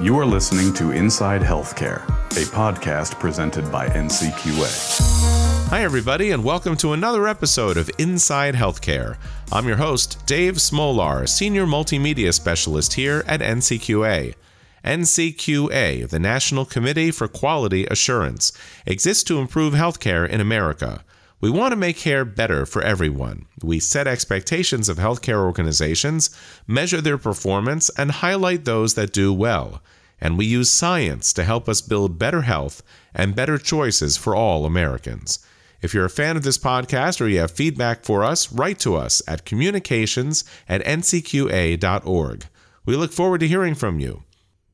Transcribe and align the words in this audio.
You 0.00 0.16
are 0.20 0.24
listening 0.24 0.72
to 0.74 0.92
Inside 0.92 1.42
Healthcare, 1.42 2.06
a 2.30 2.46
podcast 2.52 3.18
presented 3.18 3.72
by 3.72 3.88
NCQA. 3.88 5.70
Hi, 5.70 5.82
everybody, 5.82 6.30
and 6.30 6.44
welcome 6.44 6.76
to 6.76 6.92
another 6.92 7.26
episode 7.26 7.76
of 7.76 7.90
Inside 7.98 8.54
Healthcare. 8.54 9.16
I'm 9.50 9.66
your 9.66 9.78
host, 9.78 10.24
Dave 10.24 10.54
Smolar, 10.58 11.28
Senior 11.28 11.66
Multimedia 11.66 12.32
Specialist 12.32 12.92
here 12.92 13.24
at 13.26 13.40
NCQA. 13.40 14.36
NCQA, 14.84 16.08
the 16.08 16.20
National 16.20 16.64
Committee 16.64 17.10
for 17.10 17.26
Quality 17.26 17.84
Assurance, 17.86 18.52
exists 18.86 19.24
to 19.24 19.40
improve 19.40 19.74
healthcare 19.74 20.28
in 20.28 20.40
America. 20.40 21.02
We 21.40 21.50
want 21.50 21.70
to 21.70 21.76
make 21.76 21.96
care 21.96 22.24
better 22.24 22.66
for 22.66 22.82
everyone. 22.82 23.46
We 23.62 23.78
set 23.78 24.08
expectations 24.08 24.88
of 24.88 24.98
healthcare 24.98 25.44
organizations, 25.44 26.30
measure 26.66 27.00
their 27.00 27.18
performance, 27.18 27.90
and 27.96 28.10
highlight 28.10 28.64
those 28.64 28.94
that 28.94 29.12
do 29.12 29.32
well. 29.32 29.80
And 30.20 30.36
we 30.36 30.46
use 30.46 30.68
science 30.68 31.32
to 31.34 31.44
help 31.44 31.68
us 31.68 31.80
build 31.80 32.18
better 32.18 32.42
health 32.42 32.82
and 33.14 33.36
better 33.36 33.56
choices 33.56 34.16
for 34.16 34.34
all 34.34 34.66
Americans. 34.66 35.38
If 35.80 35.94
you're 35.94 36.04
a 36.04 36.10
fan 36.10 36.36
of 36.36 36.42
this 36.42 36.58
podcast 36.58 37.20
or 37.20 37.28
you 37.28 37.38
have 37.38 37.52
feedback 37.52 38.04
for 38.04 38.24
us, 38.24 38.50
write 38.50 38.80
to 38.80 38.96
us 38.96 39.22
at 39.28 39.44
communications 39.44 40.42
at 40.68 40.84
ncqa.org. 40.84 42.46
We 42.84 42.96
look 42.96 43.12
forward 43.12 43.38
to 43.40 43.48
hearing 43.48 43.76
from 43.76 44.00
you. 44.00 44.24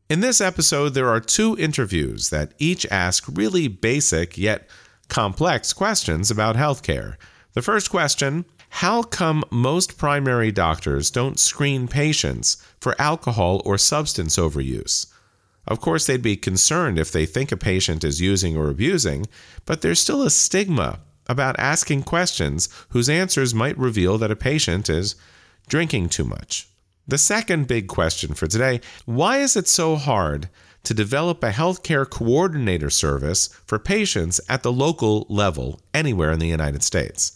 In 0.08 0.20
this 0.20 0.41
episode, 0.41 0.91
there 0.91 1.08
are 1.08 1.20
two 1.20 1.58
interviews 1.58 2.30
that 2.30 2.55
each 2.58 2.86
ask 2.86 3.24
really 3.28 3.69
basic 3.69 4.38
yet 4.38 4.66
complex 5.08 5.72
questions 5.72 6.30
about 6.30 6.56
healthcare. 6.56 7.16
The 7.54 7.62
first 7.62 7.90
question 7.90 8.44
How 8.68 9.02
come 9.02 9.44
most 9.50 9.96
primary 9.96 10.50
doctors 10.50 11.10
don't 11.10 11.38
screen 11.38 11.88
patients 11.88 12.56
for 12.80 13.00
alcohol 13.00 13.62
or 13.64 13.78
substance 13.78 14.36
overuse? 14.36 15.06
Of 15.66 15.80
course, 15.80 16.06
they'd 16.06 16.20
be 16.22 16.36
concerned 16.36 16.98
if 16.98 17.10
they 17.10 17.27
think 17.27 17.50
a 17.50 17.56
patient 17.56 18.04
is 18.04 18.20
using 18.20 18.56
or 18.56 18.68
abusing, 18.68 19.27
but 19.64 19.80
there's 19.80 20.00
still 20.00 20.22
a 20.22 20.30
stigma 20.30 21.00
about 21.27 21.58
asking 21.58 22.02
questions 22.02 22.69
whose 22.91 23.08
answers 23.08 23.55
might 23.55 23.78
reveal 23.78 24.19
that 24.19 24.30
a 24.30 24.36
patient 24.36 24.91
is 24.91 25.14
drinking 25.69 26.10
too 26.10 26.25
much. 26.25 26.69
The 27.06 27.19
second 27.19 27.66
big 27.66 27.86
question 27.86 28.34
for 28.34 28.47
today 28.47 28.80
why 29.05 29.38
is 29.38 29.56
it 29.56 29.69
so 29.69 29.97
hard 29.97 30.48
to 30.84 30.94
develop 30.94 31.42
a 31.42 31.50
healthcare 31.50 32.08
coordinator 32.08 32.90
service 32.90 33.48
for 33.66 33.78
patients 33.78 34.40
at 34.48 34.62
the 34.62 34.72
local 34.72 35.26
level 35.28 35.80
anywhere 35.92 36.30
in 36.30 36.38
the 36.38 36.46
United 36.46 36.82
States. 36.82 37.32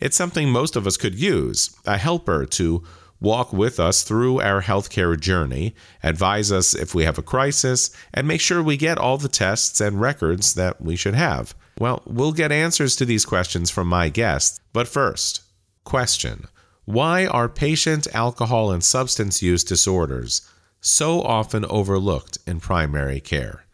It's 0.00 0.16
something 0.16 0.50
most 0.50 0.76
of 0.76 0.86
us 0.86 0.96
could 0.96 1.14
use 1.14 1.74
a 1.86 1.96
helper 1.96 2.44
to 2.46 2.84
walk 3.20 3.52
with 3.52 3.80
us 3.80 4.02
through 4.02 4.40
our 4.40 4.62
healthcare 4.62 5.18
journey, 5.18 5.74
advise 6.02 6.52
us 6.52 6.74
if 6.74 6.94
we 6.94 7.04
have 7.04 7.18
a 7.18 7.22
crisis, 7.22 7.90
and 8.14 8.28
make 8.28 8.40
sure 8.40 8.62
we 8.62 8.76
get 8.76 8.98
all 8.98 9.18
the 9.18 9.28
tests 9.28 9.80
and 9.80 10.00
records 10.00 10.54
that 10.54 10.80
we 10.80 10.94
should 10.94 11.14
have. 11.14 11.54
Well, 11.80 12.02
we'll 12.06 12.32
get 12.32 12.52
answers 12.52 12.96
to 12.96 13.04
these 13.04 13.24
questions 13.24 13.70
from 13.70 13.88
my 13.88 14.08
guests, 14.08 14.60
but 14.72 14.88
first, 14.88 15.42
question 15.84 16.46
Why 16.84 17.26
are 17.26 17.48
patient 17.48 18.06
alcohol 18.12 18.70
and 18.70 18.82
substance 18.82 19.42
use 19.42 19.64
disorders 19.64 20.42
so 20.88 21.22
often 21.22 21.64
overlooked 21.66 22.38
in 22.46 22.60
primary 22.60 23.20
care. 23.20 23.64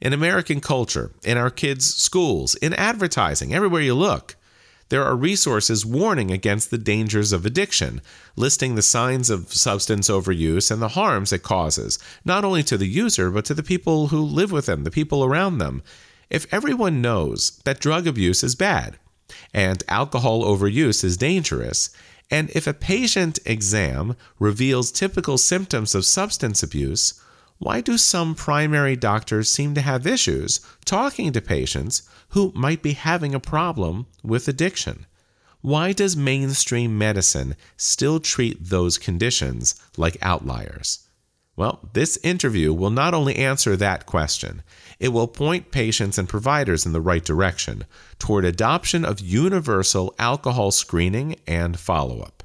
In 0.00 0.12
American 0.12 0.60
culture, 0.60 1.12
in 1.24 1.36
our 1.36 1.50
kids' 1.50 1.94
schools, 1.94 2.54
in 2.56 2.74
advertising, 2.74 3.54
everywhere 3.54 3.80
you 3.80 3.94
look, 3.94 4.36
there 4.90 5.04
are 5.04 5.16
resources 5.16 5.86
warning 5.86 6.30
against 6.30 6.70
the 6.70 6.78
dangers 6.78 7.32
of 7.32 7.46
addiction, 7.46 8.02
listing 8.36 8.74
the 8.74 8.82
signs 8.82 9.30
of 9.30 9.52
substance 9.52 10.10
overuse 10.10 10.70
and 10.70 10.82
the 10.82 10.88
harms 10.88 11.32
it 11.32 11.42
causes, 11.42 11.98
not 12.24 12.44
only 12.44 12.62
to 12.64 12.76
the 12.76 12.86
user, 12.86 13.30
but 13.30 13.44
to 13.46 13.54
the 13.54 13.62
people 13.62 14.08
who 14.08 14.20
live 14.20 14.52
with 14.52 14.66
them, 14.66 14.84
the 14.84 14.90
people 14.90 15.24
around 15.24 15.58
them. 15.58 15.82
If 16.28 16.52
everyone 16.52 17.00
knows 17.00 17.60
that 17.64 17.80
drug 17.80 18.06
abuse 18.06 18.42
is 18.42 18.54
bad 18.54 18.98
and 19.52 19.82
alcohol 19.88 20.44
overuse 20.44 21.02
is 21.02 21.16
dangerous, 21.16 21.90
and 22.30 22.50
if 22.50 22.66
a 22.66 22.74
patient 22.74 23.38
exam 23.44 24.16
reveals 24.38 24.90
typical 24.90 25.38
symptoms 25.38 25.94
of 25.94 26.06
substance 26.06 26.62
abuse, 26.62 27.20
why 27.58 27.80
do 27.80 27.96
some 27.96 28.34
primary 28.34 28.96
doctors 28.96 29.48
seem 29.48 29.74
to 29.74 29.80
have 29.80 30.06
issues 30.06 30.60
talking 30.84 31.32
to 31.32 31.40
patients 31.40 32.02
who 32.30 32.52
might 32.54 32.82
be 32.82 32.92
having 32.92 33.34
a 33.34 33.40
problem 33.40 34.06
with 34.22 34.48
addiction? 34.48 35.06
Why 35.60 35.92
does 35.92 36.16
mainstream 36.16 36.98
medicine 36.98 37.56
still 37.76 38.20
treat 38.20 38.62
those 38.68 38.98
conditions 38.98 39.76
like 39.96 40.18
outliers? 40.20 41.03
Well, 41.56 41.88
this 41.92 42.18
interview 42.24 42.72
will 42.72 42.90
not 42.90 43.14
only 43.14 43.36
answer 43.36 43.76
that 43.76 44.06
question, 44.06 44.62
it 44.98 45.10
will 45.10 45.28
point 45.28 45.70
patients 45.70 46.18
and 46.18 46.28
providers 46.28 46.84
in 46.84 46.92
the 46.92 47.00
right 47.00 47.24
direction 47.24 47.84
toward 48.18 48.44
adoption 48.44 49.04
of 49.04 49.20
universal 49.20 50.14
alcohol 50.18 50.72
screening 50.72 51.36
and 51.46 51.78
follow 51.78 52.20
up. 52.20 52.42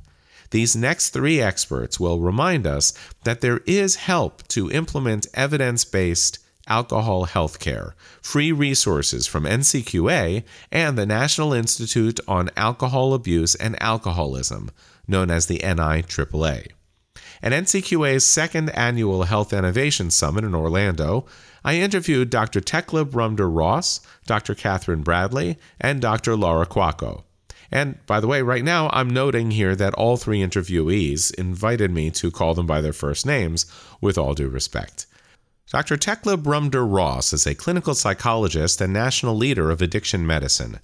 These 0.52 0.76
next 0.76 1.10
three 1.10 1.42
experts 1.42 2.00
will 2.00 2.20
remind 2.20 2.68
us 2.68 2.94
that 3.24 3.42
there 3.42 3.62
is 3.66 3.96
help 3.96 4.48
to 4.50 4.72
implement 4.72 5.28
evidence 5.34 5.86
based 5.86 6.40
alcohol 6.68 7.26
health 7.26 7.60
care, 7.60 7.96
free 8.22 8.52
resources 8.52 9.26
from 9.26 9.44
NCQA 9.44 10.44
and 10.72 10.98
the 10.98 11.06
National 11.06 11.54
Institute 11.54 12.20
on 12.28 12.52
Alcohol 12.56 13.14
Abuse 13.14 13.56
and 13.56 13.82
Alcoholism, 13.82 14.70
known 15.08 15.32
as 15.32 15.48
the 15.48 15.60
NIAAA. 15.60 16.68
At 17.42 17.54
NCQA's 17.54 18.26
second 18.26 18.70
annual 18.72 19.24
Health 19.24 19.54
Innovation 19.54 20.12
Summit 20.12 20.44
in 20.44 20.54
Orlando, 20.54 21.26
I 21.64 21.76
interviewed 21.76 22.30
Dr. 22.30 22.60
Thekla 22.60 23.06
Brumder 23.06 23.50
Ross, 23.54 24.02
Dr. 24.26 24.56
Katharine 24.56 25.04
Bradley, 25.04 25.58
and 25.80 26.02
Dr. 26.02 26.36
Laura 26.36 26.66
Kwako. 26.66 27.24
And 27.72 28.04
by 28.06 28.20
the 28.20 28.28
way, 28.28 28.42
right 28.42 28.64
now 28.64 28.90
I'm 28.92 29.10
noting 29.10 29.52
here 29.52 29.76
that 29.76 29.94
all 29.94 30.18
three 30.18 30.40
interviewees 30.40 31.34
invited 31.36 31.92
me 31.92 32.10
to 32.12 32.32
call 32.32 32.54
them 32.54 32.66
by 32.66 32.82
their 32.82 32.94
first 32.94 33.26
names, 33.26 33.66
with 34.02 34.18
all 34.18 34.34
due 34.34 34.50
respect. 34.50 35.06
Dr. 35.72 35.98
Thekla 35.98 36.36
Brumder 36.42 36.86
Ross 36.92 37.32
is 37.32 37.46
a 37.46 37.54
clinical 37.54 37.94
psychologist 37.94 38.82
and 38.82 38.92
national 38.92 39.38
leader 39.38 39.70
of 39.70 39.82
addiction 39.82 40.26
medicine. 40.26 40.80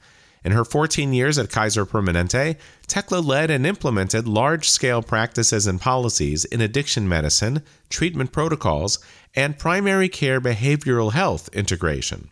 In 0.45 0.51
her 0.51 0.63
14 0.63 1.11
years 1.11 1.39
at 1.39 1.49
Kaiser 1.49 1.87
Permanente, 1.87 2.57
Thekla 2.87 3.25
led 3.25 3.49
and 3.49 3.65
implemented 3.65 4.27
large 4.27 4.69
scale 4.69 5.01
practices 5.01 5.65
and 5.65 5.81
policies 5.81 6.45
in 6.45 6.61
addiction 6.61 7.09
medicine, 7.09 7.63
treatment 7.89 8.31
protocols, 8.31 8.99
and 9.35 9.57
primary 9.57 10.07
care 10.07 10.39
behavioral 10.39 11.13
health 11.13 11.49
integration. 11.51 12.29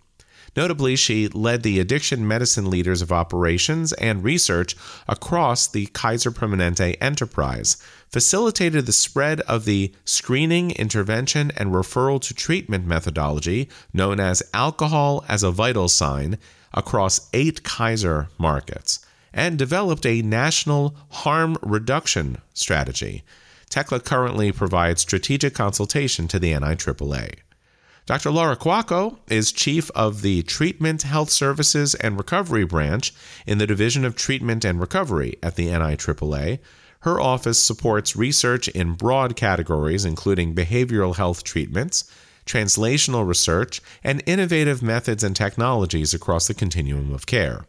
Notably, 0.56 0.96
she 0.96 1.28
led 1.28 1.63
the 1.63 1.79
addiction 1.79 2.28
medicine 2.28 2.69
leaders 2.69 3.01
of 3.01 3.12
operations 3.12 3.94
and 3.94 4.24
research 4.24 4.75
across 5.07 5.66
the 5.68 5.88
Kaiser 5.88 6.30
Permanente 6.30 6.95
enterprise, 7.01 7.78
facilitated 8.13 8.85
the 8.85 8.94
spread 8.94 9.41
of 9.41 9.66
the 9.66 9.91
screening, 10.06 10.69
intervention, 10.69 11.51
and 11.57 11.72
referral 11.72 12.22
to 12.22 12.31
treatment 12.31 12.85
methodology 12.85 13.68
known 13.91 14.19
as 14.19 14.44
alcohol 14.53 15.25
as 15.28 15.41
a 15.41 15.50
vital 15.50 15.90
sign 15.90 16.38
across 16.75 17.28
eight 17.34 17.63
Kaiser 17.63 18.29
markets, 18.38 19.03
and 19.34 19.57
developed 19.57 20.06
a 20.06 20.22
national 20.22 20.96
harm 21.09 21.57
reduction 21.63 22.38
strategy. 22.53 23.24
Thekla 23.72 24.03
currently 24.03 24.51
provides 24.51 25.01
strategic 25.01 25.56
consultation 25.56 26.28
to 26.28 26.38
the 26.38 26.51
NIAAA. 26.53 27.40
Dr. 28.06 28.30
Laura 28.30 28.56
Kwako 28.56 29.18
is 29.28 29.51
chief 29.51 29.90
of 29.95 30.22
the 30.22 30.44
Treatment, 30.44 31.01
Health 31.01 31.31
Services, 31.31 31.95
and 31.95 32.16
Recovery 32.16 32.63
branch 32.63 33.12
in 33.47 33.57
the 33.57 33.66
Division 33.66 34.06
of 34.06 34.16
Treatment 34.16 34.63
and 34.63 34.80
Recovery 34.80 35.38
at 35.41 35.56
the 35.56 35.69
NIAAA. 35.69 36.59
Her 37.03 37.19
office 37.19 37.59
supports 37.59 38.15
research 38.15 38.69
in 38.69 38.93
broad 38.93 39.35
categories, 39.35 40.05
including 40.05 40.55
behavioral 40.55 41.17
health 41.17 41.43
treatments, 41.43 42.05
translational 42.45 43.27
research, 43.27 43.81
and 44.05 44.23
innovative 44.25 44.81
methods 44.81 45.21
and 45.21 45.35
technologies 45.35 46.13
across 46.13 46.47
the 46.47 46.53
continuum 46.53 47.13
of 47.13 47.25
care. 47.25 47.65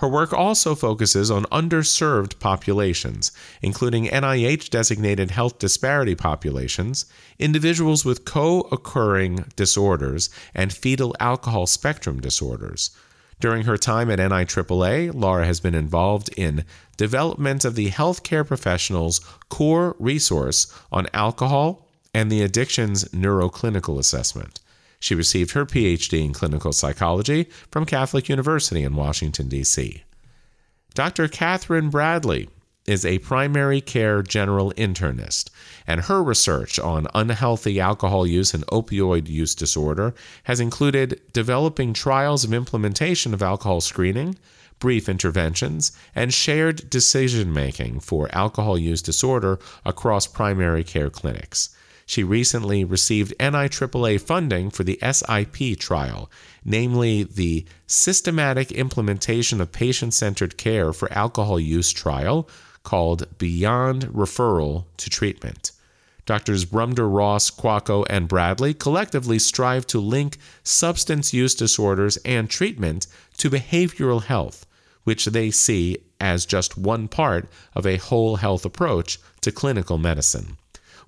Her 0.00 0.08
work 0.08 0.34
also 0.34 0.74
focuses 0.74 1.30
on 1.30 1.44
underserved 1.44 2.38
populations, 2.38 3.32
including 3.62 4.08
NIH 4.08 4.68
designated 4.68 5.30
health 5.30 5.58
disparity 5.58 6.14
populations, 6.14 7.06
individuals 7.38 8.04
with 8.04 8.26
co 8.26 8.68
occurring 8.70 9.46
disorders, 9.56 10.28
and 10.54 10.70
fetal 10.70 11.16
alcohol 11.18 11.66
spectrum 11.66 12.20
disorders. 12.20 12.90
During 13.38 13.64
her 13.64 13.76
time 13.76 14.10
at 14.10 14.18
NIAAA, 14.18 15.12
Laura 15.14 15.44
has 15.44 15.60
been 15.60 15.74
involved 15.74 16.30
in 16.36 16.64
development 16.96 17.64
of 17.64 17.74
the 17.74 17.90
healthcare 17.90 18.46
professionals' 18.46 19.20
core 19.48 19.94
resource 19.98 20.72
on 20.90 21.06
alcohol 21.12 21.86
and 22.14 22.32
the 22.32 22.42
addictions 22.42 23.04
neuroclinical 23.06 23.98
assessment. 23.98 24.60
She 24.98 25.14
received 25.14 25.50
her 25.50 25.66
PhD 25.66 26.24
in 26.24 26.32
clinical 26.32 26.72
psychology 26.72 27.48
from 27.70 27.84
Catholic 27.84 28.30
University 28.30 28.82
in 28.82 28.96
Washington, 28.96 29.48
D.C. 29.48 30.02
Dr. 30.94 31.28
Katharine 31.28 31.90
Bradley 31.90 32.48
is 32.86 33.04
a 33.04 33.18
primary 33.18 33.80
care 33.80 34.22
general 34.22 34.72
internist, 34.72 35.50
and 35.86 36.02
her 36.02 36.22
research 36.22 36.78
on 36.78 37.08
unhealthy 37.14 37.80
alcohol 37.80 38.26
use 38.26 38.54
and 38.54 38.66
opioid 38.66 39.28
use 39.28 39.54
disorder 39.54 40.14
has 40.44 40.60
included 40.60 41.20
developing 41.32 41.92
trials 41.92 42.44
of 42.44 42.54
implementation 42.54 43.34
of 43.34 43.42
alcohol 43.42 43.80
screening, 43.80 44.36
brief 44.78 45.08
interventions, 45.08 45.92
and 46.14 46.32
shared 46.32 46.88
decision 46.90 47.52
making 47.52 48.00
for 48.00 48.28
alcohol 48.34 48.78
use 48.78 49.02
disorder 49.02 49.58
across 49.84 50.26
primary 50.26 50.84
care 50.84 51.10
clinics. 51.10 51.70
She 52.08 52.22
recently 52.22 52.84
received 52.84 53.34
NIAAA 53.40 54.20
funding 54.20 54.70
for 54.70 54.84
the 54.84 54.98
SIP 55.02 55.76
trial, 55.80 56.30
namely 56.64 57.24
the 57.24 57.66
Systematic 57.88 58.70
Implementation 58.70 59.60
of 59.60 59.72
Patient 59.72 60.14
Centered 60.14 60.56
Care 60.56 60.92
for 60.92 61.12
Alcohol 61.12 61.58
Use 61.58 61.90
trial, 61.90 62.48
called 62.86 63.26
Beyond 63.36 64.04
Referral 64.04 64.84
to 64.96 65.10
Treatment. 65.10 65.72
Doctors 66.24 66.64
Brumder, 66.64 67.12
Ross, 67.12 67.50
Kwako, 67.50 68.06
and 68.08 68.28
Bradley 68.28 68.74
collectively 68.74 69.38
strive 69.40 69.86
to 69.88 70.00
link 70.00 70.38
substance 70.62 71.34
use 71.34 71.54
disorders 71.54 72.16
and 72.18 72.48
treatment 72.48 73.08
to 73.38 73.50
behavioral 73.50 74.22
health, 74.22 74.66
which 75.02 75.26
they 75.26 75.50
see 75.50 75.98
as 76.20 76.46
just 76.46 76.78
one 76.78 77.08
part 77.08 77.48
of 77.74 77.86
a 77.86 77.96
whole 77.96 78.36
health 78.36 78.64
approach 78.64 79.18
to 79.40 79.50
clinical 79.52 79.98
medicine. 79.98 80.56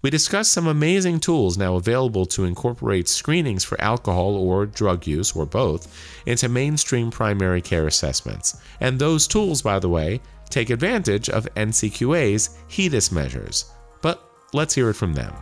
We 0.00 0.10
discuss 0.10 0.48
some 0.48 0.68
amazing 0.68 1.18
tools 1.18 1.58
now 1.58 1.74
available 1.74 2.24
to 2.26 2.44
incorporate 2.44 3.08
screenings 3.08 3.64
for 3.64 3.80
alcohol 3.80 4.36
or 4.36 4.66
drug 4.66 5.08
use, 5.08 5.32
or 5.34 5.44
both, 5.44 5.92
into 6.24 6.48
mainstream 6.48 7.10
primary 7.10 7.60
care 7.60 7.86
assessments. 7.86 8.56
And 8.80 8.98
those 8.98 9.26
tools, 9.26 9.62
by 9.62 9.80
the 9.80 9.88
way, 9.88 10.20
take 10.48 10.70
advantage 10.70 11.28
of 11.28 11.46
NCQA's 11.54 12.58
HEDIS 12.68 13.12
measures. 13.12 13.70
But 14.02 14.22
let's 14.52 14.74
hear 14.74 14.90
it 14.90 14.94
from 14.94 15.14
them. 15.14 15.34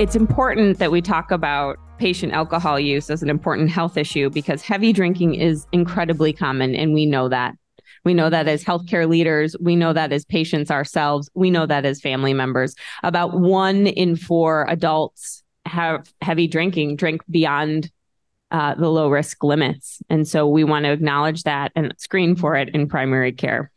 It's 0.00 0.16
important 0.16 0.78
that 0.78 0.90
we 0.90 1.00
talk 1.00 1.30
about 1.30 1.78
patient 1.98 2.32
alcohol 2.32 2.80
use 2.80 3.10
as 3.10 3.22
an 3.22 3.30
important 3.30 3.70
health 3.70 3.96
issue 3.96 4.28
because 4.28 4.62
heavy 4.62 4.92
drinking 4.92 5.34
is 5.34 5.66
incredibly 5.72 6.32
common, 6.32 6.74
and 6.74 6.92
we 6.92 7.06
know 7.06 7.28
that. 7.28 7.54
We 8.04 8.12
know 8.12 8.28
that 8.28 8.48
as 8.48 8.62
healthcare 8.62 9.08
leaders. 9.08 9.56
We 9.60 9.76
know 9.76 9.92
that 9.92 10.12
as 10.12 10.24
patients 10.24 10.70
ourselves. 10.70 11.30
We 11.34 11.50
know 11.50 11.66
that 11.66 11.84
as 11.86 12.00
family 12.00 12.34
members. 12.34 12.74
About 13.02 13.38
one 13.40 13.86
in 13.86 14.16
four 14.16 14.66
adults 14.68 15.42
have 15.64 16.12
heavy 16.20 16.46
drinking, 16.46 16.96
drink 16.96 17.22
beyond 17.30 17.90
uh, 18.50 18.74
the 18.74 18.88
low 18.88 19.08
risk 19.08 19.42
limits. 19.42 20.00
And 20.08 20.26
so 20.26 20.46
we 20.46 20.64
want 20.64 20.84
to 20.84 20.92
acknowledge 20.92 21.42
that 21.42 21.72
and 21.74 21.92
screen 21.98 22.36
for 22.36 22.54
it 22.56 22.68
in 22.70 22.88
primary 22.88 23.32
care. 23.32 23.70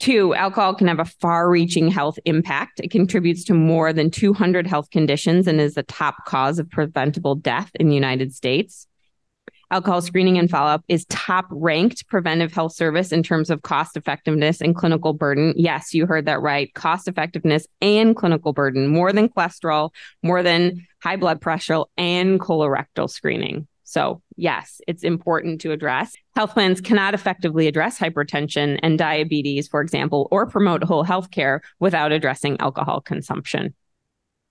Two, 0.00 0.34
alcohol 0.34 0.74
can 0.74 0.88
have 0.88 0.98
a 0.98 1.04
far 1.04 1.48
reaching 1.48 1.88
health 1.88 2.18
impact. 2.24 2.80
It 2.80 2.90
contributes 2.90 3.44
to 3.44 3.54
more 3.54 3.92
than 3.92 4.10
200 4.10 4.66
health 4.66 4.90
conditions 4.90 5.46
and 5.46 5.60
is 5.60 5.74
the 5.74 5.82
top 5.84 6.24
cause 6.26 6.58
of 6.58 6.68
preventable 6.68 7.36
death 7.36 7.70
in 7.76 7.88
the 7.88 7.94
United 7.94 8.34
States. 8.34 8.86
Alcohol 9.70 10.02
screening 10.02 10.38
and 10.38 10.50
follow 10.50 10.70
up 10.70 10.84
is 10.88 11.04
top 11.06 11.46
ranked 11.50 12.06
preventive 12.08 12.52
health 12.52 12.74
service 12.74 13.12
in 13.12 13.22
terms 13.22 13.50
of 13.50 13.62
cost 13.62 13.96
effectiveness 13.96 14.60
and 14.60 14.76
clinical 14.76 15.12
burden. 15.12 15.54
Yes, 15.56 15.94
you 15.94 16.06
heard 16.06 16.26
that 16.26 16.42
right. 16.42 16.72
Cost 16.74 17.08
effectiveness 17.08 17.66
and 17.80 18.14
clinical 18.14 18.52
burden, 18.52 18.88
more 18.88 19.12
than 19.12 19.28
cholesterol, 19.28 19.90
more 20.22 20.42
than 20.42 20.86
high 21.02 21.16
blood 21.16 21.40
pressure 21.40 21.82
and 21.96 22.38
colorectal 22.38 23.08
screening. 23.08 23.66
So, 23.84 24.22
yes, 24.36 24.80
it's 24.88 25.04
important 25.04 25.60
to 25.60 25.70
address. 25.70 26.14
Health 26.34 26.54
plans 26.54 26.80
cannot 26.80 27.14
effectively 27.14 27.68
address 27.68 27.98
hypertension 27.98 28.80
and 28.82 28.98
diabetes, 28.98 29.68
for 29.68 29.82
example, 29.82 30.26
or 30.30 30.46
promote 30.46 30.82
whole 30.82 31.04
health 31.04 31.30
care 31.30 31.60
without 31.80 32.10
addressing 32.10 32.58
alcohol 32.60 33.00
consumption. 33.00 33.74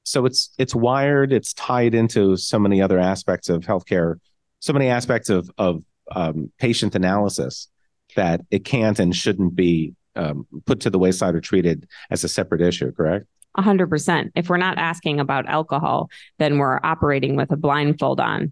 So 0.04 0.26
it's 0.26 0.52
it's 0.58 0.76
wired, 0.76 1.34
it's 1.34 1.54
tied 1.54 1.96
into 1.96 2.38
so 2.38 2.60
many 2.60 2.82
other 2.82 3.00
aspects 3.00 3.50
of 3.50 3.64
healthcare, 3.64 4.16
so 4.60 4.74
many 4.74 4.88
aspects 4.88 5.30
of 5.30 5.50
of 5.58 5.84
um, 6.12 6.52
patient 6.60 6.94
analysis 6.94 7.70
that 8.16 8.42
it 8.52 8.66
can't 8.66 9.00
and 9.00 9.16
shouldn't 9.16 9.56
be 9.56 9.96
um, 10.16 10.46
put 10.66 10.82
to 10.82 10.90
the 10.90 11.00
wayside 11.00 11.36
or 11.36 11.42
treated 11.42 11.88
as 12.12 12.24
a 12.24 12.28
separate 12.28 12.62
issue. 12.62 12.92
Correct? 12.92 13.26
100%. 13.58 14.32
If 14.36 14.50
we're 14.50 14.58
not 14.58 14.78
asking 14.78 15.20
about 15.20 15.48
alcohol, 15.48 16.10
then 16.40 16.58
we're 16.58 16.80
operating 16.84 17.36
with 17.36 17.52
a 17.52 17.58
blindfold 17.58 18.20
on. 18.20 18.52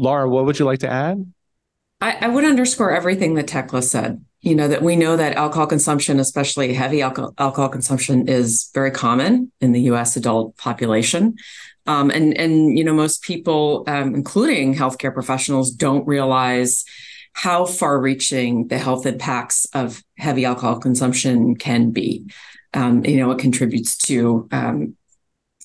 Laura, 0.00 0.26
what 0.26 0.46
would 0.46 0.58
you 0.58 0.64
like 0.64 0.78
to 0.78 0.90
add? 0.90 1.30
I, 2.00 2.16
I 2.22 2.28
would 2.28 2.44
underscore 2.44 2.90
everything 2.90 3.34
that 3.34 3.48
Thekla 3.48 3.84
said. 3.84 4.24
You 4.40 4.54
know, 4.54 4.66
that 4.68 4.80
we 4.80 4.96
know 4.96 5.18
that 5.18 5.36
alcohol 5.36 5.66
consumption, 5.66 6.18
especially 6.18 6.72
heavy 6.72 7.02
alcohol, 7.02 7.34
alcohol 7.36 7.68
consumption, 7.68 8.26
is 8.26 8.70
very 8.72 8.90
common 8.90 9.52
in 9.60 9.72
the 9.72 9.82
US 9.92 10.16
adult 10.16 10.56
population. 10.56 11.36
Um, 11.86 12.10
and, 12.10 12.34
and, 12.38 12.78
you 12.78 12.82
know, 12.82 12.94
most 12.94 13.22
people, 13.22 13.84
um, 13.86 14.14
including 14.14 14.74
healthcare 14.74 15.12
professionals, 15.12 15.70
don't 15.70 16.06
realize 16.06 16.86
how 17.34 17.66
far 17.66 18.00
reaching 18.00 18.68
the 18.68 18.78
health 18.78 19.04
impacts 19.04 19.66
of 19.74 20.02
heavy 20.16 20.46
alcohol 20.46 20.78
consumption 20.78 21.54
can 21.56 21.90
be. 21.90 22.24
Um, 22.72 23.04
you 23.04 23.18
know, 23.18 23.30
it 23.32 23.38
contributes 23.38 23.98
to 24.06 24.48
um, 24.50 24.96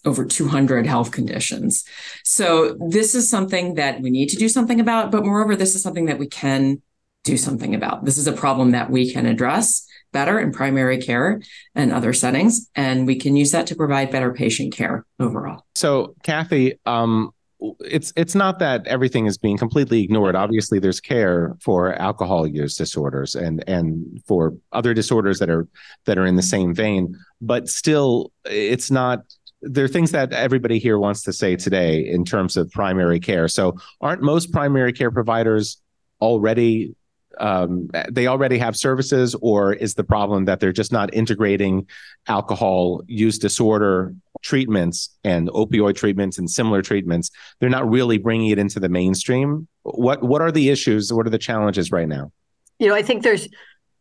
over 0.05 0.25
200 0.25 0.85
health 0.85 1.11
conditions. 1.11 1.83
So 2.23 2.77
this 2.89 3.15
is 3.15 3.29
something 3.29 3.75
that 3.75 4.01
we 4.01 4.09
need 4.09 4.29
to 4.29 4.37
do 4.37 4.47
something 4.47 4.79
about, 4.79 5.11
but 5.11 5.25
moreover, 5.25 5.55
this 5.55 5.75
is 5.75 5.81
something 5.81 6.05
that 6.05 6.19
we 6.19 6.27
can 6.27 6.81
do 7.23 7.37
something 7.37 7.73
about. 7.73 8.05
This 8.05 8.17
is 8.17 8.27
a 8.27 8.31
problem 8.31 8.71
that 8.71 8.89
we 8.89 9.11
can 9.11 9.25
address 9.25 9.85
better 10.13 10.39
in 10.39 10.51
primary 10.51 10.97
care 10.99 11.41
and 11.73 11.91
other 11.91 12.13
settings, 12.13 12.69
and 12.75 13.05
we 13.05 13.17
can 13.17 13.35
use 13.35 13.51
that 13.51 13.67
to 13.67 13.75
provide 13.75 14.11
better 14.11 14.31
patient 14.31 14.73
care 14.73 15.05
overall. 15.19 15.65
So, 15.75 16.15
Kathy, 16.23 16.79
um, 16.85 17.31
it's 17.79 18.13
it's 18.15 18.35
not 18.35 18.59
that 18.59 18.85
everything 18.87 19.25
is 19.25 19.37
being 19.37 19.57
completely 19.57 20.03
ignored. 20.03 20.35
Obviously, 20.35 20.79
there's 20.79 21.01
care 21.01 21.55
for 21.59 21.93
alcohol 21.95 22.47
use 22.47 22.75
disorders 22.75 23.35
and 23.35 23.63
and 23.67 24.21
for 24.27 24.53
other 24.71 24.93
disorders 24.93 25.39
that 25.39 25.49
are 25.49 25.67
that 26.05 26.17
are 26.17 26.25
in 26.25 26.35
the 26.35 26.43
same 26.43 26.73
vein, 26.73 27.17
but 27.41 27.67
still, 27.67 28.31
it's 28.45 28.91
not 28.91 29.19
there 29.65 29.85
are 29.85 29.89
things 29.89 30.11
that 30.11 30.31
everybody 30.31 30.79
here 30.79 30.97
wants 30.97 31.23
to 31.23 31.33
say 31.33 31.55
today 31.55 32.07
in 32.07 32.23
terms 32.23 32.55
of 32.55 32.71
primary 32.71 33.19
care. 33.19 33.47
So, 33.47 33.77
aren't 33.99 34.21
most 34.21 34.51
primary 34.51 34.93
care 34.93 35.11
providers 35.11 35.81
already 36.21 36.95
um, 37.39 37.89
they 38.11 38.27
already 38.27 38.57
have 38.57 38.75
services, 38.75 39.35
or 39.41 39.73
is 39.73 39.95
the 39.95 40.03
problem 40.03 40.45
that 40.45 40.59
they're 40.59 40.71
just 40.71 40.91
not 40.91 41.13
integrating 41.13 41.87
alcohol 42.27 43.03
use 43.07 43.37
disorder 43.37 44.13
treatments 44.41 45.09
and 45.23 45.49
opioid 45.49 45.95
treatments 45.95 46.37
and 46.37 46.49
similar 46.49 46.81
treatments? 46.81 47.31
They're 47.59 47.69
not 47.69 47.89
really 47.89 48.17
bringing 48.17 48.49
it 48.51 48.59
into 48.59 48.79
the 48.79 48.89
mainstream. 48.89 49.67
What 49.83 50.23
what 50.23 50.41
are 50.41 50.51
the 50.51 50.69
issues? 50.69 51.11
What 51.11 51.27
are 51.27 51.31
the 51.31 51.37
challenges 51.37 51.91
right 51.91 52.07
now? 52.07 52.31
You 52.79 52.87
know, 52.87 52.95
I 52.95 53.01
think 53.01 53.23
there's 53.23 53.47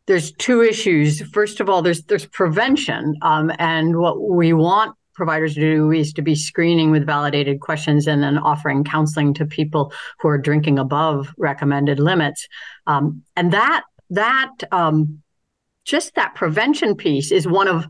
there's 0.06 0.32
two 0.32 0.62
issues. 0.62 1.20
First 1.32 1.60
of 1.60 1.68
all, 1.68 1.82
there's 1.82 2.02
there's 2.04 2.26
prevention, 2.26 3.16
um, 3.22 3.50
and 3.58 3.98
what 3.98 4.20
we 4.20 4.52
want 4.52 4.96
providers 5.14 5.54
do 5.54 5.90
is 5.92 6.12
to 6.14 6.22
be 6.22 6.34
screening 6.34 6.90
with 6.90 7.06
validated 7.06 7.60
questions 7.60 8.06
and 8.06 8.22
then 8.22 8.38
offering 8.38 8.84
counseling 8.84 9.34
to 9.34 9.46
people 9.46 9.92
who 10.20 10.28
are 10.28 10.38
drinking 10.38 10.78
above 10.78 11.32
recommended 11.38 11.98
limits. 11.98 12.48
Um, 12.86 13.22
and 13.36 13.52
that 13.52 13.84
that 14.10 14.52
um, 14.72 15.22
just 15.84 16.14
that 16.14 16.34
prevention 16.34 16.94
piece 16.96 17.32
is 17.32 17.46
one 17.46 17.68
of 17.68 17.86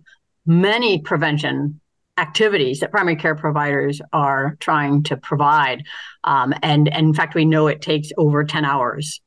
many 0.47 1.01
prevention 1.01 1.81
activities 2.17 2.81
that 2.81 2.91
primary 2.91 3.17
care 3.17 3.35
providers 3.35 4.01
are 4.13 4.57
trying 4.61 5.03
to 5.05 5.17
provide. 5.17 5.85
Um, 6.23 6.55
and, 6.63 6.89
and 6.89 7.09
in 7.09 7.15
fact, 7.15 7.35
we 7.35 7.45
know 7.45 7.67
it 7.67 7.83
takes 7.83 8.11
over 8.17 8.45
10 8.45 8.65
hours 8.65 9.21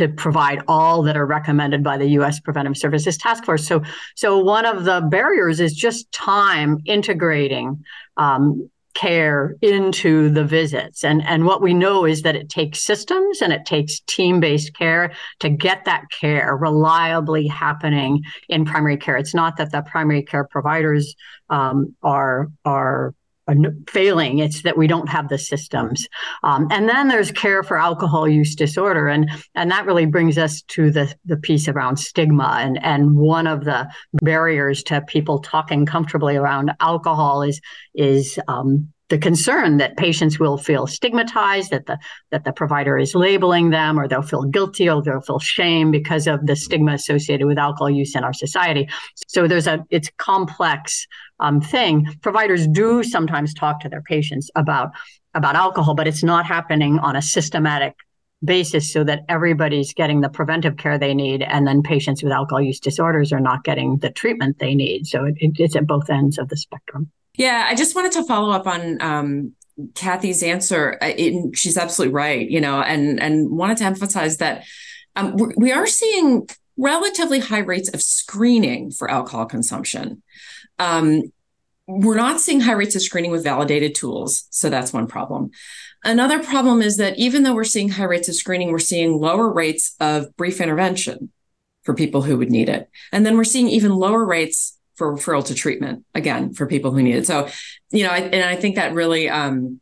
to 0.00 0.08
provide 0.08 0.62
all 0.66 1.02
that 1.02 1.14
are 1.14 1.26
recommended 1.26 1.84
by 1.84 1.98
the 1.98 2.06
U.S. 2.12 2.40
Preventive 2.40 2.74
Services 2.74 3.18
Task 3.18 3.44
Force. 3.44 3.68
So, 3.68 3.82
so 4.16 4.38
one 4.38 4.64
of 4.64 4.84
the 4.84 5.02
barriers 5.10 5.60
is 5.60 5.74
just 5.74 6.10
time 6.10 6.78
integrating 6.86 7.84
um, 8.16 8.70
care 8.94 9.56
into 9.60 10.30
the 10.30 10.42
visits. 10.42 11.04
And, 11.04 11.22
and 11.26 11.44
what 11.44 11.60
we 11.60 11.74
know 11.74 12.06
is 12.06 12.22
that 12.22 12.34
it 12.34 12.48
takes 12.48 12.82
systems 12.82 13.42
and 13.42 13.52
it 13.52 13.66
takes 13.66 14.00
team 14.00 14.40
based 14.40 14.74
care 14.74 15.12
to 15.40 15.50
get 15.50 15.84
that 15.84 16.04
care 16.18 16.56
reliably 16.56 17.46
happening 17.46 18.22
in 18.48 18.64
primary 18.64 18.96
care. 18.96 19.18
It's 19.18 19.34
not 19.34 19.58
that 19.58 19.70
the 19.70 19.82
primary 19.82 20.22
care 20.22 20.44
providers 20.44 21.14
um, 21.50 21.94
are, 22.02 22.48
are 22.64 23.14
failing 23.88 24.38
it's 24.38 24.62
that 24.62 24.76
we 24.76 24.86
don't 24.86 25.08
have 25.08 25.28
the 25.28 25.38
systems 25.38 26.06
um, 26.42 26.66
and 26.70 26.88
then 26.88 27.08
there's 27.08 27.32
care 27.32 27.62
for 27.62 27.78
alcohol 27.78 28.28
use 28.28 28.54
disorder 28.54 29.08
and 29.08 29.30
and 29.54 29.70
that 29.70 29.86
really 29.86 30.06
brings 30.06 30.38
us 30.38 30.62
to 30.62 30.90
the 30.90 31.12
the 31.24 31.36
piece 31.36 31.68
around 31.68 31.98
stigma 31.98 32.58
and 32.60 32.82
and 32.84 33.16
one 33.16 33.46
of 33.46 33.64
the 33.64 33.88
barriers 34.22 34.82
to 34.82 35.00
people 35.02 35.38
talking 35.38 35.86
comfortably 35.86 36.36
around 36.36 36.72
alcohol 36.80 37.42
is 37.42 37.60
is 37.94 38.38
um, 38.48 38.88
the 39.10 39.18
concern 39.18 39.76
that 39.78 39.96
patients 39.96 40.38
will 40.38 40.56
feel 40.56 40.86
stigmatized, 40.86 41.70
that 41.72 41.86
the 41.86 41.98
that 42.30 42.44
the 42.44 42.52
provider 42.52 42.96
is 42.96 43.14
labeling 43.14 43.70
them, 43.70 43.98
or 43.98 44.08
they'll 44.08 44.22
feel 44.22 44.44
guilty, 44.44 44.88
or 44.88 45.02
they'll 45.02 45.20
feel 45.20 45.40
shame 45.40 45.90
because 45.90 46.26
of 46.26 46.46
the 46.46 46.56
stigma 46.56 46.94
associated 46.94 47.46
with 47.46 47.58
alcohol 47.58 47.90
use 47.90 48.14
in 48.14 48.24
our 48.24 48.32
society. 48.32 48.88
So 49.26 49.46
there's 49.46 49.66
a 49.66 49.84
it's 49.90 50.10
complex 50.16 51.06
um, 51.40 51.60
thing. 51.60 52.06
Providers 52.22 52.66
do 52.66 53.02
sometimes 53.02 53.54
talk 53.54 53.80
to 53.80 53.88
their 53.88 54.02
patients 54.02 54.50
about 54.54 54.90
about 55.34 55.54
alcohol, 55.54 55.94
but 55.94 56.08
it's 56.08 56.22
not 56.22 56.44
happening 56.44 56.98
on 56.98 57.16
a 57.16 57.22
systematic 57.22 57.94
basis 58.44 58.92
so 58.92 59.04
that 59.04 59.20
everybody's 59.28 59.92
getting 59.92 60.22
the 60.22 60.28
preventive 60.28 60.76
care 60.76 60.98
they 60.98 61.14
need 61.14 61.42
and 61.42 61.66
then 61.66 61.82
patients 61.82 62.22
with 62.22 62.32
alcohol 62.32 62.60
use 62.60 62.80
disorders 62.80 63.32
are 63.32 63.40
not 63.40 63.64
getting 63.64 63.98
the 63.98 64.10
treatment 64.10 64.58
they 64.58 64.74
need. 64.74 65.06
So 65.06 65.26
it, 65.26 65.34
it's 65.38 65.76
at 65.76 65.86
both 65.86 66.08
ends 66.08 66.38
of 66.38 66.48
the 66.48 66.56
spectrum. 66.56 67.10
Yeah 67.36 67.66
i 67.68 67.74
just 67.74 67.94
wanted 67.94 68.12
to 68.12 68.24
follow 68.24 68.50
up 68.50 68.66
on 68.66 69.00
um, 69.00 69.52
kathy's 69.94 70.42
answer. 70.42 70.98
It, 71.00 71.56
she's 71.56 71.76
absolutely 71.76 72.14
right 72.14 72.48
you 72.48 72.60
know 72.60 72.80
and 72.80 73.20
and 73.20 73.50
wanted 73.50 73.78
to 73.78 73.84
emphasize 73.84 74.38
that 74.38 74.64
um, 75.16 75.36
we 75.56 75.72
are 75.72 75.86
seeing 75.86 76.48
relatively 76.76 77.40
high 77.40 77.58
rates 77.58 77.88
of 77.90 78.00
screening 78.00 78.90
for 78.90 79.10
alcohol 79.10 79.44
consumption 79.46 80.22
um, 80.80 81.22
we're 81.86 82.16
not 82.16 82.40
seeing 82.40 82.60
high 82.60 82.72
rates 82.72 82.96
of 82.96 83.02
screening 83.02 83.30
with 83.30 83.44
validated 83.44 83.94
tools 83.94 84.46
so 84.50 84.68
that's 84.68 84.92
one 84.92 85.06
problem 85.06 85.50
Another 86.04 86.42
problem 86.42 86.80
is 86.80 86.96
that 86.96 87.18
even 87.18 87.42
though 87.42 87.54
we're 87.54 87.64
seeing 87.64 87.90
high 87.90 88.04
rates 88.04 88.28
of 88.28 88.34
screening, 88.34 88.70
we're 88.70 88.78
seeing 88.78 89.20
lower 89.20 89.52
rates 89.52 89.94
of 90.00 90.34
brief 90.36 90.60
intervention 90.60 91.30
for 91.82 91.94
people 91.94 92.22
who 92.22 92.38
would 92.38 92.50
need 92.50 92.68
it. 92.68 92.88
And 93.12 93.26
then 93.26 93.36
we're 93.36 93.44
seeing 93.44 93.68
even 93.68 93.94
lower 93.94 94.24
rates 94.24 94.78
for 94.94 95.14
referral 95.14 95.44
to 95.46 95.54
treatment, 95.54 96.04
again, 96.14 96.54
for 96.54 96.66
people 96.66 96.90
who 96.92 97.02
need 97.02 97.16
it. 97.16 97.26
So, 97.26 97.48
you 97.90 98.04
know, 98.04 98.10
I, 98.10 98.18
and 98.18 98.44
I 98.44 98.56
think 98.56 98.76
that 98.76 98.94
really, 98.94 99.28
um, 99.28 99.80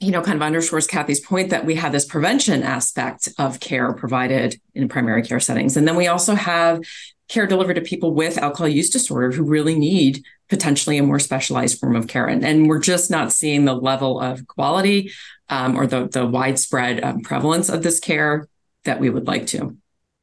you 0.00 0.10
know, 0.10 0.22
kind 0.22 0.36
of 0.36 0.42
underscores 0.42 0.86
Kathy's 0.86 1.20
point 1.20 1.50
that 1.50 1.64
we 1.64 1.74
have 1.76 1.92
this 1.92 2.04
prevention 2.04 2.62
aspect 2.62 3.28
of 3.38 3.60
care 3.60 3.92
provided 3.94 4.60
in 4.74 4.88
primary 4.88 5.22
care 5.22 5.40
settings. 5.40 5.76
And 5.76 5.88
then 5.88 5.96
we 5.96 6.06
also 6.06 6.34
have 6.34 6.80
care 7.28 7.46
delivered 7.46 7.74
to 7.74 7.80
people 7.80 8.14
with 8.14 8.38
alcohol 8.38 8.68
use 8.68 8.90
disorder 8.90 9.32
who 9.32 9.42
really 9.42 9.76
need 9.76 10.22
potentially 10.48 10.98
a 10.98 11.02
more 11.02 11.18
specialized 11.18 11.80
form 11.80 11.96
of 11.96 12.06
care. 12.06 12.26
And, 12.26 12.44
and 12.44 12.68
we're 12.68 12.78
just 12.78 13.10
not 13.10 13.32
seeing 13.32 13.64
the 13.64 13.74
level 13.74 14.20
of 14.20 14.46
quality 14.46 15.12
um, 15.48 15.76
or 15.76 15.86
the, 15.86 16.08
the 16.08 16.26
widespread 16.26 17.02
um, 17.02 17.20
prevalence 17.22 17.68
of 17.68 17.82
this 17.82 17.98
care 17.98 18.48
that 18.84 19.00
we 19.00 19.10
would 19.10 19.26
like 19.26 19.46
to. 19.48 19.76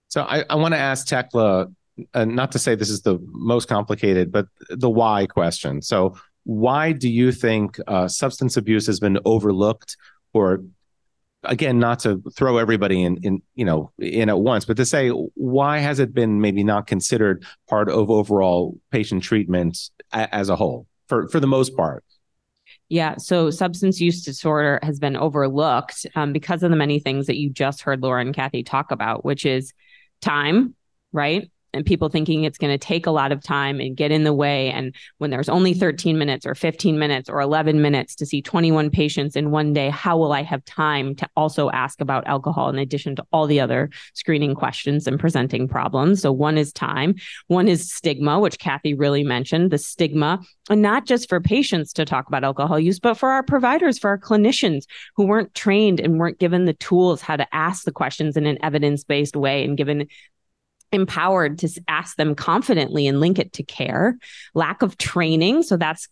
So 0.09 0.23
I, 0.23 0.45
I 0.49 0.55
want 0.55 0.73
to 0.75 0.79
ask 0.79 1.07
Thekla, 1.07 1.73
uh, 2.13 2.25
not 2.25 2.51
to 2.53 2.59
say 2.59 2.75
this 2.75 2.89
is 2.89 3.01
the 3.01 3.19
most 3.31 3.67
complicated, 3.67 4.31
but 4.31 4.47
the 4.69 4.89
why 4.89 5.25
question. 5.25 5.81
So 5.81 6.15
why 6.43 6.91
do 6.91 7.09
you 7.09 7.31
think 7.31 7.77
uh, 7.87 8.07
substance 8.07 8.57
abuse 8.57 8.85
has 8.87 8.99
been 8.99 9.17
overlooked 9.25 9.97
or 10.33 10.63
again 11.43 11.77
not 11.79 11.99
to 11.99 12.21
throw 12.35 12.57
everybody 12.57 13.03
in 13.03 13.17
in 13.17 13.41
you 13.55 13.65
know 13.65 13.91
in 13.99 14.29
at 14.29 14.39
once 14.39 14.63
but 14.65 14.77
to 14.77 14.85
say 14.85 15.09
why 15.09 15.79
has 15.79 15.99
it 15.99 16.13
been 16.13 16.39
maybe 16.39 16.63
not 16.63 16.87
considered 16.87 17.45
part 17.67 17.89
of 17.89 18.09
overall 18.09 18.79
patient 18.91 19.23
treatment 19.23 19.89
a, 20.13 20.33
as 20.33 20.49
a 20.49 20.55
whole 20.55 20.87
for 21.07 21.27
for 21.27 21.39
the 21.39 21.47
most 21.47 21.75
part 21.75 22.03
yeah, 22.89 23.17
so 23.17 23.49
substance 23.49 23.99
use 23.99 24.23
disorder 24.23 24.79
has 24.83 24.99
been 24.99 25.15
overlooked 25.15 26.05
um, 26.15 26.31
because 26.33 26.63
of 26.63 26.69
the 26.69 26.75
many 26.75 26.99
things 26.99 27.25
that 27.27 27.37
you 27.37 27.49
just 27.49 27.81
heard 27.81 28.01
Laura 28.03 28.21
and 28.21 28.35
Kathy 28.35 28.63
talk 28.63 28.91
about, 28.91 29.25
which 29.25 29.45
is 29.45 29.73
time, 30.21 30.75
right? 31.11 31.49
And 31.73 31.85
people 31.85 32.09
thinking 32.09 32.43
it's 32.43 32.57
going 32.57 32.73
to 32.73 32.77
take 32.77 33.05
a 33.05 33.11
lot 33.11 33.31
of 33.31 33.43
time 33.43 33.79
and 33.79 33.97
get 33.97 34.11
in 34.11 34.23
the 34.23 34.33
way. 34.33 34.69
And 34.69 34.95
when 35.17 35.29
there's 35.29 35.49
only 35.49 35.71
mm-hmm. 35.71 35.79
13 35.79 36.17
minutes 36.17 36.45
or 36.45 36.55
15 36.55 36.99
minutes 36.99 37.29
or 37.29 37.41
11 37.41 37.81
minutes 37.81 38.15
to 38.15 38.25
see 38.25 38.41
21 38.41 38.89
patients 38.89 39.35
in 39.35 39.51
one 39.51 39.73
day, 39.73 39.89
how 39.89 40.17
will 40.17 40.33
I 40.33 40.43
have 40.43 40.63
time 40.65 41.15
to 41.15 41.29
also 41.35 41.69
ask 41.71 42.01
about 42.01 42.27
alcohol 42.27 42.69
in 42.69 42.77
addition 42.77 43.15
to 43.15 43.25
all 43.31 43.47
the 43.47 43.59
other 43.59 43.89
screening 44.13 44.55
questions 44.55 45.07
and 45.07 45.19
presenting 45.19 45.67
problems? 45.67 46.21
So, 46.21 46.31
one 46.31 46.57
is 46.57 46.71
time, 46.71 47.15
one 47.47 47.67
is 47.67 47.91
stigma, 47.91 48.39
which 48.39 48.59
Kathy 48.59 48.93
really 48.93 49.23
mentioned 49.23 49.71
the 49.71 49.77
stigma, 49.77 50.39
and 50.69 50.81
not 50.81 51.05
just 51.05 51.27
for 51.27 51.41
patients 51.41 51.93
to 51.93 52.05
talk 52.05 52.27
about 52.27 52.43
alcohol 52.43 52.79
use, 52.79 52.99
but 52.99 53.15
for 53.15 53.29
our 53.29 53.43
providers, 53.43 53.99
for 53.99 54.09
our 54.09 54.17
clinicians 54.17 54.83
who 55.15 55.25
weren't 55.25 55.53
trained 55.55 55.99
and 55.99 56.19
weren't 56.19 56.39
given 56.39 56.65
the 56.65 56.73
tools 56.73 57.21
how 57.21 57.35
to 57.35 57.55
ask 57.55 57.83
the 57.83 57.91
questions 57.91 58.37
in 58.37 58.45
an 58.45 58.57
evidence 58.63 59.03
based 59.03 59.35
way 59.35 59.63
and 59.63 59.77
given 59.77 60.07
empowered 60.93 61.57
to 61.59 61.69
ask 61.87 62.17
them 62.17 62.35
confidently 62.35 63.07
and 63.07 63.19
link 63.19 63.39
it 63.39 63.53
to 63.53 63.63
care. 63.63 64.17
Lack 64.53 64.81
of 64.81 64.97
training 64.97 65.63
so 65.63 65.77
that's 65.77 66.07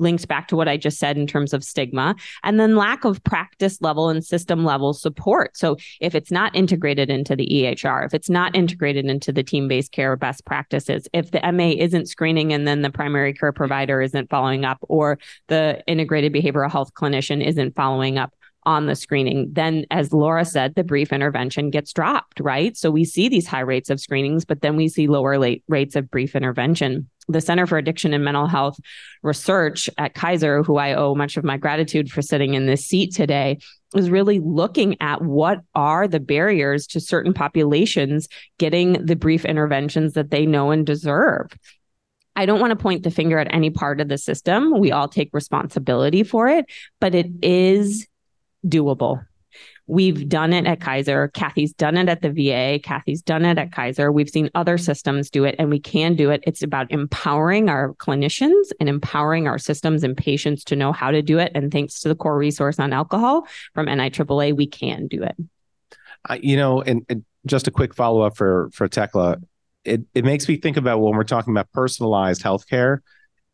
linked 0.00 0.28
back 0.28 0.46
to 0.46 0.54
what 0.54 0.68
i 0.68 0.76
just 0.76 0.98
said 0.98 1.16
in 1.16 1.26
terms 1.26 1.52
of 1.52 1.64
stigma. 1.64 2.14
And 2.42 2.58
then 2.58 2.76
lack 2.76 3.04
of 3.04 3.22
practice 3.24 3.80
level 3.80 4.08
and 4.08 4.24
system 4.24 4.64
level 4.64 4.94
support. 4.94 5.56
So 5.56 5.76
if 6.00 6.14
it's 6.14 6.30
not 6.30 6.54
integrated 6.54 7.10
into 7.10 7.36
the 7.36 7.66
ehr 7.66 8.04
if 8.04 8.14
it's 8.14 8.30
not 8.30 8.54
integrated 8.54 9.06
into 9.06 9.32
the 9.32 9.42
team-based 9.42 9.92
care 9.92 10.16
best 10.16 10.44
practices 10.44 11.08
if 11.12 11.30
the 11.30 11.40
ma 11.52 11.64
isn't 11.64 12.08
screening 12.08 12.52
and 12.52 12.66
then 12.66 12.82
the 12.82 12.90
primary 12.90 13.34
care 13.34 13.52
provider 13.52 14.00
isn't 14.00 14.30
following 14.30 14.64
up 14.64 14.78
or 14.82 15.18
the 15.48 15.82
integrated 15.86 16.32
behavioral 16.32 16.70
health 16.70 16.94
clinician 16.94 17.44
isn't 17.44 17.74
following 17.74 18.18
up 18.18 18.32
on 18.68 18.84
the 18.84 18.94
screening, 18.94 19.48
then 19.50 19.86
as 19.90 20.12
Laura 20.12 20.44
said, 20.44 20.74
the 20.74 20.84
brief 20.84 21.10
intervention 21.10 21.70
gets 21.70 21.90
dropped, 21.90 22.38
right? 22.38 22.76
So 22.76 22.90
we 22.90 23.02
see 23.02 23.30
these 23.30 23.46
high 23.46 23.60
rates 23.60 23.88
of 23.88 23.98
screenings, 23.98 24.44
but 24.44 24.60
then 24.60 24.76
we 24.76 24.88
see 24.88 25.06
lower 25.06 25.38
late 25.38 25.64
rates 25.68 25.96
of 25.96 26.10
brief 26.10 26.36
intervention. 26.36 27.08
The 27.28 27.40
Center 27.40 27.66
for 27.66 27.78
Addiction 27.78 28.12
and 28.12 28.22
Mental 28.22 28.46
Health 28.46 28.78
Research 29.22 29.88
at 29.96 30.12
Kaiser, 30.12 30.62
who 30.62 30.76
I 30.76 30.92
owe 30.92 31.14
much 31.14 31.38
of 31.38 31.44
my 31.44 31.56
gratitude 31.56 32.10
for 32.10 32.20
sitting 32.20 32.52
in 32.52 32.66
this 32.66 32.84
seat 32.84 33.14
today, 33.14 33.58
is 33.96 34.10
really 34.10 34.38
looking 34.38 34.98
at 35.00 35.22
what 35.22 35.60
are 35.74 36.06
the 36.06 36.20
barriers 36.20 36.86
to 36.88 37.00
certain 37.00 37.32
populations 37.32 38.28
getting 38.58 39.02
the 39.02 39.16
brief 39.16 39.46
interventions 39.46 40.12
that 40.12 40.30
they 40.30 40.44
know 40.44 40.72
and 40.72 40.84
deserve. 40.84 41.50
I 42.36 42.44
don't 42.44 42.60
want 42.60 42.72
to 42.72 42.82
point 42.82 43.02
the 43.02 43.10
finger 43.10 43.38
at 43.38 43.52
any 43.52 43.70
part 43.70 44.02
of 44.02 44.08
the 44.08 44.18
system. 44.18 44.78
We 44.78 44.92
all 44.92 45.08
take 45.08 45.30
responsibility 45.32 46.22
for 46.22 46.48
it, 46.48 46.66
but 47.00 47.14
it 47.14 47.26
mm-hmm. 47.26 47.38
is 47.42 48.06
doable. 48.66 49.24
We've 49.86 50.28
done 50.28 50.52
it 50.52 50.66
at 50.66 50.80
Kaiser. 50.80 51.28
Kathy's 51.28 51.72
done 51.72 51.96
it 51.96 52.10
at 52.10 52.20
the 52.20 52.30
VA. 52.30 52.78
Kathy's 52.78 53.22
done 53.22 53.46
it 53.46 53.56
at 53.56 53.72
Kaiser. 53.72 54.12
We've 54.12 54.28
seen 54.28 54.50
other 54.54 54.76
systems 54.76 55.30
do 55.30 55.44
it 55.44 55.56
and 55.58 55.70
we 55.70 55.80
can 55.80 56.14
do 56.14 56.30
it. 56.30 56.44
It's 56.46 56.62
about 56.62 56.92
empowering 56.92 57.70
our 57.70 57.94
clinicians 57.94 58.70
and 58.80 58.88
empowering 58.88 59.48
our 59.48 59.56
systems 59.56 60.04
and 60.04 60.14
patients 60.14 60.62
to 60.64 60.76
know 60.76 60.92
how 60.92 61.10
to 61.10 61.22
do 61.22 61.38
it. 61.38 61.52
And 61.54 61.72
thanks 61.72 62.00
to 62.00 62.08
the 62.08 62.14
core 62.14 62.36
resource 62.36 62.78
on 62.78 62.92
alcohol 62.92 63.46
from 63.72 63.86
NIAAA, 63.86 64.54
we 64.54 64.66
can 64.66 65.06
do 65.06 65.22
it. 65.22 65.36
Uh, 66.28 66.38
you 66.40 66.56
know, 66.56 66.82
and, 66.82 67.06
and, 67.08 67.24
just 67.46 67.68
a 67.68 67.70
quick 67.70 67.94
follow 67.94 68.20
up 68.20 68.36
for 68.36 68.68
for 68.74 68.88
Thekla. 68.88 69.42
It 69.84 70.02
it 70.12 70.24
makes 70.24 70.46
me 70.48 70.56
think 70.56 70.76
about 70.76 71.00
when 71.00 71.14
we're 71.14 71.22
talking 71.22 71.54
about 71.54 71.70
personalized 71.72 72.42
healthcare 72.42 72.98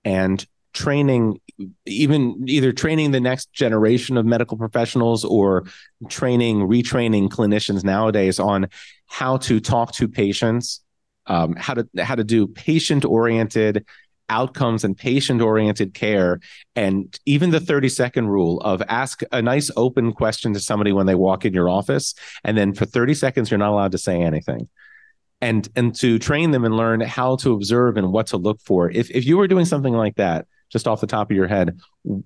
and 0.04 0.44
training 0.74 1.40
even 1.86 2.44
either 2.46 2.72
training 2.72 3.12
the 3.12 3.20
next 3.20 3.52
generation 3.52 4.16
of 4.16 4.26
medical 4.26 4.58
professionals 4.58 5.24
or 5.24 5.64
training 6.08 6.58
retraining 6.60 7.28
clinicians 7.28 7.84
nowadays 7.84 8.38
on 8.38 8.68
how 9.06 9.36
to 9.36 9.60
talk 9.60 9.92
to 9.92 10.08
patients 10.08 10.82
um, 11.26 11.54
how 11.56 11.74
to 11.74 11.88
how 12.02 12.14
to 12.14 12.24
do 12.24 12.46
patient 12.46 13.04
oriented 13.04 13.86
outcomes 14.28 14.84
and 14.84 14.96
patient 14.96 15.40
oriented 15.40 15.92
care. 15.94 16.40
And 16.74 17.18
even 17.26 17.50
the 17.50 17.60
30 17.60 17.88
second 17.88 18.28
rule 18.28 18.60
of 18.60 18.82
ask 18.88 19.22
a 19.32 19.42
nice 19.42 19.70
open 19.76 20.12
question 20.12 20.54
to 20.54 20.60
somebody 20.60 20.92
when 20.92 21.06
they 21.06 21.14
walk 21.14 21.44
in 21.44 21.52
your 21.52 21.68
office 21.68 22.14
and 22.42 22.56
then 22.56 22.72
for 22.72 22.86
30 22.86 23.14
seconds 23.14 23.50
you're 23.50 23.58
not 23.58 23.70
allowed 23.70 23.92
to 23.92 23.98
say 23.98 24.20
anything. 24.20 24.68
And 25.40 25.68
and 25.76 25.94
to 25.96 26.18
train 26.18 26.52
them 26.52 26.64
and 26.64 26.76
learn 26.76 27.00
how 27.00 27.36
to 27.36 27.52
observe 27.52 27.96
and 27.96 28.12
what 28.12 28.28
to 28.28 28.38
look 28.38 28.60
for. 28.62 28.90
If 28.90 29.10
if 29.10 29.26
you 29.26 29.36
were 29.36 29.48
doing 29.48 29.66
something 29.66 29.92
like 29.92 30.16
that 30.16 30.46
just 30.74 30.88
off 30.88 31.00
the 31.00 31.06
top 31.06 31.30
of 31.30 31.36
your 31.36 31.46
head, 31.46 31.78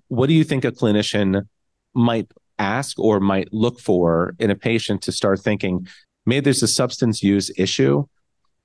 what 0.09 0.27
do 0.27 0.33
you 0.33 0.43
think 0.43 0.65
a 0.65 0.73
clinician 0.73 1.47
might 1.95 2.33
ask 2.59 2.99
or 2.99 3.21
might 3.21 3.53
look 3.53 3.79
for 3.79 4.35
in 4.39 4.51
a 4.51 4.55
patient 4.55 5.03
to 5.03 5.13
start 5.13 5.39
thinking 5.39 5.87
maybe 6.25 6.45
there's 6.45 6.63
a 6.63 6.69
substance 6.69 7.23
use 7.23 7.51
issue 7.59 8.05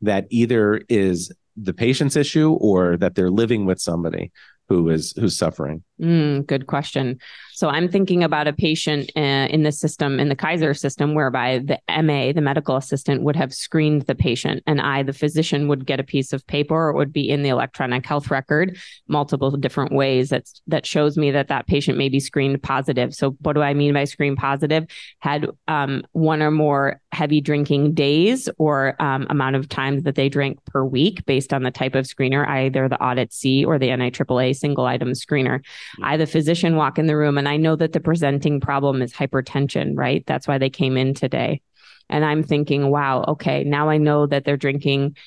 that 0.01 0.25
either 0.29 0.81
is 0.87 1.31
the 1.57 1.73
patient's 1.73 2.15
issue 2.15 2.53
or 2.53 2.95
that 2.97 3.13
they're 3.13 3.29
living 3.29 3.65
with 3.65 3.79
somebody 3.79 4.31
who 4.69 4.89
is 4.89 5.13
who's 5.19 5.37
suffering 5.37 5.83
Mm, 6.03 6.45
good 6.45 6.67
question. 6.67 7.17
So 7.53 7.69
I'm 7.69 7.87
thinking 7.87 8.23
about 8.25 8.47
a 8.47 8.51
patient 8.51 9.09
uh, 9.15 9.47
in 9.49 9.63
the 9.63 9.71
system, 9.71 10.19
in 10.19 10.27
the 10.27 10.35
Kaiser 10.35 10.73
system, 10.73 11.13
whereby 11.13 11.59
the 11.59 11.79
MA, 12.03 12.33
the 12.33 12.41
medical 12.41 12.75
assistant, 12.75 13.21
would 13.21 13.37
have 13.37 13.53
screened 13.53 14.01
the 14.01 14.15
patient, 14.15 14.63
and 14.67 14.81
I, 14.81 15.03
the 15.03 15.13
physician, 15.13 15.69
would 15.69 15.85
get 15.85 16.01
a 16.01 16.03
piece 16.03 16.33
of 16.33 16.45
paper 16.45 16.75
or 16.75 16.89
it 16.89 16.97
would 16.97 17.13
be 17.13 17.29
in 17.29 17.41
the 17.41 17.49
electronic 17.49 18.05
health 18.05 18.29
record, 18.29 18.77
multiple 19.07 19.51
different 19.51 19.93
ways 19.93 20.29
that 20.29 20.49
that 20.67 20.85
shows 20.85 21.15
me 21.15 21.31
that 21.31 21.47
that 21.47 21.67
patient 21.67 21.97
may 21.97 22.09
be 22.09 22.19
screened 22.19 22.61
positive. 22.61 23.13
So 23.13 23.37
what 23.41 23.53
do 23.53 23.61
I 23.61 23.73
mean 23.73 23.93
by 23.93 24.03
screen 24.03 24.35
positive? 24.35 24.85
Had 25.19 25.47
um, 25.69 26.03
one 26.11 26.41
or 26.41 26.51
more 26.51 26.99
heavy 27.13 27.39
drinking 27.39 27.93
days 27.93 28.49
or 28.57 29.01
um, 29.01 29.25
amount 29.29 29.55
of 29.55 29.69
times 29.69 30.03
that 30.03 30.15
they 30.15 30.27
drank 30.27 30.59
per 30.65 30.83
week, 30.83 31.25
based 31.25 31.53
on 31.53 31.63
the 31.63 31.71
type 31.71 31.95
of 31.95 32.05
screener, 32.05 32.45
either 32.45 32.89
the 32.89 33.01
audit 33.01 33.31
C 33.31 33.63
or 33.63 33.79
the 33.79 33.87
NIAAA 33.87 34.53
single 34.53 34.85
item 34.85 35.11
screener. 35.11 35.61
I, 36.01 36.17
the 36.17 36.25
physician, 36.25 36.75
walk 36.75 36.97
in 36.97 37.07
the 37.07 37.17
room 37.17 37.37
and 37.37 37.47
I 37.47 37.57
know 37.57 37.75
that 37.75 37.93
the 37.93 37.99
presenting 37.99 38.59
problem 38.59 39.01
is 39.01 39.13
hypertension, 39.13 39.93
right? 39.95 40.23
That's 40.25 40.47
why 40.47 40.57
they 40.57 40.69
came 40.69 40.97
in 40.97 41.13
today. 41.13 41.61
And 42.09 42.25
I'm 42.25 42.43
thinking, 42.43 42.89
wow, 42.89 43.23
okay, 43.27 43.63
now 43.63 43.89
I 43.89 43.97
know 43.97 44.25
that 44.27 44.45
they're 44.45 44.57
drinking 44.57 45.17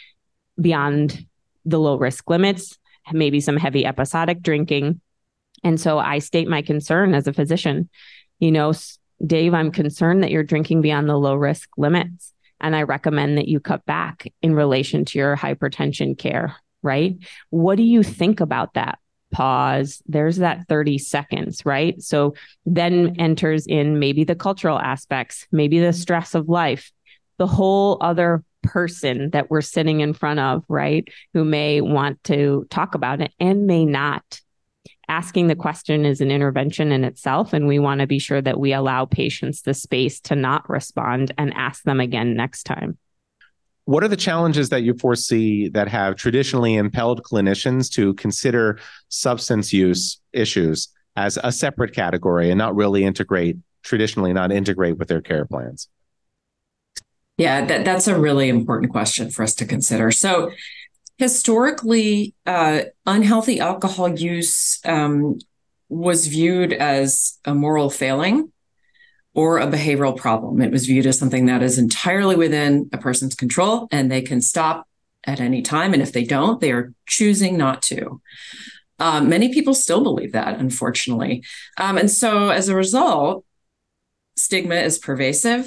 beyond 0.61 1.27
the 1.65 1.79
low 1.79 1.97
risk 1.97 2.29
limits, 2.29 2.79
maybe 3.13 3.41
some 3.41 3.57
heavy 3.57 3.85
episodic 3.85 4.43
drinking. 4.43 5.01
And 5.65 5.81
so 5.81 5.99
I 5.99 6.19
state 6.19 6.49
my 6.49 6.63
concern 6.63 7.15
as 7.15 7.27
a 7.27 7.33
physician. 7.33 7.89
You 8.39 8.53
know, 8.53 8.73
Dave, 9.25 9.55
I'm 9.55 9.73
concerned 9.73 10.23
that 10.23 10.31
you're 10.31 10.43
drinking 10.43 10.83
beyond 10.83 11.09
the 11.09 11.17
low 11.17 11.35
risk 11.35 11.69
limits. 11.77 12.33
And 12.61 12.75
I 12.75 12.83
recommend 12.83 13.39
that 13.39 13.49
you 13.49 13.61
cut 13.61 13.85
back 13.85 14.33
in 14.43 14.55
relation 14.55 15.05
to 15.07 15.19
your 15.19 15.37
hypertension 15.37 16.17
care, 16.17 16.57
right? 16.83 17.17
What 17.51 17.77
do 17.77 17.83
you 17.83 18.03
think 18.03 18.41
about 18.41 18.75
that? 18.75 18.99
Pause. 19.33 20.03
There's 20.07 20.37
that 20.39 20.67
30 20.69 20.99
seconds, 20.99 21.67
right? 21.67 22.01
So 22.01 22.35
then 22.65 23.17
enters 23.19 23.67
in 23.67 23.99
maybe 23.99 24.25
the 24.25 24.35
cultural 24.35 24.79
aspects, 24.79 25.47
maybe 25.53 25.79
the 25.81 25.93
stress 25.93 26.35
of 26.35 26.49
life, 26.49 26.93
the 27.39 27.47
whole 27.47 27.99
other 28.01 28.45
person 28.63 29.31
that 29.31 29.51
we're 29.51 29.61
sitting 29.61 30.01
in 30.01 30.13
front 30.13 30.41
of, 30.41 30.65
right? 30.69 31.07
Who 31.35 31.45
may 31.45 31.81
want 31.81 32.23
to 32.25 32.67
talk 32.71 32.95
about 32.95 33.21
it 33.21 33.33
and 33.39 33.67
may 33.67 33.85
not 33.85 34.41
asking 35.09 35.47
the 35.47 35.57
question 35.57 36.05
is 36.05 36.21
an 36.21 36.31
intervention 36.31 36.93
in 36.93 37.05
itself. 37.05 37.53
And 37.53 37.67
we 37.67 37.79
want 37.79 38.01
to 38.01 38.07
be 38.07 38.19
sure 38.19 38.43
that 38.43 38.59
we 38.59 38.73
allow 38.73 39.05
patients 39.05 39.63
the 39.63 39.75
space 39.75 40.21
to 40.23 40.35
not 40.35 40.69
respond 40.69 41.33
and 41.39 41.55
ask 41.55 41.83
them 41.85 42.01
again 42.01 42.35
next 42.35 42.65
time. 42.65 42.99
What 43.87 44.03
are 44.03 44.09
the 44.09 44.17
challenges 44.17 44.69
that 44.71 44.83
you 44.83 44.95
foresee 44.95 45.69
that 45.69 45.87
have 45.89 46.17
traditionally 46.17 46.75
impelled 46.75 47.23
clinicians 47.23 47.89
to 47.93 48.15
consider 48.15 48.81
substance 49.09 49.73
use 49.73 50.21
issues 50.33 50.89
as 51.15 51.39
a 51.43 51.53
separate 51.53 51.95
category 51.95 52.51
and 52.51 52.59
not 52.59 52.75
really 52.75 53.05
integrate, 53.05 53.57
traditionally, 53.85 54.33
not 54.33 54.51
integrate 54.51 54.99
with 54.99 55.07
their 55.07 55.21
care 55.21 55.47
plans? 55.47 55.89
Yeah, 57.39 57.65
that, 57.65 57.85
that's 57.85 58.09
a 58.09 58.19
really 58.19 58.49
important 58.49 58.91
question 58.91 59.31
for 59.31 59.45
us 59.45 59.55
to 59.57 59.65
consider. 59.65 60.11
So, 60.11 60.51
historically, 61.17 62.35
uh, 62.45 62.83
unhealthy 63.07 63.61
alcohol 63.61 64.19
use 64.19 64.81
um, 64.85 65.39
was 65.89 66.27
viewed 66.27 66.73
as 66.73 67.39
a 67.45 67.55
moral 67.55 67.89
failing 67.89 68.53
or 69.37 69.59
a 69.59 69.67
behavioral 69.67 70.17
problem. 70.17 70.63
It 70.63 70.73
was 70.73 70.87
viewed 70.87 71.05
as 71.05 71.19
something 71.19 71.45
that 71.45 71.63
is 71.63 71.77
entirely 71.77 72.37
within 72.37 72.89
a 72.95 72.99
person's 72.99 73.35
control 73.35 73.87
and 73.93 74.11
they 74.11 74.23
can 74.23 74.41
stop 74.41 74.89
at 75.25 75.41
any 75.41 75.61
time. 75.61 75.93
And 75.93 76.03
if 76.03 76.13
they 76.13 76.25
don't, 76.25 76.59
they 76.59 76.73
are 76.73 76.95
choosing 77.07 77.59
not 77.59 77.83
to. 77.83 78.23
Um, 78.99 79.29
many 79.29 79.53
people 79.53 79.75
still 79.75 80.03
believe 80.03 80.33
that, 80.33 80.59
unfortunately. 80.59 81.45
Um, 81.77 81.99
and 81.99 82.11
so 82.11 82.49
as 82.49 82.71
a 82.71 82.75
result, 82.75 83.45
stigma 84.39 84.77
is 84.77 84.99
pervasive. 84.99 85.67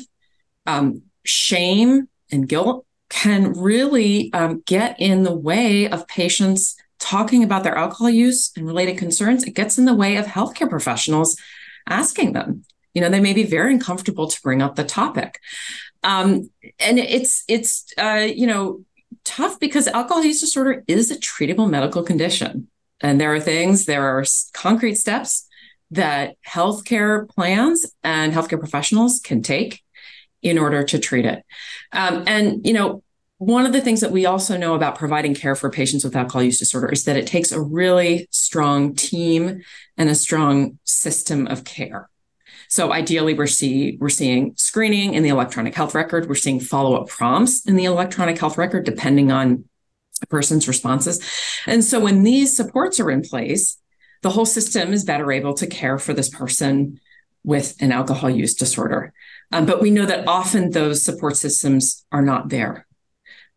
Um, 0.65 1.03
shame 1.23 2.09
and 2.31 2.49
guilt 2.49 2.87
can 3.11 3.53
really 3.53 4.33
um, 4.33 4.63
get 4.65 4.99
in 4.99 5.21
the 5.21 5.35
way 5.35 5.87
of 5.87 6.07
patients 6.07 6.75
talking 6.99 7.43
about 7.43 7.63
their 7.63 7.77
alcohol 7.77 8.09
use 8.09 8.51
and 8.57 8.65
related 8.65 8.97
concerns. 8.97 9.43
It 9.43 9.51
gets 9.51 9.77
in 9.77 9.85
the 9.85 9.93
way 9.93 10.15
of 10.17 10.25
healthcare 10.25 10.69
professionals 10.69 11.37
asking 11.87 12.33
them. 12.33 12.65
You 12.93 13.01
know, 13.01 13.09
they 13.09 13.19
may 13.19 13.33
be 13.33 13.43
very 13.43 13.73
uncomfortable 13.73 14.27
to 14.27 14.41
bring 14.41 14.61
up 14.61 14.75
the 14.75 14.83
topic. 14.83 15.39
Um, 16.03 16.49
and 16.79 16.97
it's 16.99 17.43
it's 17.47 17.85
uh, 17.97 18.27
you 18.33 18.47
know 18.47 18.83
tough 19.23 19.59
because 19.59 19.87
alcohol 19.87 20.23
use 20.23 20.39
disorder 20.39 20.83
is 20.87 21.11
a 21.11 21.17
treatable 21.17 21.69
medical 21.69 22.03
condition, 22.03 22.67
and 23.01 23.19
there 23.19 23.33
are 23.33 23.39
things, 23.39 23.85
there 23.85 24.17
are 24.17 24.23
concrete 24.53 24.95
steps 24.95 25.47
that 25.91 26.35
healthcare 26.47 27.27
plans 27.29 27.85
and 28.03 28.33
healthcare 28.33 28.59
professionals 28.59 29.19
can 29.19 29.41
take 29.41 29.81
in 30.41 30.57
order 30.57 30.83
to 30.83 30.99
treat 30.99 31.25
it. 31.25 31.43
Um, 31.91 32.23
and, 32.27 32.65
you 32.65 32.73
know, 32.73 33.03
one 33.37 33.65
of 33.65 33.73
the 33.73 33.81
things 33.81 34.01
that 34.01 34.11
we 34.11 34.25
also 34.25 34.57
know 34.57 34.75
about 34.75 34.97
providing 34.97 35.33
care 35.33 35.55
for 35.55 35.69
patients 35.69 36.03
with 36.03 36.15
alcohol 36.15 36.43
use 36.43 36.59
disorder 36.59 36.89
is 36.89 37.05
that 37.05 37.17
it 37.17 37.27
takes 37.27 37.51
a 37.51 37.61
really 37.61 38.27
strong 38.31 38.95
team 38.95 39.61
and 39.97 40.09
a 40.09 40.15
strong 40.15 40.77
system 40.83 41.47
of 41.47 41.63
care. 41.63 42.09
So 42.69 42.93
ideally, 42.93 43.33
we're 43.33 43.47
see 43.47 43.97
we're 43.99 44.09
seeing 44.09 44.53
screening 44.55 45.15
in 45.15 45.23
the 45.23 45.29
electronic 45.29 45.75
health 45.75 45.95
record. 45.95 46.29
We're 46.29 46.35
seeing 46.35 46.59
follow 46.59 46.95
up 46.95 47.09
prompts 47.09 47.65
in 47.65 47.75
the 47.75 47.85
electronic 47.85 48.37
health 48.37 48.57
record, 48.57 48.85
depending 48.85 49.31
on 49.31 49.65
a 50.21 50.27
person's 50.27 50.67
responses. 50.67 51.19
And 51.65 51.83
so 51.83 51.99
when 51.99 52.23
these 52.23 52.55
supports 52.55 52.99
are 52.99 53.09
in 53.09 53.21
place, 53.21 53.77
the 54.21 54.29
whole 54.29 54.45
system 54.45 54.93
is 54.93 55.03
better 55.03 55.31
able 55.31 55.55
to 55.55 55.67
care 55.67 55.97
for 55.97 56.13
this 56.13 56.29
person 56.29 56.99
with 57.43 57.75
an 57.79 57.91
alcohol 57.91 58.29
use 58.29 58.53
disorder. 58.53 59.13
Um, 59.51 59.65
but 59.65 59.81
we 59.81 59.89
know 59.89 60.05
that 60.05 60.27
often 60.27 60.69
those 60.69 61.03
support 61.03 61.37
systems 61.37 62.05
are 62.11 62.21
not 62.21 62.49
there. 62.49 62.85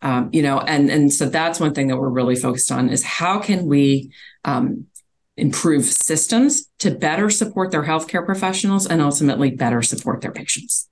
Um, 0.00 0.30
you 0.32 0.42
know, 0.42 0.58
and 0.58 0.90
and 0.90 1.12
so 1.12 1.28
that's 1.28 1.60
one 1.60 1.74
thing 1.74 1.88
that 1.88 1.98
we're 1.98 2.08
really 2.08 2.34
focused 2.34 2.72
on 2.72 2.88
is 2.88 3.04
how 3.04 3.38
can 3.38 3.66
we 3.66 4.10
um, 4.44 4.86
improve 5.36 5.84
systems 5.84 6.68
to 6.78 6.90
better 6.90 7.30
support 7.30 7.70
their 7.70 7.84
healthcare 7.84 8.24
professionals 8.24 8.86
and 8.86 9.00
ultimately 9.00 9.50
better 9.50 9.82
support 9.82 10.20
their 10.20 10.32
patients. 10.32 10.88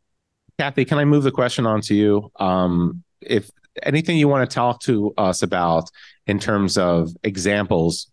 Kathy, 0.59 0.85
can 0.85 0.98
I 0.98 1.05
move 1.05 1.24
the 1.24 1.31
question 1.31 1.66
on 1.66 1.81
to 1.83 1.94
you? 1.94 2.31
Um, 2.37 3.03
if 3.20 3.50
anything 3.83 4.16
you 4.16 4.29
want 4.29 4.48
to 4.48 4.55
talk 4.55 4.81
to 4.83 5.12
us 5.16 5.42
about 5.42 5.90
in 6.26 6.38
terms 6.38 6.79
of 6.79 7.11
examples 7.22 8.11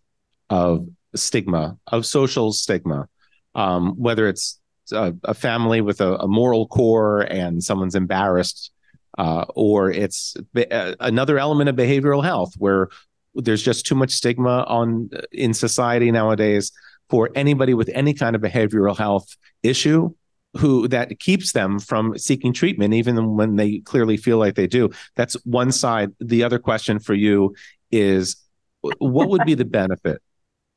of 0.50 0.86
stigma, 1.14 1.76
of 1.86 2.06
social 2.06 2.52
stigma, 2.52 3.08
um, 3.54 3.90
whether 3.96 4.28
it's 4.28 4.60
a, 4.92 5.14
a 5.24 5.34
family 5.34 5.80
with 5.80 6.00
a, 6.00 6.16
a, 6.16 6.28
moral 6.28 6.66
core 6.68 7.20
and 7.22 7.62
someone's 7.62 7.94
embarrassed, 7.94 8.70
uh, 9.18 9.44
or 9.54 9.90
it's 9.90 10.36
be- 10.54 10.70
uh, 10.70 10.94
another 11.00 11.38
element 11.38 11.68
of 11.68 11.76
behavioral 11.76 12.22
health 12.22 12.54
where 12.56 12.88
there's 13.34 13.62
just 13.62 13.86
too 13.86 13.94
much 13.94 14.10
stigma 14.10 14.64
on 14.68 15.10
uh, 15.14 15.20
in 15.32 15.54
society 15.54 16.10
nowadays 16.10 16.72
for 17.08 17.30
anybody 17.34 17.74
with 17.74 17.90
any 17.94 18.14
kind 18.14 18.36
of 18.36 18.42
behavioral 18.42 18.96
health 18.96 19.36
issue 19.62 20.10
who 20.56 20.88
that 20.88 21.18
keeps 21.20 21.52
them 21.52 21.78
from 21.78 22.16
seeking 22.16 22.52
treatment 22.52 22.94
even 22.94 23.36
when 23.36 23.56
they 23.56 23.78
clearly 23.80 24.16
feel 24.16 24.38
like 24.38 24.54
they 24.54 24.66
do. 24.66 24.90
That's 25.14 25.34
one 25.44 25.72
side. 25.72 26.10
The 26.20 26.42
other 26.42 26.58
question 26.58 26.98
for 26.98 27.14
you 27.14 27.54
is 27.90 28.36
what 28.80 29.28
would 29.28 29.44
be 29.44 29.54
the 29.54 29.64
benefit? 29.64 30.22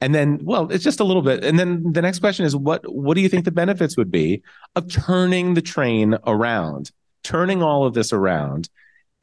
And 0.01 0.15
then, 0.15 0.39
well, 0.43 0.71
it's 0.71 0.83
just 0.83 0.99
a 0.99 1.03
little 1.03 1.21
bit. 1.21 1.43
And 1.43 1.59
then 1.59 1.93
the 1.93 2.01
next 2.01 2.19
question 2.19 2.45
is 2.45 2.55
what 2.55 2.81
what 2.91 3.13
do 3.13 3.21
you 3.21 3.29
think 3.29 3.45
the 3.45 3.51
benefits 3.51 3.95
would 3.97 4.11
be 4.11 4.41
of 4.75 4.91
turning 4.91 5.53
the 5.53 5.61
train 5.61 6.17
around, 6.25 6.91
turning 7.23 7.61
all 7.61 7.85
of 7.85 7.93
this 7.93 8.11
around, 8.11 8.69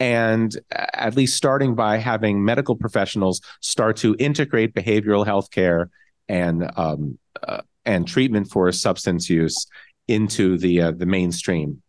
and 0.01 0.57
at 0.71 1.17
least 1.17 1.37
starting 1.37 1.75
by 1.75 1.97
having 1.97 2.45
medical 2.45 2.77
professionals 2.77 3.41
start 3.61 3.97
to 3.99 4.15
integrate 4.19 4.75
behavioral 4.75 5.27
health 5.27 5.51
care 5.51 5.91
and 6.29 6.71
um, 6.77 7.19
uh, 7.43 7.63
and 7.85 8.07
treatment 8.07 8.49
for 8.51 8.71
substance 8.71 9.29
use 9.29 9.67
into 10.07 10.59
the 10.59 10.81
uh, 10.83 10.91
the 10.93 11.07
mainstream. 11.07 11.83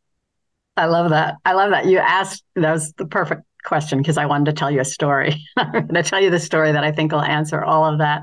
I 0.77 0.85
love 0.85 1.09
that. 1.09 1.35
I 1.45 1.53
love 1.53 1.71
that. 1.71 1.85
You 1.85 1.97
asked 1.97 2.43
that 2.55 2.71
was 2.71 2.93
the 2.93 3.05
perfect 3.05 3.43
question 3.63 3.97
because 3.99 4.17
I 4.17 4.25
wanted 4.25 4.45
to 4.45 4.53
tell 4.53 4.71
you 4.71 4.79
a 4.79 4.85
story. 4.85 5.35
I'm 5.57 5.71
going 5.71 5.87
to 5.93 6.03
tell 6.03 6.21
you 6.21 6.29
the 6.29 6.39
story 6.39 6.71
that 6.71 6.83
I 6.83 6.91
think 6.91 7.11
will 7.11 7.21
answer 7.21 7.63
all 7.63 7.85
of 7.85 7.99
that. 7.99 8.21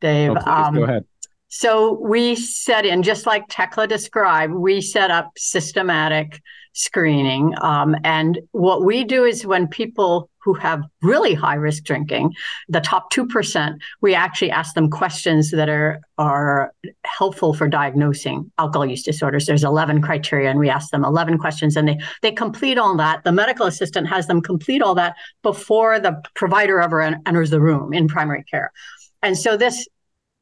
Dave. 0.00 0.30
Oh, 0.30 0.50
um, 0.50 0.74
go 0.74 0.84
ahead. 0.84 1.04
So 1.48 1.98
we 2.00 2.34
set 2.34 2.84
in, 2.84 3.02
just 3.02 3.24
like 3.24 3.48
Thekla 3.48 3.88
described, 3.88 4.52
we 4.52 4.80
set 4.80 5.10
up 5.10 5.32
systematic 5.36 6.40
screening. 6.76 7.54
Um, 7.62 7.96
and 8.04 8.38
what 8.52 8.84
we 8.84 9.02
do 9.02 9.24
is 9.24 9.46
when 9.46 9.66
people 9.66 10.28
who 10.44 10.52
have 10.54 10.84
really 11.02 11.34
high 11.34 11.54
risk 11.54 11.82
drinking, 11.82 12.32
the 12.68 12.80
top 12.80 13.10
2%, 13.12 13.78
we 14.02 14.14
actually 14.14 14.50
ask 14.50 14.74
them 14.74 14.90
questions 14.90 15.50
that 15.50 15.68
are, 15.68 16.00
are 16.18 16.72
helpful 17.04 17.54
for 17.54 17.66
diagnosing 17.66 18.52
alcohol 18.58 18.86
use 18.86 19.02
disorders. 19.02 19.46
There's 19.46 19.64
11 19.64 20.02
criteria 20.02 20.50
and 20.50 20.60
we 20.60 20.68
ask 20.68 20.90
them 20.90 21.04
11 21.04 21.38
questions 21.38 21.76
and 21.76 21.88
they, 21.88 21.98
they 22.22 22.30
complete 22.30 22.78
all 22.78 22.96
that. 22.98 23.24
The 23.24 23.32
medical 23.32 23.66
assistant 23.66 24.06
has 24.08 24.26
them 24.26 24.40
complete 24.40 24.82
all 24.82 24.94
that 24.94 25.16
before 25.42 25.98
the 25.98 26.22
provider 26.34 26.80
ever 26.80 27.00
enters 27.00 27.50
the 27.50 27.60
room 27.60 27.92
in 27.92 28.06
primary 28.06 28.44
care. 28.44 28.70
And 29.22 29.36
so 29.36 29.56
this 29.56 29.88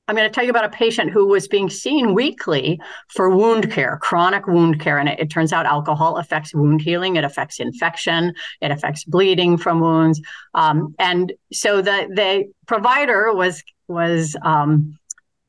I'm 0.07 0.17
going 0.17 0.29
to 0.29 0.35
tell 0.35 0.45
you 0.45 0.51
about 0.51 0.67
a 0.67 0.71
patient 0.71 1.11
who 1.11 1.27
was 1.27 1.49
being 1.49 1.71
seen 1.71 2.13
weekly 2.13 2.79
for 3.09 3.35
wound 3.35 3.73
care, 3.73 3.99
chronic 4.03 4.47
wound 4.47 4.79
care. 4.79 4.99
And 4.99 5.09
it, 5.09 5.19
it, 5.19 5.31
turns 5.31 5.53
out 5.53 5.65
alcohol 5.65 6.19
affects 6.19 6.55
wound 6.55 6.83
healing, 6.83 7.17
it 7.17 7.25
affects 7.25 7.59
infection, 7.59 8.35
it 8.61 8.71
affects 8.71 9.05
bleeding 9.05 9.57
from 9.57 9.81
wounds. 9.81 10.21
Um, 10.53 10.95
and 10.99 11.33
so 11.53 11.81
the, 11.81 12.09
the 12.15 12.53
provider 12.67 13.33
was, 13.33 13.63
was 13.89 14.37
um, 14.43 14.99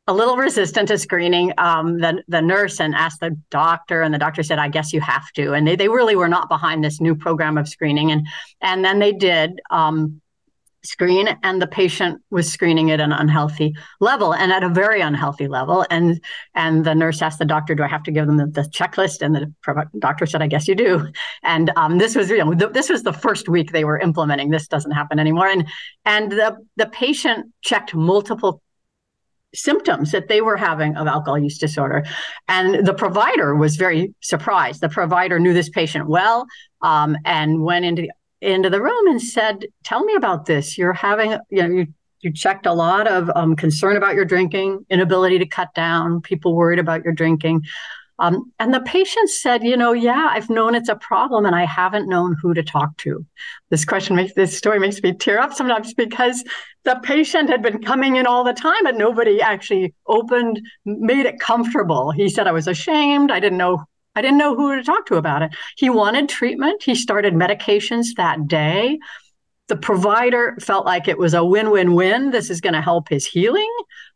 a 0.08 0.14
little 0.14 0.38
resistant 0.38 0.88
to 0.88 0.98
screening 0.98 1.52
um, 1.58 1.98
the, 1.98 2.24
the 2.30 2.42
nurse 2.42 2.80
and 2.80 2.96
asked 2.96 3.20
the 3.20 3.38
doctor, 3.50 4.04
and 4.04 4.14
the 4.14 4.20
doctor 4.20 4.42
said, 4.42 4.60
I 4.60 4.70
guess 4.70 4.94
you 4.94 5.02
have 5.02 5.30
to. 5.34 5.54
And 5.54 5.68
they, 5.68 5.76
they 5.76 5.90
really 5.90 6.16
were 6.16 6.30
not 6.30 6.48
behind 6.48 6.82
this 6.82 7.02
new 7.02 7.16
program 7.16 7.58
of 7.58 7.68
screening. 7.68 8.12
And, 8.12 8.26
and 8.62 8.86
then 8.86 9.00
they 9.00 9.12
did. 9.12 9.60
Um, 9.70 10.22
screen 10.86 11.28
and 11.44 11.62
the 11.62 11.68
patient 11.68 12.22
was 12.30 12.52
screening 12.52 12.92
at 12.92 13.00
an 13.00 13.12
unhealthy 13.12 13.74
level 14.00 14.34
and 14.34 14.52
at 14.52 14.64
a 14.64 14.70
very 14.70 15.02
unhealthy 15.02 15.48
level. 15.48 15.86
And 15.90 16.24
and 16.54 16.86
the 16.86 16.96
nurse 16.96 17.22
asked 17.22 17.40
the 17.40 17.46
doctor 17.46 17.76
do 17.76 17.84
i 17.84 17.88
have 17.88 18.04
to 18.04 18.12
give 18.12 18.28
them 18.28 18.38
the, 18.38 18.48
the 18.48 18.62
checklist? 18.64 19.22
And 19.22 19.36
the 19.36 19.54
doctor 20.00 20.26
said 20.26 20.42
i 20.42 20.48
guess 20.48 20.68
you 20.68 20.76
do. 20.76 21.08
And 21.44 21.72
um, 21.76 21.98
this 21.98 22.16
was 22.16 22.30
you 22.30 22.38
know 22.38 22.54
th- 22.54 22.74
this 22.74 22.90
was 22.90 23.04
the 23.04 23.14
first 23.14 23.50
week 23.50 23.72
they 23.72 23.86
were 23.86 24.00
implementing. 24.00 24.50
This 24.50 24.68
doesn't 24.68 24.92
happen 24.92 25.20
anymore. 25.20 25.48
And 25.48 25.68
and 26.06 26.32
the 26.32 26.58
the 26.76 26.88
patient 26.88 27.52
checked 27.62 27.94
multiple 27.94 28.62
symptoms 29.56 30.12
that 30.12 30.28
they 30.28 30.42
were 30.42 30.58
having 30.58 30.96
of 30.96 31.08
alcohol 31.08 31.40
use 31.40 31.58
disorder. 31.58 32.04
And 32.48 32.86
the 32.86 32.94
provider 32.94 33.56
was 33.56 33.76
very 33.76 34.14
surprised. 34.22 34.82
The 34.82 34.90
provider 34.90 35.40
knew 35.40 35.54
this 35.54 35.70
patient 35.70 36.08
well 36.08 36.46
um, 36.82 37.18
and 37.26 37.64
went 37.64 37.86
into 37.86 38.08
into 38.46 38.70
the 38.70 38.82
room 38.82 39.08
and 39.08 39.22
said, 39.22 39.66
"Tell 39.84 40.04
me 40.04 40.16
about 40.16 40.46
this. 40.46 40.78
You're 40.78 40.94
having, 40.94 41.38
you 41.50 41.64
know, 41.64 41.70
you 41.70 41.88
you 42.22 42.32
checked 42.32 42.66
a 42.66 42.74
lot 42.74 43.08
of 43.08 43.30
um, 43.36 43.56
concern 43.56 43.98
about 43.98 44.16
your 44.16 44.26
drinking, 44.26 44.86
inability 44.90 45.38
to 45.40 45.46
cut 45.46 45.74
down, 45.76 46.22
people 46.22 46.56
worried 46.56 46.80
about 46.80 47.04
your 47.04 47.14
drinking." 47.14 47.64
Um, 48.18 48.52
and 48.60 48.74
the 48.74 48.80
patient 48.82 49.30
said, 49.30 49.64
you 49.64 49.76
know, 49.76 49.92
yeah, 49.92 50.30
I've 50.32 50.50
known 50.50 50.74
it's 50.74 50.88
a 50.88 50.96
problem 50.96 51.46
and 51.46 51.56
I 51.56 51.66
haven't 51.66 52.08
known 52.08 52.36
who 52.42 52.54
to 52.54 52.64
talk 52.64 52.96
to. 53.00 53.26
This 53.70 53.84
question 53.84 54.16
makes 54.16 54.34
this 54.34 54.58
story 54.58 54.80
makes 54.80 55.02
me 55.02 55.14
tear 55.14 55.40
up 55.40 55.54
sometimes 55.54 55.94
because 55.94 56.44
the 56.86 57.00
patient 57.04 57.50
had 57.50 57.62
been 57.62 57.82
coming 57.82 58.16
in 58.16 58.26
all 58.26 58.44
the 58.44 58.54
time 58.54 58.86
and 58.86 58.98
nobody 58.98 59.42
actually 59.42 59.94
opened, 60.08 60.62
made 60.86 61.26
it 61.26 61.40
comfortable. 61.40 62.12
He 62.12 62.30
said, 62.30 62.48
I 62.48 62.54
was 62.54 62.68
ashamed. 62.68 63.32
I 63.32 63.42
didn't 63.42 63.58
know 63.58 63.84
I 64.16 64.22
didn't 64.22 64.38
know 64.38 64.56
who 64.56 64.76
to 64.76 64.84
talk 64.84 65.06
to 65.08 65.16
about 65.16 65.42
it. 65.42 65.52
He 65.78 65.90
wanted 65.90 66.30
treatment. 66.30 66.84
He 66.84 66.96
started 66.96 67.34
medications 67.34 68.16
that 68.18 68.48
day. 68.48 69.00
The 69.68 69.76
provider 69.76 70.58
felt 70.62 70.86
like 70.86 71.08
it 71.08 71.18
was 71.18 71.34
a 71.34 71.44
win 71.44 71.72
win 71.72 71.96
win. 71.96 72.32
This 72.32 72.50
is 72.50 72.62
going 72.62 72.74
to 72.74 72.82
help 72.82 73.10
his 73.10 73.26
healing 73.26 73.72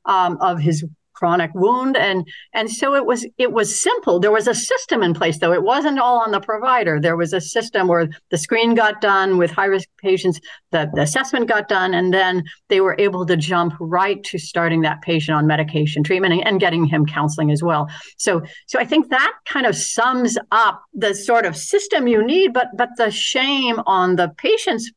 um, 0.06 0.38
of 0.42 0.60
his 0.60 0.86
chronic 1.20 1.52
wound. 1.54 1.98
And 1.98 2.28
and 2.54 2.72
so 2.72 2.96
it 2.96 3.06
was 3.06 3.26
it 3.38 3.52
was 3.52 3.80
simple. 3.80 4.20
There 4.20 4.32
was 4.32 4.48
a 4.48 4.56
system 4.56 5.04
in 5.04 5.14
place 5.14 5.40
though. 5.40 5.54
It 5.54 5.64
wasn't 5.64 6.00
all 6.00 6.20
on 6.20 6.32
the 6.32 6.40
provider. 6.40 7.00
There 7.00 7.18
was 7.18 7.34
a 7.34 7.42
system 7.42 7.88
where 7.88 8.08
the 8.32 8.38
screen 8.38 8.74
got 8.74 9.02
done 9.02 9.38
with 9.38 9.52
high 9.52 9.66
risk 9.66 9.90
patients 9.98 10.40
the, 10.72 10.90
the 10.94 11.02
assessment 11.02 11.48
got 11.48 11.68
done 11.68 11.94
and 11.94 12.14
then 12.14 12.44
they 12.70 12.80
were 12.80 12.96
able 13.00 13.26
to 13.26 13.36
jump 13.36 13.74
right 13.80 14.24
to 14.24 14.38
starting 14.38 14.82
that 14.82 15.02
patient 15.02 15.36
on 15.36 15.48
medication 15.48 16.04
treatment 16.04 16.34
and, 16.34 16.48
and 16.48 16.60
getting 16.60 16.86
him 16.86 17.06
counseling 17.06 17.52
as 17.52 17.62
well. 17.64 17.90
So 18.18 18.42
so 18.68 18.80
i 18.80 18.86
think 18.86 19.10
that 19.10 19.34
kind 19.46 19.66
of 19.66 19.76
sums 19.76 20.38
up 20.52 20.84
the 20.94 21.14
sort 21.14 21.46
of 21.46 21.56
system 21.56 22.08
you 22.08 22.26
need 22.26 22.54
but 22.54 22.68
but 22.76 22.90
the 22.98 23.12
shame 23.12 23.80
on 23.86 24.16
the 24.16 24.30
patient's 24.38 24.92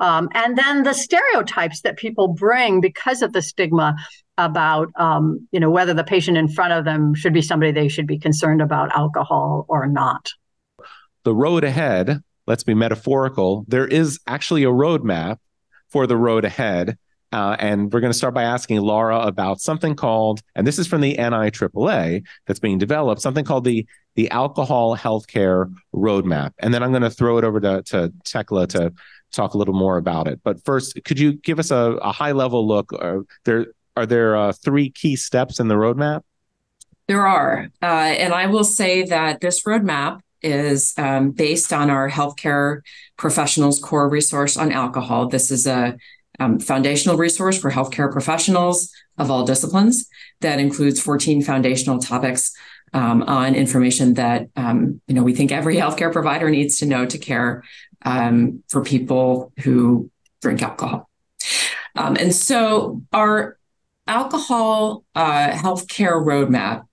um, 0.00 0.28
and 0.32 0.56
then 0.56 0.84
the 0.84 0.92
stereotypes 0.92 1.80
that 1.80 1.96
people 1.96 2.28
bring 2.28 2.80
because 2.80 3.20
of 3.20 3.32
the 3.32 3.42
stigma 3.42 3.96
about 4.38 4.88
um, 4.96 5.46
you 5.52 5.60
know 5.60 5.68
whether 5.68 5.92
the 5.92 6.04
patient 6.04 6.38
in 6.38 6.48
front 6.48 6.72
of 6.72 6.84
them 6.84 7.14
should 7.14 7.34
be 7.34 7.42
somebody 7.42 7.72
they 7.72 7.88
should 7.88 8.06
be 8.06 8.18
concerned 8.18 8.62
about 8.62 8.94
alcohol 8.96 9.66
or 9.68 9.86
not. 9.86 10.30
The 11.24 11.34
road 11.34 11.64
ahead, 11.64 12.22
let's 12.46 12.62
be 12.62 12.74
metaphorical. 12.74 13.66
There 13.68 13.86
is 13.86 14.20
actually 14.26 14.64
a 14.64 14.68
roadmap 14.68 15.38
for 15.88 16.06
the 16.06 16.16
road 16.16 16.44
ahead. 16.44 16.96
Uh, 17.30 17.54
and 17.58 17.92
we're 17.92 18.00
going 18.00 18.12
to 18.12 18.16
start 18.16 18.32
by 18.32 18.44
asking 18.44 18.80
Laura 18.80 19.18
about 19.18 19.60
something 19.60 19.94
called, 19.94 20.40
and 20.54 20.66
this 20.66 20.78
is 20.78 20.86
from 20.86 21.02
the 21.02 21.14
NIAAA 21.16 22.24
that's 22.46 22.58
being 22.58 22.78
developed, 22.78 23.20
something 23.20 23.44
called 23.44 23.64
the 23.64 23.86
the 24.18 24.30
Alcohol 24.30 24.96
Healthcare 24.96 25.72
Roadmap. 25.94 26.50
And 26.58 26.74
then 26.74 26.82
I'm 26.82 26.90
going 26.90 27.02
to 27.02 27.10
throw 27.10 27.38
it 27.38 27.44
over 27.44 27.60
to, 27.60 27.82
to 27.82 28.12
Thekla 28.24 28.66
to 28.70 28.92
talk 29.30 29.54
a 29.54 29.58
little 29.58 29.74
more 29.74 29.96
about 29.96 30.26
it. 30.26 30.40
But 30.42 30.64
first, 30.64 30.98
could 31.04 31.20
you 31.20 31.34
give 31.34 31.60
us 31.60 31.70
a, 31.70 31.98
a 32.02 32.10
high 32.10 32.32
level 32.32 32.66
look? 32.66 32.92
Uh, 32.92 33.18
there 33.44 33.66
are 33.98 34.06
there 34.06 34.36
uh, 34.36 34.52
three 34.52 34.90
key 34.90 35.16
steps 35.16 35.58
in 35.58 35.68
the 35.68 35.74
roadmap? 35.74 36.22
There 37.08 37.26
are, 37.26 37.68
uh, 37.82 37.86
and 37.86 38.32
I 38.32 38.46
will 38.46 38.64
say 38.64 39.02
that 39.04 39.40
this 39.40 39.64
roadmap 39.64 40.20
is 40.42 40.94
um, 40.98 41.32
based 41.32 41.72
on 41.72 41.90
our 41.90 42.08
healthcare 42.08 42.82
professionals 43.16 43.80
core 43.80 44.08
resource 44.08 44.56
on 44.56 44.70
alcohol. 44.70 45.26
This 45.26 45.50
is 45.50 45.66
a 45.66 45.96
um, 46.38 46.60
foundational 46.60 47.16
resource 47.16 47.58
for 47.58 47.70
healthcare 47.70 48.12
professionals 48.12 48.92
of 49.16 49.30
all 49.30 49.44
disciplines 49.44 50.08
that 50.40 50.60
includes 50.60 51.00
14 51.00 51.42
foundational 51.42 51.98
topics 51.98 52.52
um, 52.92 53.22
on 53.24 53.56
information 53.56 54.14
that 54.14 54.48
um, 54.54 55.00
you 55.08 55.14
know 55.14 55.22
we 55.24 55.34
think 55.34 55.50
every 55.50 55.76
healthcare 55.76 56.12
provider 56.12 56.48
needs 56.48 56.78
to 56.78 56.86
know 56.86 57.04
to 57.04 57.18
care 57.18 57.64
um, 58.04 58.62
for 58.68 58.84
people 58.84 59.52
who 59.60 60.10
drink 60.40 60.62
alcohol. 60.62 61.08
Um, 61.96 62.16
and 62.16 62.32
so 62.32 63.02
our 63.12 63.57
alcohol 64.08 65.04
uh, 65.14 65.50
healthcare 65.50 66.24
roadmap 66.24 66.84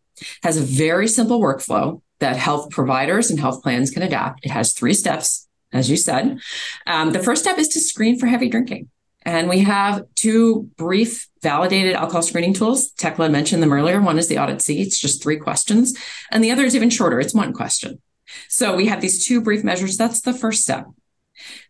has 0.44 0.58
a 0.58 0.62
very 0.62 1.08
simple 1.08 1.40
workflow 1.40 2.02
that 2.20 2.38
health 2.38 2.70
providers 2.70 3.30
and 3.30 3.40
health 3.40 3.62
plans 3.64 3.92
can 3.92 4.04
adapt. 4.04 4.46
It 4.46 4.52
has 4.52 4.74
three 4.74 4.94
steps, 4.94 5.48
as 5.74 5.90
you 5.90 5.98
said. 5.98 6.40
Um, 6.88 7.12
the 7.12 7.20
first 7.20 7.44
step 7.44 7.58
is 7.58 7.68
to 7.70 7.80
screen 7.80 8.20
for 8.20 8.28
heavy 8.28 8.50
drinking. 8.50 8.90
And 9.26 9.50
we 9.50 9.60
have 9.60 10.04
two 10.14 10.70
brief 10.78 11.28
validated 11.42 11.96
alcohol 11.96 12.22
screening 12.22 12.54
tools. 12.54 12.94
Thekla 12.94 13.32
mentioned 13.32 13.64
them 13.64 13.74
earlier. 13.74 14.00
One 14.00 14.20
is 14.20 14.28
the 14.28 14.38
Audit 14.38 14.62
C, 14.62 14.82
it's 14.82 15.00
just 15.00 15.24
three 15.24 15.38
questions. 15.38 15.98
And 16.32 16.44
the 16.44 16.52
other 16.52 16.64
is 16.64 16.76
even 16.76 16.92
shorter, 16.92 17.20
it's 17.20 17.34
one 17.34 17.52
question. 17.52 18.02
So 18.50 18.76
we 18.76 18.86
have 18.88 19.02
these 19.02 19.26
two 19.26 19.42
brief 19.42 19.64
measures. 19.64 19.98
That's 19.98 20.22
the 20.22 20.34
first 20.34 20.62
step. 20.62 20.86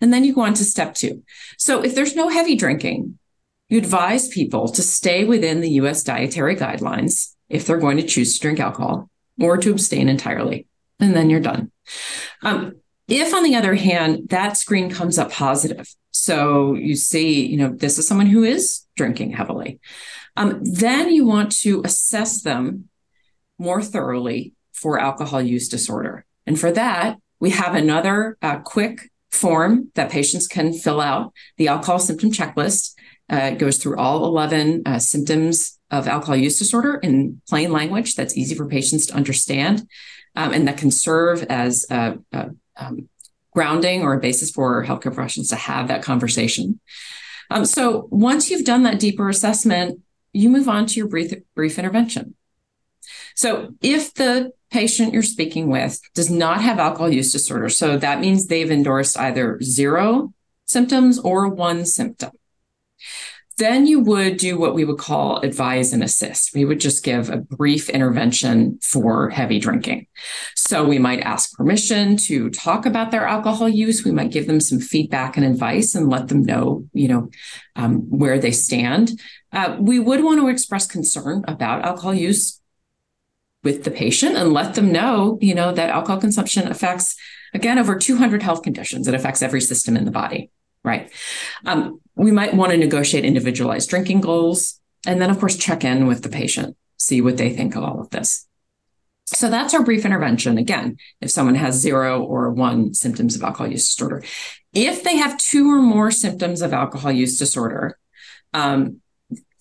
And 0.01 0.13
then 0.13 0.23
you 0.23 0.33
go 0.33 0.41
on 0.41 0.53
to 0.55 0.63
step 0.65 0.93
two. 0.93 1.23
So 1.57 1.83
if 1.83 1.95
there's 1.95 2.15
no 2.15 2.29
heavy 2.29 2.55
drinking, 2.55 3.17
you 3.69 3.77
advise 3.77 4.27
people 4.27 4.67
to 4.69 4.81
stay 4.81 5.25
within 5.25 5.61
the 5.61 5.71
US 5.71 6.03
dietary 6.03 6.55
guidelines 6.55 7.33
if 7.49 7.65
they're 7.65 7.77
going 7.77 7.97
to 7.97 8.03
choose 8.03 8.35
to 8.35 8.41
drink 8.41 8.59
alcohol 8.59 9.09
or 9.39 9.57
to 9.57 9.71
abstain 9.71 10.09
entirely. 10.09 10.67
And 10.99 11.15
then 11.15 11.29
you're 11.29 11.39
done. 11.39 11.71
Um, 12.41 12.75
if, 13.07 13.33
on 13.33 13.43
the 13.43 13.55
other 13.55 13.75
hand, 13.75 14.29
that 14.29 14.57
screen 14.57 14.89
comes 14.89 15.19
up 15.19 15.31
positive, 15.31 15.93
so 16.11 16.73
you 16.73 16.95
see, 16.95 17.45
you 17.45 17.57
know, 17.57 17.69
this 17.69 17.99
is 17.99 18.07
someone 18.07 18.27
who 18.27 18.43
is 18.43 18.85
drinking 18.95 19.31
heavily, 19.31 19.79
um, 20.37 20.61
then 20.63 21.11
you 21.11 21.25
want 21.25 21.51
to 21.59 21.81
assess 21.83 22.41
them 22.41 22.89
more 23.59 23.81
thoroughly 23.81 24.53
for 24.73 24.99
alcohol 24.99 25.41
use 25.41 25.67
disorder. 25.67 26.25
And 26.47 26.59
for 26.59 26.71
that, 26.71 27.17
we 27.39 27.51
have 27.51 27.75
another 27.75 28.37
uh, 28.41 28.57
quick 28.59 29.11
form 29.29 29.91
that 29.95 30.09
patients 30.09 30.47
can 30.47 30.73
fill 30.73 31.01
out 31.01 31.33
the 31.57 31.67
alcohol 31.67 31.99
symptom 31.99 32.31
checklist. 32.31 32.94
Uh, 33.31 33.51
it 33.53 33.57
goes 33.57 33.77
through 33.77 33.97
all 33.97 34.25
11 34.25 34.83
uh, 34.85 34.99
symptoms 34.99 35.79
of 35.89 36.07
alcohol 36.07 36.35
use 36.35 36.59
disorder 36.59 36.95
in 36.95 37.41
plain 37.47 37.71
language 37.71 38.15
that's 38.15 38.37
easy 38.37 38.53
for 38.55 38.67
patients 38.67 39.07
to 39.07 39.15
understand 39.15 39.87
um, 40.35 40.53
and 40.53 40.67
that 40.67 40.77
can 40.77 40.91
serve 40.91 41.43
as 41.43 41.85
a, 41.89 42.17
a 42.31 42.49
um, 42.77 43.09
grounding 43.51 44.03
or 44.03 44.13
a 44.13 44.19
basis 44.19 44.51
for 44.51 44.85
healthcare 44.85 45.13
professionals 45.13 45.47
to 45.49 45.55
have 45.55 45.87
that 45.87 46.03
conversation. 46.03 46.79
Um, 47.49 47.65
so 47.65 48.07
once 48.11 48.49
you've 48.49 48.65
done 48.65 48.83
that 48.83 48.99
deeper 48.99 49.29
assessment, 49.29 50.01
you 50.33 50.49
move 50.49 50.67
on 50.67 50.85
to 50.87 50.95
your 50.95 51.07
brief, 51.07 51.33
brief 51.55 51.79
intervention. 51.79 52.35
So 53.35 53.75
if 53.81 54.13
the 54.13 54.51
patient 54.71 55.13
you're 55.13 55.23
speaking 55.23 55.69
with 55.69 55.99
does 56.13 56.29
not 56.29 56.61
have 56.61 56.79
alcohol 56.79 57.09
use 57.09 57.31
disorder, 57.31 57.69
so 57.69 57.97
that 57.97 58.19
means 58.19 58.47
they've 58.47 58.69
endorsed 58.69 59.17
either 59.17 59.59
zero 59.61 60.33
symptoms 60.65 61.19
or 61.19 61.47
one 61.47 61.85
symptom. 61.85 62.31
Then 63.57 63.87
you 63.87 64.01
would 64.01 64.37
do 64.37 64.57
what 64.57 64.75
we 64.75 64.83
would 64.83 64.97
call 64.97 65.39
advise 65.39 65.93
and 65.93 66.03
assist. 66.03 66.53
We 66.53 66.65
would 66.65 66.79
just 66.79 67.03
give 67.03 67.29
a 67.29 67.37
brief 67.37 67.89
intervention 67.89 68.79
for 68.81 69.29
heavy 69.29 69.59
drinking. 69.59 70.07
So 70.55 70.83
we 70.83 70.99
might 70.99 71.21
ask 71.21 71.53
permission 71.53 72.17
to 72.17 72.49
talk 72.49 72.85
about 72.85 73.11
their 73.11 73.25
alcohol 73.25 73.69
use. 73.69 74.03
We 74.03 74.11
might 74.11 74.31
give 74.31 74.47
them 74.47 74.59
some 74.59 74.79
feedback 74.79 75.37
and 75.37 75.45
advice 75.45 75.95
and 75.95 76.09
let 76.09 76.27
them 76.27 76.43
know, 76.43 76.85
you 76.91 77.07
know, 77.07 77.29
um, 77.77 78.01
where 78.09 78.39
they 78.39 78.51
stand. 78.51 79.21
Uh, 79.53 79.77
we 79.79 79.99
would 79.99 80.23
want 80.23 80.41
to 80.41 80.49
express 80.49 80.85
concern 80.85 81.45
about 81.47 81.85
alcohol 81.85 82.13
use 82.13 82.59
with 83.63 83.83
the 83.83 83.91
patient 83.91 84.35
and 84.35 84.53
let 84.53 84.75
them 84.75 84.91
know, 84.91 85.39
you 85.41 85.55
know, 85.55 85.71
that 85.71 85.89
alcohol 85.89 86.19
consumption 86.19 86.67
affects, 86.67 87.15
again, 87.53 87.79
over 87.79 87.97
200 87.97 88.43
health 88.43 88.63
conditions. 88.63 89.07
It 89.07 89.15
affects 89.15 89.41
every 89.41 89.61
system 89.61 89.95
in 89.95 90.05
the 90.05 90.11
body, 90.11 90.51
right? 90.83 91.11
Um, 91.65 91.99
we 92.15 92.31
might 92.31 92.53
want 92.53 92.71
to 92.71 92.77
negotiate 92.77 93.25
individualized 93.25 93.89
drinking 93.89 94.21
goals. 94.21 94.79
And 95.05 95.21
then, 95.21 95.29
of 95.29 95.39
course, 95.39 95.55
check 95.55 95.83
in 95.83 96.07
with 96.07 96.23
the 96.23 96.29
patient, 96.29 96.75
see 96.97 97.21
what 97.21 97.37
they 97.37 97.51
think 97.53 97.75
of 97.75 97.83
all 97.83 97.99
of 97.99 98.09
this. 98.09 98.47
So 99.25 99.49
that's 99.49 99.73
our 99.73 99.83
brief 99.83 100.05
intervention. 100.05 100.57
Again, 100.57 100.97
if 101.19 101.31
someone 101.31 101.55
has 101.55 101.75
zero 101.75 102.23
or 102.23 102.51
one 102.51 102.93
symptoms 102.93 103.35
of 103.35 103.43
alcohol 103.43 103.71
use 103.71 103.93
disorder, 103.93 104.23
if 104.73 105.03
they 105.03 105.17
have 105.17 105.37
two 105.37 105.71
or 105.71 105.81
more 105.81 106.11
symptoms 106.11 106.61
of 106.61 106.73
alcohol 106.73 107.11
use 107.11 107.37
disorder, 107.37 107.97
um, 108.53 109.01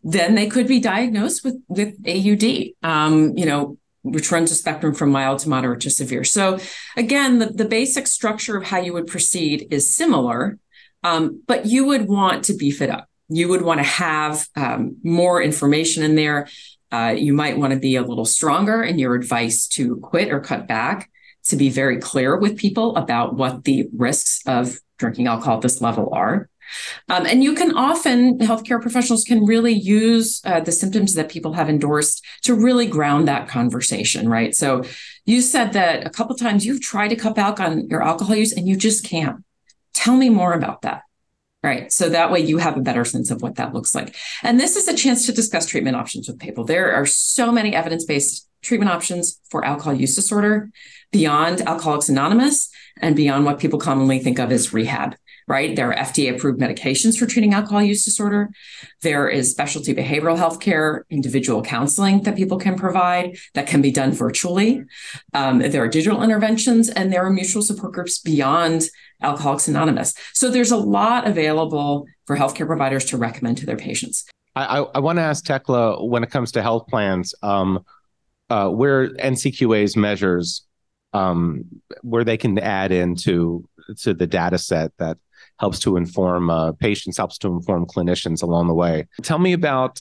then 0.02 0.34
they 0.34 0.48
could 0.48 0.68
be 0.68 0.80
diagnosed 0.80 1.44
with 1.44 1.62
with 1.68 1.96
AUD. 2.06 2.74
Um, 2.82 3.36
you 3.38 3.46
know, 3.46 3.78
which 4.02 4.30
runs 4.30 4.50
a 4.50 4.54
spectrum 4.54 4.94
from 4.94 5.10
mild 5.10 5.38
to 5.40 5.48
moderate 5.48 5.80
to 5.80 5.90
severe. 5.90 6.24
So 6.24 6.58
again, 6.94 7.38
the, 7.38 7.46
the 7.46 7.64
basic 7.64 8.06
structure 8.06 8.56
of 8.56 8.64
how 8.64 8.78
you 8.78 8.92
would 8.92 9.06
proceed 9.06 9.66
is 9.70 9.94
similar. 9.94 10.58
Um, 11.04 11.42
but 11.46 11.66
you 11.66 11.84
would 11.86 12.08
want 12.08 12.44
to 12.46 12.56
beef 12.56 12.82
it 12.82 12.90
up. 12.90 13.08
You 13.28 13.48
would 13.48 13.62
want 13.62 13.78
to 13.78 13.84
have 13.84 14.48
um, 14.56 14.96
more 15.04 15.40
information 15.40 16.02
in 16.02 16.16
there. 16.16 16.48
Uh, 16.90 17.14
you 17.16 17.32
might 17.32 17.58
want 17.58 17.72
to 17.72 17.78
be 17.78 17.96
a 17.96 18.02
little 18.02 18.24
stronger 18.24 18.82
in 18.82 18.98
your 18.98 19.14
advice 19.14 19.68
to 19.68 19.96
quit 19.96 20.32
or 20.32 20.40
cut 20.40 20.66
back, 20.66 21.10
to 21.44 21.56
be 21.56 21.68
very 21.68 21.98
clear 21.98 22.38
with 22.38 22.56
people 22.56 22.96
about 22.96 23.34
what 23.34 23.64
the 23.64 23.88
risks 23.96 24.40
of 24.46 24.78
drinking 24.98 25.26
alcohol 25.26 25.56
at 25.56 25.62
this 25.62 25.80
level 25.80 26.08
are. 26.12 26.48
Um, 27.08 27.26
and 27.26 27.44
you 27.44 27.54
can 27.54 27.76
often, 27.76 28.38
healthcare 28.38 28.80
professionals 28.80 29.24
can 29.24 29.44
really 29.44 29.72
use 29.72 30.40
uh, 30.44 30.60
the 30.60 30.72
symptoms 30.72 31.14
that 31.14 31.28
people 31.28 31.52
have 31.52 31.68
endorsed 31.68 32.24
to 32.42 32.54
really 32.54 32.86
ground 32.86 33.28
that 33.28 33.48
conversation, 33.48 34.28
right? 34.28 34.54
So 34.54 34.82
you 35.26 35.42
said 35.42 35.74
that 35.74 36.06
a 36.06 36.10
couple 36.10 36.34
times 36.36 36.64
you've 36.64 36.80
tried 36.80 37.08
to 37.08 37.16
cut 37.16 37.34
back 37.34 37.60
on 37.60 37.88
your 37.88 38.02
alcohol 38.02 38.36
use 38.36 38.52
and 38.52 38.66
you 38.66 38.76
just 38.76 39.04
can't. 39.04 39.43
Tell 40.04 40.16
me 40.16 40.28
more 40.28 40.52
about 40.52 40.82
that. 40.82 41.04
Right. 41.62 41.90
So 41.90 42.10
that 42.10 42.30
way 42.30 42.40
you 42.40 42.58
have 42.58 42.76
a 42.76 42.82
better 42.82 43.06
sense 43.06 43.30
of 43.30 43.40
what 43.40 43.54
that 43.54 43.72
looks 43.72 43.94
like. 43.94 44.14
And 44.42 44.60
this 44.60 44.76
is 44.76 44.86
a 44.86 44.94
chance 44.94 45.24
to 45.24 45.32
discuss 45.32 45.64
treatment 45.64 45.96
options 45.96 46.28
with 46.28 46.38
people. 46.38 46.64
There 46.64 46.92
are 46.92 47.06
so 47.06 47.50
many 47.50 47.74
evidence 47.74 48.04
based 48.04 48.46
treatment 48.60 48.90
options 48.90 49.40
for 49.50 49.64
alcohol 49.64 49.94
use 49.94 50.14
disorder 50.14 50.70
beyond 51.10 51.62
Alcoholics 51.62 52.10
Anonymous 52.10 52.68
and 53.00 53.16
beyond 53.16 53.46
what 53.46 53.58
people 53.58 53.78
commonly 53.78 54.18
think 54.18 54.38
of 54.38 54.52
as 54.52 54.74
rehab 54.74 55.16
right? 55.46 55.76
There 55.76 55.92
are 55.92 55.96
FDA 55.96 56.34
approved 56.34 56.60
medications 56.60 57.18
for 57.18 57.26
treating 57.26 57.52
alcohol 57.52 57.82
use 57.82 58.04
disorder. 58.04 58.50
There 59.02 59.28
is 59.28 59.50
specialty 59.50 59.94
behavioral 59.94 60.38
health 60.38 60.60
care, 60.60 61.04
individual 61.10 61.62
counseling 61.62 62.22
that 62.22 62.36
people 62.36 62.58
can 62.58 62.76
provide 62.76 63.36
that 63.54 63.66
can 63.66 63.82
be 63.82 63.90
done 63.90 64.12
virtually. 64.12 64.84
Um, 65.34 65.58
there 65.58 65.82
are 65.82 65.88
digital 65.88 66.22
interventions 66.22 66.88
and 66.88 67.12
there 67.12 67.24
are 67.24 67.30
mutual 67.30 67.62
support 67.62 67.92
groups 67.92 68.18
beyond 68.18 68.84
Alcoholics 69.22 69.68
Anonymous. 69.68 70.14
So 70.32 70.50
there's 70.50 70.70
a 70.70 70.76
lot 70.76 71.26
available 71.26 72.06
for 72.26 72.36
healthcare 72.36 72.66
providers 72.66 73.04
to 73.06 73.16
recommend 73.16 73.58
to 73.58 73.66
their 73.66 73.76
patients. 73.76 74.24
I, 74.56 74.80
I, 74.80 74.82
I 74.94 74.98
want 75.00 75.18
to 75.18 75.22
ask 75.22 75.44
Thekla 75.44 76.08
when 76.08 76.22
it 76.22 76.30
comes 76.30 76.52
to 76.52 76.62
health 76.62 76.86
plans, 76.88 77.34
um, 77.42 77.84
uh, 78.50 78.68
where 78.68 79.08
NCQA's 79.14 79.96
measures 79.96 80.64
um, 81.12 81.64
where 82.02 82.24
they 82.24 82.36
can 82.36 82.58
add 82.58 82.92
into 82.92 83.66
to 84.00 84.14
the 84.14 84.26
data 84.26 84.58
set 84.58 84.92
that 84.98 85.18
helps 85.58 85.78
to 85.80 85.96
inform 85.96 86.50
uh, 86.50 86.72
patients, 86.72 87.16
helps 87.16 87.38
to 87.38 87.48
inform 87.48 87.86
clinicians 87.86 88.42
along 88.42 88.66
the 88.66 88.74
way. 88.74 89.06
Tell 89.22 89.38
me 89.38 89.52
about 89.52 90.00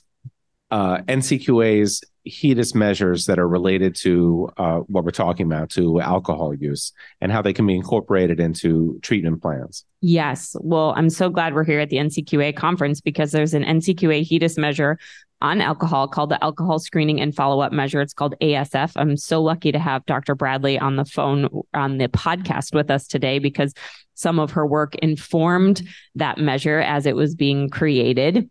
uh, 0.70 0.98
NCQA's 1.02 2.02
HEDIS 2.26 2.74
measures 2.74 3.26
that 3.26 3.38
are 3.38 3.48
related 3.48 3.94
to 3.96 4.48
uh, 4.56 4.78
what 4.78 5.04
we're 5.04 5.10
talking 5.10 5.46
about, 5.46 5.70
to 5.70 6.00
alcohol 6.00 6.54
use, 6.54 6.92
and 7.20 7.30
how 7.30 7.42
they 7.42 7.52
can 7.52 7.66
be 7.66 7.74
incorporated 7.74 8.40
into 8.40 8.98
treatment 9.02 9.42
plans. 9.42 9.84
Yes. 10.00 10.56
Well, 10.60 10.94
I'm 10.96 11.10
so 11.10 11.28
glad 11.28 11.54
we're 11.54 11.64
here 11.64 11.80
at 11.80 11.90
the 11.90 11.98
NCQA 11.98 12.56
conference 12.56 13.00
because 13.00 13.30
there's 13.30 13.52
an 13.52 13.62
NCQA 13.62 14.26
HEDIS 14.26 14.56
measure 14.56 14.98
on 15.42 15.60
alcohol 15.60 16.08
called 16.08 16.30
the 16.30 16.42
Alcohol 16.42 16.78
Screening 16.78 17.20
and 17.20 17.34
Follow 17.34 17.60
Up 17.60 17.72
Measure. 17.72 18.00
It's 18.00 18.14
called 18.14 18.34
ASF. 18.40 18.92
I'm 18.96 19.18
so 19.18 19.42
lucky 19.42 19.72
to 19.72 19.78
have 19.78 20.06
Dr. 20.06 20.34
Bradley 20.34 20.78
on 20.78 20.96
the 20.96 21.04
phone 21.04 21.48
on 21.74 21.98
the 21.98 22.08
podcast 22.08 22.74
with 22.74 22.90
us 22.90 23.06
today 23.06 23.38
because 23.38 23.74
some 24.14 24.38
of 24.38 24.52
her 24.52 24.66
work 24.66 24.94
informed 24.96 25.82
that 26.14 26.38
measure 26.38 26.78
as 26.78 27.04
it 27.04 27.14
was 27.14 27.34
being 27.34 27.68
created. 27.68 28.48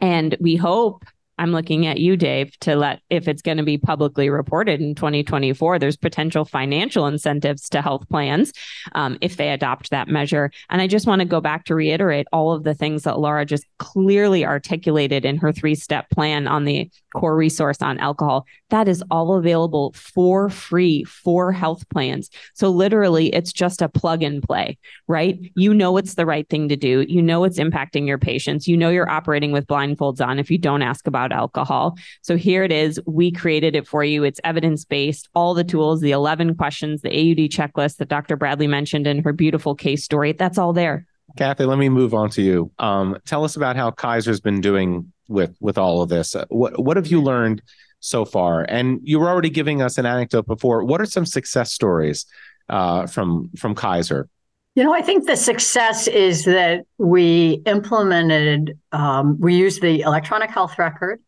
And 0.00 0.34
we 0.40 0.56
hope 0.56 1.04
I'm 1.38 1.52
looking 1.52 1.86
at 1.86 1.98
you, 1.98 2.16
Dave, 2.16 2.58
to 2.60 2.76
let 2.76 3.00
if 3.10 3.26
it's 3.26 3.42
going 3.42 3.56
to 3.56 3.62
be 3.62 3.78
publicly 3.78 4.30
reported 4.30 4.80
in 4.80 4.94
2024, 4.94 5.78
there's 5.78 5.96
potential 5.96 6.44
financial 6.44 7.06
incentives 7.06 7.68
to 7.70 7.82
health 7.82 8.08
plans 8.08 8.52
um, 8.94 9.18
if 9.20 9.36
they 9.36 9.50
adopt 9.50 9.90
that 9.90 10.08
measure. 10.08 10.50
And 10.70 10.82
I 10.82 10.86
just 10.86 11.06
want 11.06 11.20
to 11.20 11.24
go 11.24 11.40
back 11.40 11.64
to 11.64 11.74
reiterate 11.74 12.26
all 12.32 12.52
of 12.52 12.64
the 12.64 12.74
things 12.74 13.04
that 13.04 13.18
Laura 13.18 13.46
just 13.46 13.64
clearly 13.78 14.44
articulated 14.44 15.24
in 15.24 15.38
her 15.38 15.52
three 15.52 15.74
step 15.74 16.08
plan 16.10 16.46
on 16.46 16.64
the 16.64 16.90
core 17.14 17.36
resource 17.36 17.80
on 17.82 17.98
alcohol. 17.98 18.46
That 18.72 18.88
is 18.88 19.04
all 19.10 19.34
available 19.34 19.92
for 19.94 20.48
free 20.48 21.04
for 21.04 21.52
health 21.52 21.86
plans. 21.90 22.30
So 22.54 22.70
literally, 22.70 23.28
it's 23.34 23.52
just 23.52 23.82
a 23.82 23.88
plug 23.88 24.22
and 24.22 24.42
play, 24.42 24.78
right? 25.06 25.38
You 25.54 25.74
know 25.74 25.98
it's 25.98 26.14
the 26.14 26.24
right 26.24 26.48
thing 26.48 26.70
to 26.70 26.76
do. 26.76 27.04
You 27.06 27.20
know 27.20 27.44
it's 27.44 27.58
impacting 27.58 28.06
your 28.06 28.16
patients. 28.16 28.66
You 28.66 28.78
know 28.78 28.88
you're 28.88 29.10
operating 29.10 29.52
with 29.52 29.66
blindfolds 29.66 30.26
on 30.26 30.38
if 30.38 30.50
you 30.50 30.56
don't 30.56 30.80
ask 30.80 31.06
about 31.06 31.32
alcohol. 31.32 31.98
So 32.22 32.34
here 32.34 32.64
it 32.64 32.72
is. 32.72 32.98
We 33.06 33.30
created 33.30 33.76
it 33.76 33.86
for 33.86 34.04
you. 34.04 34.24
It's 34.24 34.40
evidence 34.42 34.86
based. 34.86 35.28
All 35.34 35.52
the 35.52 35.64
tools, 35.64 36.00
the 36.00 36.12
11 36.12 36.54
questions, 36.54 37.02
the 37.02 37.10
AUD 37.10 37.50
checklist 37.50 37.98
that 37.98 38.08
Dr. 38.08 38.36
Bradley 38.36 38.68
mentioned 38.68 39.06
in 39.06 39.22
her 39.22 39.34
beautiful 39.34 39.74
case 39.74 40.02
story, 40.02 40.32
that's 40.32 40.56
all 40.56 40.72
there. 40.72 41.06
Kathy, 41.36 41.66
let 41.66 41.76
me 41.76 41.90
move 41.90 42.14
on 42.14 42.30
to 42.30 42.42
you. 42.42 42.70
Um, 42.78 43.18
tell 43.26 43.44
us 43.44 43.54
about 43.54 43.76
how 43.76 43.90
Kaiser's 43.90 44.40
been 44.40 44.62
doing 44.62 45.12
with 45.28 45.54
with 45.60 45.76
all 45.76 46.00
of 46.00 46.08
this. 46.08 46.34
Uh, 46.34 46.46
what 46.48 46.82
what 46.82 46.96
have 46.96 47.06
you 47.08 47.22
learned 47.22 47.62
so 48.02 48.24
far? 48.26 48.66
And 48.68 49.00
you 49.02 49.18
were 49.18 49.28
already 49.28 49.50
giving 49.50 49.80
us 49.80 49.96
an 49.96 50.04
anecdote 50.04 50.46
before. 50.46 50.84
What 50.84 51.00
are 51.00 51.06
some 51.06 51.24
success 51.24 51.72
stories 51.72 52.26
uh, 52.68 53.06
from 53.06 53.50
from 53.56 53.74
Kaiser? 53.74 54.28
You 54.74 54.84
know, 54.84 54.94
I 54.94 55.02
think 55.02 55.26
the 55.26 55.36
success 55.36 56.08
is 56.08 56.46
that 56.46 56.84
we 56.96 57.62
implemented, 57.66 58.78
um, 58.92 59.38
we 59.38 59.54
used 59.54 59.82
the 59.82 60.00
electronic 60.00 60.50
health 60.50 60.78
record 60.78 61.20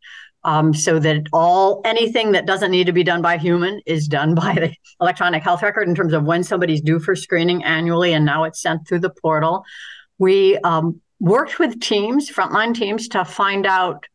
um, 0.45 0.73
so 0.73 0.99
that 0.99 1.25
all 1.31 1.83
anything 1.85 2.33
that 2.33 2.47
doesn't 2.47 2.71
need 2.71 2.87
to 2.87 2.93
be 2.93 3.03
done 3.03 3.21
by 3.21 3.37
human 3.37 3.81
is 3.85 4.09
done 4.09 4.35
by 4.45 4.55
the 4.55 4.75
electronic 5.01 5.43
health 5.43 5.63
record 5.63 5.89
in 5.89 5.95
terms 5.95 6.15
of 6.15 6.25
when 6.25 6.43
somebody's 6.43 6.81
due 6.81 6.99
for 6.99 7.15
screening 7.15 7.63
annually, 7.65 8.15
and 8.15 8.25
now 8.25 8.45
it's 8.45 8.63
sent 8.63 8.89
through 8.89 9.01
the 9.01 9.11
portal. 9.11 9.65
We 10.19 10.57
um, 10.59 11.01
worked 11.21 11.59
with 11.59 11.81
teams, 11.81 12.31
frontline 12.31 12.75
teams, 12.75 13.09
to 13.09 13.25
find 13.25 13.67
out 13.67 14.07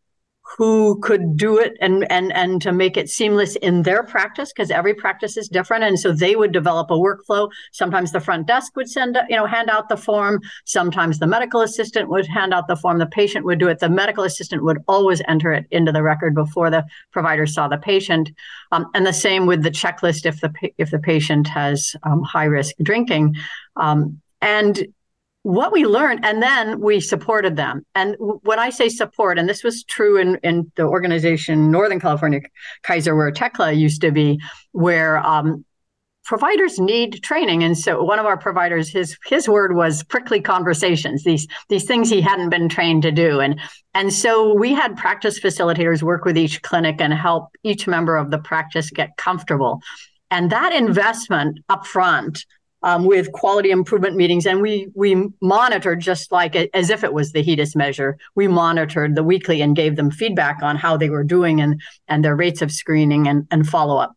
who 0.57 0.99
could 0.99 1.37
do 1.37 1.57
it 1.57 1.77
and 1.79 2.09
and 2.11 2.33
and 2.33 2.61
to 2.61 2.71
make 2.71 2.97
it 2.97 3.09
seamless 3.09 3.55
in 3.57 3.83
their 3.83 4.03
practice 4.03 4.51
because 4.51 4.71
every 4.71 4.93
practice 4.93 5.37
is 5.37 5.47
different. 5.47 5.83
And 5.83 5.99
so 5.99 6.11
they 6.11 6.35
would 6.35 6.51
develop 6.51 6.89
a 6.89 6.95
workflow. 6.95 7.49
Sometimes 7.71 8.11
the 8.11 8.19
front 8.19 8.47
desk 8.47 8.75
would 8.75 8.89
send 8.89 9.17
you 9.29 9.35
know 9.35 9.45
hand 9.45 9.69
out 9.69 9.89
the 9.89 9.97
form. 9.97 10.41
Sometimes 10.65 11.19
the 11.19 11.27
medical 11.27 11.61
assistant 11.61 12.09
would 12.09 12.25
hand 12.25 12.53
out 12.53 12.67
the 12.67 12.75
form. 12.75 12.97
The 12.97 13.05
patient 13.05 13.45
would 13.45 13.59
do 13.59 13.67
it. 13.67 13.79
The 13.79 13.89
medical 13.89 14.23
assistant 14.23 14.63
would 14.63 14.79
always 14.87 15.21
enter 15.27 15.51
it 15.53 15.65
into 15.71 15.91
the 15.91 16.03
record 16.03 16.33
before 16.35 16.69
the 16.69 16.85
provider 17.11 17.45
saw 17.45 17.67
the 17.67 17.77
patient. 17.77 18.31
Um, 18.71 18.87
and 18.93 19.05
the 19.05 19.13
same 19.13 19.45
with 19.45 19.63
the 19.63 19.71
checklist 19.71 20.25
if 20.25 20.41
the 20.41 20.51
if 20.77 20.91
the 20.91 20.99
patient 20.99 21.47
has 21.47 21.95
um, 22.03 22.23
high 22.23 22.45
risk 22.45 22.75
drinking. 22.81 23.35
Um, 23.75 24.21
and 24.41 24.87
what 25.43 25.71
we 25.71 25.85
learned 25.85 26.25
and 26.25 26.43
then 26.43 26.81
we 26.81 26.99
supported 26.99 27.55
them. 27.55 27.85
And 27.95 28.15
when 28.19 28.59
i 28.59 28.69
say 28.69 28.89
support 28.89 29.39
and 29.39 29.47
this 29.47 29.63
was 29.63 29.83
true 29.83 30.17
in, 30.17 30.37
in 30.43 30.71
the 30.75 30.83
organization 30.83 31.71
northern 31.71 31.99
california 31.99 32.41
kaiser 32.83 33.15
where 33.15 33.31
thekla 33.31 33.77
used 33.77 34.01
to 34.01 34.11
be 34.11 34.39
where 34.71 35.17
um, 35.25 35.65
providers 36.29 36.77
need 36.77 37.23
training. 37.23 37.63
And 37.63 37.75
so 37.75 38.03
one 38.03 38.19
of 38.19 38.27
our 38.27 38.37
providers 38.37 38.87
his 38.87 39.17
his 39.25 39.49
word 39.49 39.75
was 39.75 40.03
prickly 40.03 40.39
conversations 40.39 41.23
these 41.23 41.47
these 41.69 41.85
things 41.85 42.07
he 42.07 42.21
hadn't 42.21 42.49
been 42.49 42.69
trained 42.69 43.01
to 43.01 43.11
do. 43.11 43.39
And 43.39 43.59
and 43.95 44.13
so 44.13 44.53
we 44.53 44.71
had 44.71 44.95
practice 44.95 45.39
facilitators 45.39 46.03
work 46.03 46.25
with 46.25 46.37
each 46.37 46.61
clinic 46.61 47.01
and 47.01 47.11
help 47.15 47.49
each 47.63 47.87
member 47.87 48.15
of 48.15 48.29
the 48.29 48.37
practice 48.37 48.91
get 48.91 49.17
comfortable. 49.17 49.81
And 50.29 50.51
that 50.51 50.71
investment 50.71 51.61
up 51.67 51.87
front 51.87 52.45
um, 52.81 53.05
with 53.05 53.31
quality 53.31 53.71
improvement 53.71 54.15
meetings, 54.15 54.45
and 54.45 54.61
we 54.61 54.87
we 54.93 55.29
monitored 55.41 55.99
just 55.99 56.31
like 56.31 56.55
as 56.55 56.89
if 56.89 57.03
it 57.03 57.13
was 57.13 57.31
the 57.31 57.43
HEDIS 57.43 57.75
measure. 57.75 58.17
We 58.35 58.47
monitored 58.47 59.15
the 59.15 59.23
weekly 59.23 59.61
and 59.61 59.75
gave 59.75 59.95
them 59.95 60.11
feedback 60.11 60.61
on 60.61 60.75
how 60.75 60.97
they 60.97 61.09
were 61.09 61.23
doing 61.23 61.61
and 61.61 61.81
and 62.07 62.23
their 62.23 62.35
rates 62.35 62.61
of 62.61 62.71
screening 62.71 63.27
and 63.27 63.47
and 63.51 63.67
follow 63.67 63.97
up. 63.97 64.15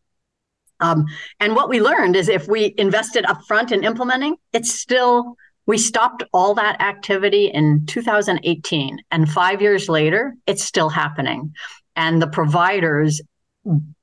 Um, 0.80 1.06
and 1.38 1.54
what 1.54 1.68
we 1.68 1.80
learned 1.80 2.16
is 2.16 2.28
if 2.28 2.48
we 2.48 2.74
invested 2.76 3.24
upfront 3.24 3.72
in 3.72 3.84
implementing, 3.84 4.36
it's 4.52 4.72
still 4.72 5.36
we 5.66 5.78
stopped 5.78 6.24
all 6.32 6.54
that 6.54 6.80
activity 6.80 7.46
in 7.46 7.86
2018, 7.86 8.98
and 9.10 9.30
five 9.30 9.62
years 9.62 9.88
later, 9.88 10.34
it's 10.46 10.64
still 10.64 10.88
happening. 10.88 11.54
And 11.94 12.20
the 12.20 12.26
providers 12.26 13.20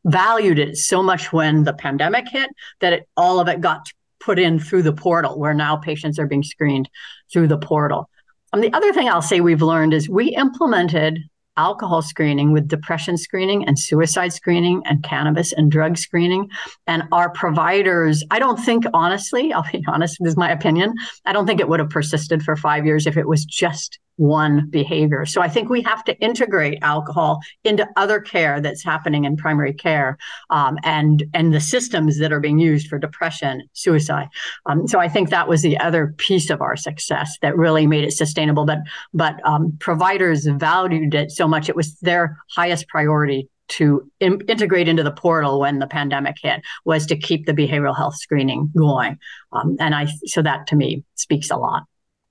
valued 0.05 0.59
it 0.59 0.77
so 0.77 1.03
much 1.03 1.33
when 1.33 1.63
the 1.63 1.73
pandemic 1.73 2.29
hit 2.29 2.49
that 2.79 2.93
it, 2.93 3.09
all 3.17 3.39
of 3.39 3.49
it 3.49 3.59
got 3.59 3.85
put 4.19 4.39
in 4.39 4.59
through 4.59 4.83
the 4.83 4.93
portal, 4.93 5.39
where 5.39 5.53
now 5.53 5.75
patients 5.77 6.19
are 6.19 6.27
being 6.27 6.43
screened 6.43 6.89
through 7.31 7.47
the 7.47 7.57
portal. 7.57 8.09
And 8.53 8.63
the 8.63 8.73
other 8.73 8.93
thing 8.93 9.07
I'll 9.07 9.21
say 9.21 9.41
we've 9.41 9.61
learned 9.61 9.93
is 9.93 10.09
we 10.09 10.35
implemented 10.35 11.19
alcohol 11.59 12.01
screening 12.01 12.53
with 12.53 12.69
depression 12.69 13.17
screening 13.17 13.67
and 13.67 13.77
suicide 13.77 14.31
screening 14.31 14.81
and 14.85 15.03
cannabis 15.03 15.51
and 15.51 15.69
drug 15.69 15.97
screening. 15.97 16.49
And 16.87 17.03
our 17.11 17.29
providers, 17.31 18.23
I 18.31 18.39
don't 18.39 18.57
think, 18.57 18.85
honestly, 18.93 19.51
I'll 19.51 19.69
be 19.69 19.83
honest, 19.87 20.17
this 20.21 20.31
is 20.31 20.37
my 20.37 20.51
opinion, 20.51 20.95
I 21.25 21.33
don't 21.33 21.45
think 21.45 21.59
it 21.59 21.67
would 21.67 21.81
have 21.81 21.89
persisted 21.89 22.43
for 22.43 22.55
five 22.55 22.85
years 22.85 23.05
if 23.05 23.17
it 23.17 23.27
was 23.27 23.43
just 23.45 23.99
one 24.19 24.69
behavior. 24.69 25.25
So 25.25 25.41
I 25.41 25.47
think 25.47 25.69
we 25.69 25.81
have 25.83 26.03
to 26.03 26.19
integrate 26.19 26.79
alcohol 26.81 27.39
into 27.63 27.87
other 27.95 28.19
care 28.19 28.59
that's 28.59 28.83
happening 28.83 29.23
in 29.23 29.37
primary 29.37 29.73
care 29.73 30.17
um, 30.49 30.77
and 30.83 31.23
and 31.33 31.53
the 31.53 31.61
systems 31.61 32.19
that 32.19 32.33
are 32.33 32.41
being 32.41 32.59
used 32.59 32.87
for 32.87 32.99
depression, 32.99 33.63
suicide. 33.71 34.27
Um, 34.65 34.87
so 34.87 34.99
I 34.99 35.07
think 35.07 35.29
that 35.29 35.47
was 35.47 35.61
the 35.61 35.79
other 35.79 36.13
piece 36.17 36.49
of 36.49 36.61
our 36.61 36.75
success 36.75 37.37
that 37.41 37.57
really 37.57 37.87
made 37.87 38.03
it 38.03 38.11
sustainable. 38.11 38.65
But 38.65 38.79
but 39.13 39.35
um, 39.45 39.77
providers 39.79 40.45
valued 40.45 41.15
it 41.15 41.31
so 41.31 41.47
much; 41.47 41.69
it 41.69 41.75
was 41.77 41.97
their 41.99 42.37
highest 42.49 42.89
priority 42.89 43.47
to 43.69 44.11
in- 44.19 44.41
integrate 44.49 44.89
into 44.89 45.03
the 45.03 45.11
portal 45.11 45.61
when 45.61 45.79
the 45.79 45.87
pandemic 45.87 46.35
hit 46.41 46.61
was 46.83 47.05
to 47.05 47.15
keep 47.15 47.45
the 47.45 47.53
behavioral 47.53 47.95
health 47.95 48.15
screening 48.15 48.69
going. 48.75 49.17
Um, 49.53 49.77
and 49.79 49.95
I, 49.95 50.07
so 50.25 50.41
that 50.41 50.67
to 50.67 50.75
me 50.75 51.05
speaks 51.15 51.49
a 51.51 51.55
lot. 51.55 51.83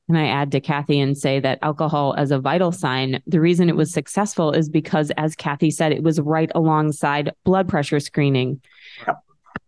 Can 0.09 0.16
I 0.16 0.29
add 0.29 0.53
to 0.53 0.61
Kathy 0.61 0.99
and 1.01 1.18
say 1.18 1.38
that 1.38 1.59
alcohol 1.61 2.14
as 2.16 2.31
a 2.31 2.38
vital 2.38 2.73
sign, 2.73 3.23
the 3.27 3.42
reason 3.42 3.68
it 3.68 3.77
was 3.77 3.92
successful 3.92 4.53
is 4.53 4.71
because, 4.71 5.12
as 5.18 5.37
Kathy 5.37 5.71
said, 5.71 5.92
it 5.92 6.03
was 6.03 6.18
right 6.18 6.51
alongside 6.55 7.33
blood 7.44 7.68
pressure 7.68 8.01
screening. 8.01 8.62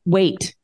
Weight, 0.07 0.57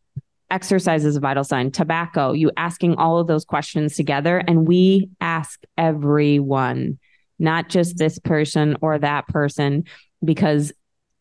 exercise 0.50 1.04
is 1.04 1.16
a 1.16 1.20
vital 1.20 1.44
sign, 1.44 1.70
tobacco, 1.70 2.32
you 2.32 2.50
asking 2.56 2.94
all 2.94 3.18
of 3.18 3.26
those 3.26 3.44
questions 3.44 3.96
together. 3.96 4.38
And 4.38 4.66
we 4.66 5.10
ask 5.20 5.62
everyone, 5.76 6.98
not 7.38 7.68
just 7.68 7.98
this 7.98 8.18
person 8.18 8.78
or 8.80 8.98
that 8.98 9.28
person, 9.28 9.84
because 10.24 10.72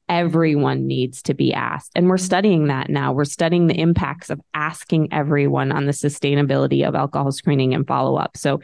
everyone 0.08 0.88
needs 0.88 1.22
to 1.24 1.34
be 1.34 1.54
asked. 1.54 1.92
And 1.96 2.10
we're 2.10 2.18
studying 2.18 2.68
that 2.68 2.90
now. 2.90 3.14
We're 3.14 3.26
studying 3.26 3.68
the 3.68 3.80
impacts 3.80 4.30
of 4.30 4.40
asking 4.54 5.10
everyone 5.12 5.72
on 5.72 5.86
the 5.86 5.92
sustainability 5.92 6.88
of 6.88 6.96
alcohol 6.96 7.32
screening 7.32 7.74
and 7.74 7.88
follow 7.88 8.16
up. 8.16 8.38
So 8.38 8.62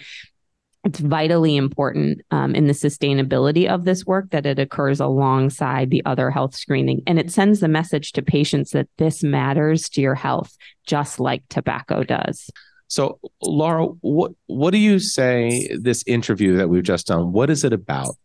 it's 0.84 1.00
vitally 1.00 1.58
important 1.58 2.22
um, 2.32 2.56
in 2.56 2.66
the 2.66 2.74
sustainability 2.74 3.68
of 3.68 3.86
this 3.86 4.06
work 4.06 4.32
that 4.32 4.48
it 4.48 4.58
occurs 4.58 5.00
alongside 5.00 5.92
the 5.92 6.04
other 6.06 6.32
health 6.32 6.56
screening. 6.56 7.04
And 7.06 7.20
it 7.20 7.32
sends 7.32 7.60
the 7.60 7.68
message 7.68 8.14
to 8.14 8.22
patients 8.22 8.72
that 8.72 8.88
this 8.98 9.24
matters 9.24 9.90
to 9.90 10.02
your 10.02 10.16
health, 10.16 10.56
just 10.88 11.20
like 11.20 11.44
tobacco 11.50 12.04
does. 12.04 12.50
So, 12.88 13.20
Laura, 13.42 13.86
what 14.02 14.34
what 14.48 14.72
do 14.72 14.78
you 14.78 15.00
say 15.00 15.70
this 15.80 16.04
interview 16.08 16.58
that 16.58 16.68
we've 16.68 16.84
just 16.84 17.08
done? 17.08 17.32
What 17.32 17.50
is 17.50 17.64
it 17.64 17.72
about, 17.72 18.18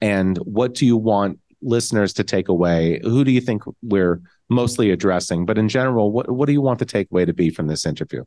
and 0.00 0.36
what 0.38 0.74
do 0.74 0.84
you 0.84 0.96
want 0.96 1.38
listeners 1.62 2.12
to 2.14 2.24
take 2.24 2.48
away? 2.48 3.00
Who 3.02 3.24
do 3.24 3.30
you 3.30 3.40
think 3.40 3.62
we're 3.82 4.20
mostly 4.48 4.90
addressing? 4.90 5.46
But 5.46 5.58
in 5.58 5.68
general, 5.68 6.10
what, 6.12 6.30
what 6.30 6.46
do 6.46 6.52
you 6.52 6.60
want 6.60 6.78
the 6.78 6.86
takeaway 6.86 7.26
to 7.26 7.32
be 7.32 7.50
from 7.50 7.66
this 7.66 7.86
interview? 7.86 8.24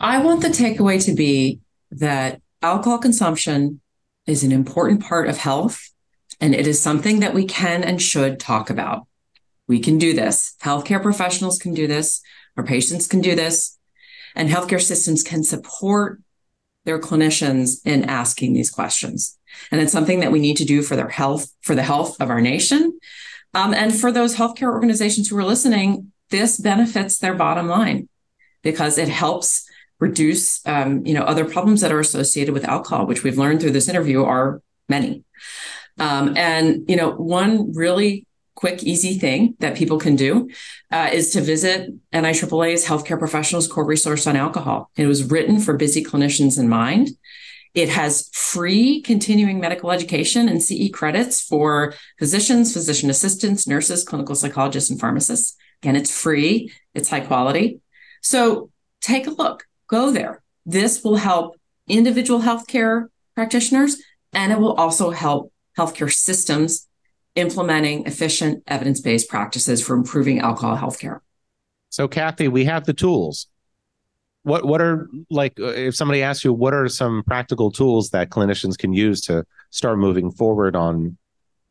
I 0.00 0.18
want 0.18 0.42
the 0.42 0.48
takeaway 0.48 1.04
to 1.04 1.14
be 1.14 1.60
that 1.92 2.40
alcohol 2.60 2.98
consumption 2.98 3.80
is 4.26 4.42
an 4.42 4.52
important 4.52 5.02
part 5.02 5.28
of 5.28 5.36
health, 5.36 5.80
and 6.40 6.54
it 6.54 6.66
is 6.66 6.80
something 6.80 7.20
that 7.20 7.34
we 7.34 7.44
can 7.44 7.84
and 7.84 8.00
should 8.00 8.40
talk 8.40 8.70
about. 8.70 9.06
We 9.68 9.80
can 9.80 9.98
do 9.98 10.12
this. 10.12 10.54
Healthcare 10.62 11.00
professionals 11.00 11.58
can 11.58 11.74
do 11.74 11.86
this. 11.86 12.20
Our 12.56 12.64
patients 12.64 13.06
can 13.06 13.20
do 13.20 13.34
this. 13.34 13.78
And 14.34 14.48
healthcare 14.48 14.82
systems 14.82 15.22
can 15.22 15.44
support 15.44 16.20
their 16.84 16.98
clinicians 16.98 17.80
in 17.84 18.04
asking 18.04 18.54
these 18.54 18.70
questions. 18.70 19.38
And 19.70 19.80
it's 19.80 19.92
something 19.92 20.20
that 20.20 20.32
we 20.32 20.40
need 20.40 20.56
to 20.58 20.64
do 20.64 20.82
for 20.82 20.96
their 20.96 21.08
health, 21.08 21.48
for 21.62 21.74
the 21.74 21.82
health 21.82 22.20
of 22.20 22.30
our 22.30 22.40
nation. 22.40 22.98
Um, 23.54 23.74
and 23.74 23.94
for 23.94 24.10
those 24.10 24.36
healthcare 24.36 24.72
organizations 24.72 25.28
who 25.28 25.38
are 25.38 25.44
listening, 25.44 26.12
this 26.30 26.58
benefits 26.58 27.18
their 27.18 27.34
bottom 27.34 27.68
line 27.68 28.08
because 28.62 28.98
it 28.98 29.08
helps 29.08 29.68
reduce, 30.00 30.66
um, 30.66 31.04
you 31.06 31.14
know, 31.14 31.22
other 31.22 31.44
problems 31.44 31.80
that 31.80 31.92
are 31.92 32.00
associated 32.00 32.52
with 32.52 32.64
alcohol, 32.64 33.06
which 33.06 33.22
we've 33.22 33.38
learned 33.38 33.60
through 33.60 33.70
this 33.70 33.88
interview 33.88 34.24
are 34.24 34.62
many. 34.88 35.24
Um, 35.98 36.36
and 36.36 36.88
you 36.88 36.96
know, 36.96 37.10
one 37.12 37.72
really 37.74 38.26
quick, 38.54 38.82
easy 38.82 39.18
thing 39.18 39.54
that 39.60 39.76
people 39.76 39.98
can 39.98 40.16
do 40.16 40.48
uh, 40.90 41.10
is 41.12 41.30
to 41.30 41.40
visit 41.40 41.90
NIAAA's 42.12 42.86
Healthcare 42.86 43.18
Professionals 43.18 43.66
Core 43.66 43.84
Resource 43.84 44.26
on 44.26 44.36
Alcohol. 44.36 44.90
It 44.96 45.06
was 45.06 45.24
written 45.24 45.60
for 45.60 45.76
busy 45.76 46.04
clinicians 46.04 46.58
in 46.58 46.68
mind. 46.68 47.10
It 47.74 47.88
has 47.88 48.28
free 48.34 49.00
continuing 49.00 49.58
medical 49.58 49.90
education 49.90 50.48
and 50.48 50.62
CE 50.62 50.90
credits 50.92 51.40
for 51.40 51.94
physicians, 52.18 52.72
physician 52.72 53.08
assistants, 53.08 53.66
nurses, 53.66 54.04
clinical 54.04 54.34
psychologists, 54.34 54.90
and 54.90 55.00
pharmacists. 55.00 55.56
Again, 55.82 55.96
it's 55.96 56.10
free, 56.10 56.70
it's 56.94 57.08
high 57.08 57.20
quality. 57.20 57.80
So 58.20 58.70
take 59.00 59.26
a 59.26 59.30
look, 59.30 59.64
go 59.88 60.10
there. 60.10 60.42
This 60.66 61.02
will 61.02 61.16
help 61.16 61.56
individual 61.88 62.40
healthcare 62.40 63.06
practitioners, 63.34 63.96
and 64.32 64.52
it 64.52 64.58
will 64.58 64.74
also 64.74 65.10
help 65.10 65.52
healthcare 65.76 66.12
systems 66.12 66.88
implementing 67.34 68.06
efficient 68.06 68.62
evidence 68.66 69.00
based 69.00 69.28
practices 69.28 69.84
for 69.84 69.94
improving 69.94 70.40
alcohol 70.40 70.76
healthcare. 70.76 71.20
So, 71.88 72.08
Kathy, 72.08 72.48
we 72.48 72.64
have 72.64 72.84
the 72.84 72.92
tools 72.92 73.48
what 74.44 74.64
what 74.64 74.80
are 74.80 75.08
like 75.30 75.58
uh, 75.60 75.66
if 75.66 75.94
somebody 75.94 76.22
asks 76.22 76.44
you 76.44 76.52
what 76.52 76.74
are 76.74 76.88
some 76.88 77.22
practical 77.24 77.70
tools 77.70 78.10
that 78.10 78.30
clinicians 78.30 78.76
can 78.76 78.92
use 78.92 79.20
to 79.22 79.44
start 79.70 79.98
moving 79.98 80.30
forward 80.30 80.74
on 80.74 81.16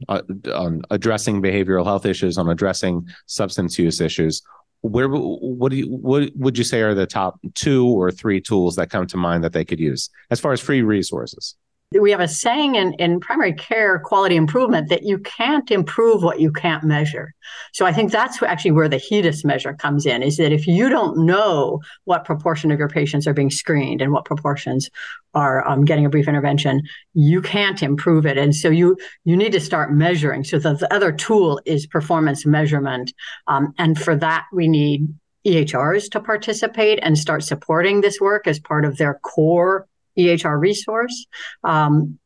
uh, 0.10 0.22
on 0.54 0.82
addressing 0.90 1.42
behavioral 1.42 1.86
health 1.86 2.06
issues 2.06 2.38
on 2.38 2.50
addressing 2.50 3.08
substance 3.26 3.78
use 3.78 4.02
issues? 4.02 4.42
Where 4.82 5.08
what 5.10 5.70
do 5.70 5.78
you 5.78 5.88
what 5.88 6.32
would 6.36 6.58
you 6.58 6.64
say 6.64 6.82
are 6.82 6.96
the 6.96 7.06
top 7.06 7.40
two 7.54 7.88
or 7.88 8.12
three 8.12 8.42
tools 8.42 8.76
that 8.78 8.90
come 8.90 9.06
to 9.08 9.18
mind 9.18 9.44
that 9.44 9.54
they 9.54 9.66
could 9.66 9.80
use 9.80 10.10
as 10.32 10.40
far 10.40 10.54
as 10.54 10.60
free 10.60 10.82
resources 10.82 11.56
we 12.00 12.12
have 12.12 12.22
a 12.22 12.28
saying 12.28 12.76
in, 12.76 12.94
in 12.94 13.20
primary 13.20 13.54
care 13.54 14.00
quality 14.00 14.38
improvement 14.38 14.88
that 14.90 15.04
you 15.04 15.18
can't 15.20 15.70
improve 15.72 16.24
what 16.24 16.40
you 16.40 16.52
can't 16.52 16.84
measure. 16.86 17.34
So 17.74 17.86
I 17.86 17.92
think 17.92 18.12
that's 18.12 18.42
actually 18.42 18.72
where 18.72 18.88
the 18.88 18.98
HEDIS 18.98 19.44
measure 19.44 19.74
comes 19.74 20.06
in 20.06 20.24
is 20.24 20.38
that 20.38 20.54
if 20.54 20.68
you 20.68 20.88
don't 20.88 21.26
know 21.26 21.82
what 22.06 22.24
proportion 22.24 22.72
of 22.72 22.80
your 22.80 22.88
patients 22.88 23.28
are 23.28 23.34
being 23.34 23.52
screened 23.52 24.02
and 24.02 24.14
what 24.14 24.24
proportions 24.24 24.90
are 25.34 25.68
um, 25.68 25.84
getting 25.84 26.06
a 26.06 26.10
brief 26.10 26.30
intervention, 26.30 26.82
you 27.14 27.42
can't 27.42 27.84
improve 27.84 28.26
it. 28.26 28.38
And 28.38 28.56
so 28.56 28.70
you 28.70 28.98
you 29.26 29.36
need 29.36 29.52
to 29.52 29.60
start 29.60 29.94
measuring. 29.94 30.46
So 30.46 30.60
the, 30.60 30.76
the 30.76 30.94
other 30.94 31.12
tool 31.12 31.60
is 31.66 31.88
performance 31.88 32.46
measurement. 32.46 33.14
Um, 33.48 33.74
and 33.78 34.00
for 34.00 34.16
that, 34.16 34.46
we 34.54 34.70
need 34.70 35.14
EHRs 35.46 36.10
to 36.12 36.22
participate 36.22 37.00
and 37.02 37.18
start 37.18 37.44
supporting 37.44 38.02
this 38.02 38.22
work 38.22 38.48
as 38.48 38.60
part 38.60 38.86
of 38.86 38.98
their 38.98 39.16
core 39.24 39.88
EHR 40.18 40.60
resource. 40.60 41.26
Um, 41.64 42.20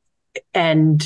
and 0.53 1.03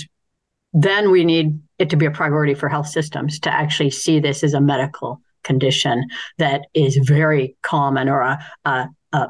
then 0.73 1.11
we 1.11 1.25
need 1.25 1.59
it 1.77 1.89
to 1.89 1.97
be 1.97 2.05
a 2.05 2.11
priority 2.11 2.53
for 2.53 2.69
health 2.69 2.87
systems 2.87 3.39
to 3.39 3.53
actually 3.53 3.89
see 3.89 4.19
this 4.19 4.43
as 4.43 4.53
a 4.53 4.61
medical 4.61 5.21
condition 5.43 6.05
that 6.37 6.67
is 6.73 6.97
very 6.97 7.55
common 7.61 8.09
or 8.09 8.21
a, 8.21 8.39
a, 8.65 8.89
a 9.13 9.29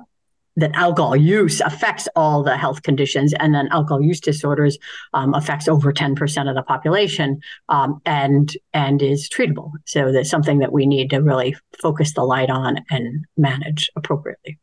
that 0.59 0.71
alcohol 0.75 1.15
use 1.15 1.61
affects 1.61 2.07
all 2.15 2.43
the 2.43 2.57
health 2.57 2.83
conditions, 2.83 3.33
and 3.39 3.53
then 3.53 3.67
alcohol 3.69 4.01
use 4.01 4.19
disorders 4.19 4.77
um, 5.13 5.33
affects 5.33 5.67
over 5.67 5.93
10% 5.93 6.49
of 6.49 6.55
the 6.55 6.63
population 6.63 7.39
um, 7.69 8.01
and 8.05 8.57
and 8.73 9.01
is 9.01 9.29
treatable. 9.29 9.71
So 9.85 10.11
that's 10.11 10.29
something 10.29 10.59
that 10.59 10.71
we 10.71 10.85
need 10.85 11.09
to 11.11 11.19
really 11.19 11.55
focus 11.81 12.13
the 12.13 12.23
light 12.23 12.49
on 12.49 12.79
and 12.89 13.25
manage 13.37 13.89
appropriately. 13.95 14.59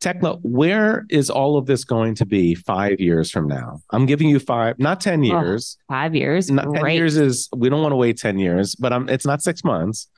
Thekla, 0.00 0.38
where 0.42 1.06
is 1.08 1.30
all 1.30 1.56
of 1.56 1.66
this 1.66 1.84
going 1.84 2.14
to 2.16 2.26
be 2.26 2.54
five 2.54 3.00
years 3.00 3.30
from 3.30 3.48
now? 3.48 3.80
I'm 3.90 4.06
giving 4.06 4.28
you 4.28 4.38
five, 4.38 4.78
not 4.78 5.00
10 5.00 5.24
years. 5.24 5.78
Oh, 5.80 5.94
five 5.94 6.14
years. 6.14 6.50
Not 6.50 6.72
10 6.74 6.86
years 6.90 7.16
is, 7.16 7.48
we 7.56 7.70
don't 7.70 7.80
want 7.80 7.92
to 7.92 7.96
wait 7.96 8.18
10 8.18 8.38
years, 8.38 8.74
but 8.74 8.92
I'm, 8.92 9.08
it's 9.08 9.24
not 9.24 9.42
six 9.42 9.64
months. 9.64 10.08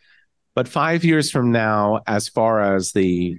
But 0.54 0.66
five 0.66 1.04
years 1.04 1.30
from 1.30 1.52
now, 1.52 2.00
as 2.06 2.28
far 2.28 2.60
as 2.60 2.92
the 2.92 3.38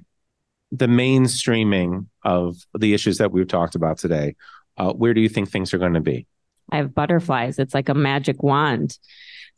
the 0.71 0.85
mainstreaming 0.85 2.05
of 2.23 2.55
the 2.77 2.93
issues 2.93 3.17
that 3.17 3.31
we've 3.31 3.47
talked 3.47 3.73
about 3.73 3.97
today, 3.97 4.35
uh, 4.77 4.93
where 4.93 5.15
do 5.15 5.19
you 5.19 5.27
think 5.27 5.49
things 5.49 5.73
are 5.73 5.79
going 5.79 5.95
to 5.95 5.99
be? 5.99 6.27
I 6.71 6.77
have 6.77 6.93
butterflies. 6.93 7.57
It's 7.57 7.73
like 7.73 7.89
a 7.89 7.95
magic 7.95 8.43
wand. 8.43 8.97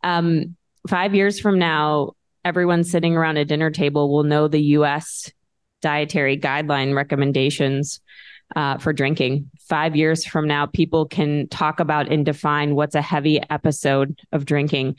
Um, 0.04 0.56
five 0.88 1.14
years 1.14 1.38
from 1.38 1.60
now, 1.60 2.14
everyone 2.46 2.86
sitting 2.86 3.18
around 3.18 3.36
a 3.38 3.46
dinner 3.46 3.70
table 3.70 4.10
will 4.10 4.24
know 4.24 4.48
the 4.48 4.62
U.S 4.62 5.32
dietary 5.82 6.38
guideline 6.38 6.96
recommendations 6.96 8.02
uh, 8.56 8.78
for 8.78 8.94
drinking. 8.94 9.50
Five 9.60 9.96
years 9.96 10.26
from 10.26 10.48
now, 10.48 10.66
people 10.66 11.06
can 11.06 11.48
talk 11.50 11.80
about 11.80 12.12
and 12.12 12.26
define 12.26 12.76
what's 12.76 12.96
a 12.96 13.02
heavy 13.02 13.42
episode 13.50 14.20
of 14.32 14.46
drinking. 14.46 14.98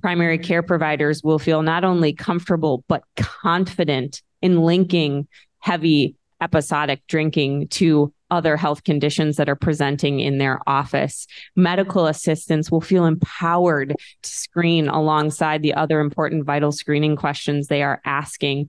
Primary 0.00 0.38
care 0.38 0.62
providers 0.62 1.22
will 1.22 1.38
feel 1.38 1.62
not 1.62 1.84
only 1.84 2.12
comfortable, 2.12 2.84
but 2.88 3.02
confident 3.16 4.22
in 4.42 4.60
linking 4.60 5.26
heavy 5.60 6.16
episodic 6.40 7.02
drinking 7.08 7.68
to 7.68 8.12
other 8.30 8.56
health 8.56 8.84
conditions 8.84 9.36
that 9.36 9.48
are 9.48 9.56
presenting 9.56 10.20
in 10.20 10.38
their 10.38 10.60
office. 10.66 11.26
Medical 11.56 12.06
assistants 12.06 12.70
will 12.70 12.80
feel 12.80 13.06
empowered 13.06 13.94
to 14.22 14.28
screen 14.28 14.88
alongside 14.88 15.62
the 15.62 15.74
other 15.74 16.00
important 16.00 16.44
vital 16.44 16.72
screening 16.72 17.16
questions 17.16 17.68
they 17.68 17.82
are 17.82 18.00
asking 18.04 18.68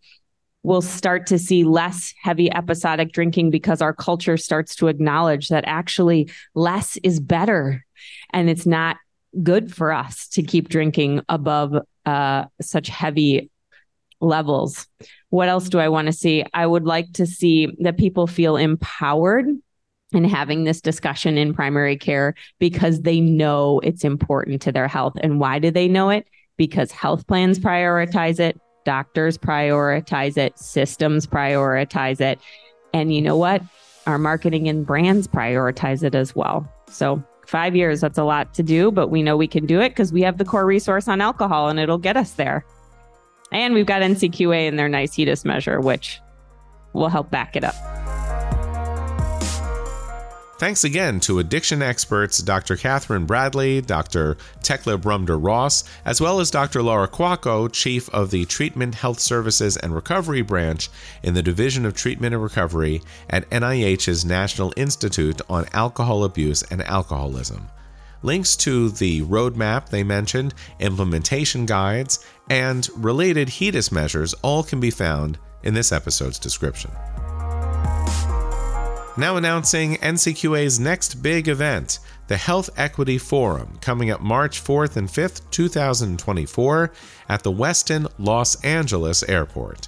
we'll 0.65 0.81
start 0.81 1.27
to 1.27 1.37
see 1.37 1.63
less 1.63 2.13
heavy 2.19 2.51
episodic 2.51 3.11
drinking 3.11 3.51
because 3.51 3.81
our 3.81 3.93
culture 3.93 4.35
starts 4.35 4.75
to 4.75 4.87
acknowledge 4.87 5.49
that 5.49 5.63
actually 5.67 6.29
less 6.55 6.97
is 6.97 7.19
better 7.19 7.85
and 8.33 8.49
it's 8.49 8.65
not 8.65 8.97
good 9.43 9.73
for 9.73 9.93
us 9.93 10.27
to 10.27 10.41
keep 10.41 10.67
drinking 10.67 11.21
above 11.29 11.75
uh, 12.07 12.45
such 12.61 12.87
heavy 12.87 13.51
levels. 14.19 14.87
What 15.29 15.49
else 15.49 15.69
do 15.69 15.77
I 15.77 15.89
want 15.89 16.07
to 16.07 16.13
see? 16.13 16.43
I 16.53 16.65
would 16.65 16.85
like 16.85 17.13
to 17.13 17.27
see 17.27 17.67
that 17.81 17.97
people 17.97 18.25
feel 18.25 18.57
empowered 18.57 19.45
in 20.13 20.23
having 20.23 20.63
this 20.63 20.81
discussion 20.81 21.37
in 21.37 21.53
primary 21.53 21.97
care 21.97 22.33
because 22.57 23.01
they 23.01 23.19
know 23.19 23.81
it's 23.81 24.03
important 24.03 24.63
to 24.63 24.71
their 24.71 24.87
health. 24.87 25.13
And 25.21 25.39
why 25.39 25.59
do 25.59 25.69
they 25.69 25.87
know 25.87 26.09
it? 26.09 26.27
Because 26.57 26.91
health 26.91 27.27
plans 27.27 27.59
prioritize 27.59 28.39
it, 28.39 28.59
doctors 28.85 29.37
prioritize 29.37 30.37
it, 30.37 30.57
systems 30.57 31.27
prioritize 31.27 32.21
it. 32.21 32.39
And 32.93 33.13
you 33.13 33.21
know 33.21 33.35
what? 33.35 33.61
Our 34.07 34.17
marketing 34.17 34.69
and 34.69 34.85
brands 34.85 35.27
prioritize 35.27 36.03
it 36.03 36.15
as 36.15 36.35
well. 36.35 36.71
So, 36.87 37.21
five 37.45 37.75
years, 37.75 38.01
that's 38.01 38.17
a 38.17 38.23
lot 38.23 38.53
to 38.53 38.63
do, 38.63 38.91
but 38.91 39.09
we 39.09 39.21
know 39.21 39.35
we 39.35 39.47
can 39.47 39.65
do 39.65 39.81
it 39.81 39.89
because 39.89 40.13
we 40.13 40.21
have 40.21 40.37
the 40.37 40.45
core 40.45 40.65
resource 40.65 41.07
on 41.07 41.21
alcohol 41.21 41.69
and 41.69 41.79
it'll 41.79 41.97
get 41.97 42.15
us 42.15 42.33
there. 42.33 42.65
And 43.51 43.73
we've 43.73 43.85
got 43.85 44.01
NCQA 44.01 44.67
in 44.67 44.75
their 44.75 44.89
nice 44.89 45.15
HEDIS 45.15 45.45
measure, 45.45 45.79
which 45.79 46.19
will 46.93 47.09
help 47.09 47.29
back 47.29 47.55
it 47.55 47.63
up. 47.63 48.04
Thanks 50.57 50.85
again 50.85 51.19
to 51.21 51.39
addiction 51.39 51.81
experts 51.81 52.37
Dr. 52.37 52.77
Katharine 52.77 53.25
Bradley, 53.25 53.81
Dr. 53.81 54.37
Thekla 54.61 54.97
Brumder 54.97 55.37
Ross, 55.37 55.83
as 56.05 56.21
well 56.21 56.39
as 56.39 56.49
Dr. 56.49 56.81
Laura 56.81 57.09
Kwako, 57.09 57.69
Chief 57.69 58.09
of 58.11 58.31
the 58.31 58.45
Treatment 58.45 58.95
Health 58.95 59.19
Services 59.19 59.75
and 59.75 59.93
Recovery 59.93 60.41
Branch 60.41 60.89
in 61.23 61.33
the 61.33 61.43
Division 61.43 61.85
of 61.85 61.93
Treatment 61.93 62.33
and 62.33 62.41
Recovery 62.41 63.01
at 63.29 63.49
NIH's 63.49 64.23
National 64.23 64.71
Institute 64.77 65.41
on 65.49 65.65
Alcohol 65.73 66.23
Abuse 66.23 66.63
and 66.63 66.81
Alcoholism. 66.83 67.67
Links 68.23 68.55
to 68.55 68.91
the 68.91 69.23
roadmap 69.23 69.89
they 69.89 70.03
mentioned, 70.03 70.53
implementation 70.79 71.65
guides, 71.65 72.25
and 72.49 72.87
related 72.95 73.49
HEDIS 73.49 73.91
measures 73.91 74.33
all 74.35 74.63
can 74.63 74.79
be 74.79 74.89
found 74.89 75.37
in 75.63 75.73
this 75.73 75.91
episode's 75.91 76.39
description. 76.39 76.91
Now 79.17 79.37
announcing 79.37 79.95
NCQA's 79.95 80.77
next 80.77 81.23
big 81.23 81.47
event, 81.47 81.99
the 82.27 82.35
Health 82.35 82.69
Equity 82.75 83.17
Forum, 83.17 83.77
coming 83.79 84.11
up 84.11 84.19
March 84.19 84.61
4th 84.61 84.97
and 84.97 85.07
5th, 85.07 85.39
2024, 85.51 86.91
at 87.29 87.41
the 87.41 87.51
Westin 87.51 88.11
Los 88.17 88.61
Angeles 88.61 89.23
Airport. 89.23 89.87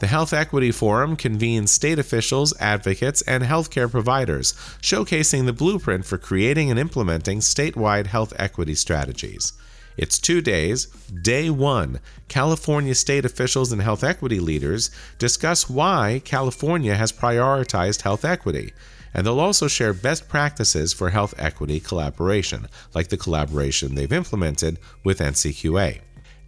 The 0.00 0.08
Health 0.08 0.32
Equity 0.32 0.72
Forum 0.72 1.14
convenes 1.14 1.70
state 1.70 2.00
officials, 2.00 2.52
advocates, 2.58 3.22
and 3.22 3.44
healthcare 3.44 3.88
providers, 3.88 4.54
showcasing 4.82 5.46
the 5.46 5.52
blueprint 5.52 6.04
for 6.04 6.18
creating 6.18 6.68
and 6.68 6.80
implementing 6.80 7.38
statewide 7.38 8.08
health 8.08 8.32
equity 8.40 8.74
strategies. 8.74 9.52
It's 9.96 10.18
two 10.18 10.40
days. 10.40 10.86
Day 11.22 11.50
one, 11.50 12.00
California 12.28 12.94
state 12.94 13.24
officials 13.24 13.70
and 13.70 13.80
health 13.80 14.02
equity 14.02 14.40
leaders 14.40 14.90
discuss 15.18 15.70
why 15.70 16.20
California 16.24 16.96
has 16.96 17.12
prioritized 17.12 18.02
health 18.02 18.24
equity. 18.24 18.72
And 19.12 19.24
they'll 19.24 19.38
also 19.38 19.68
share 19.68 19.94
best 19.94 20.28
practices 20.28 20.92
for 20.92 21.10
health 21.10 21.34
equity 21.38 21.78
collaboration, 21.78 22.66
like 22.94 23.08
the 23.08 23.16
collaboration 23.16 23.94
they've 23.94 24.12
implemented 24.12 24.78
with 25.04 25.20
NCQA. 25.20 26.00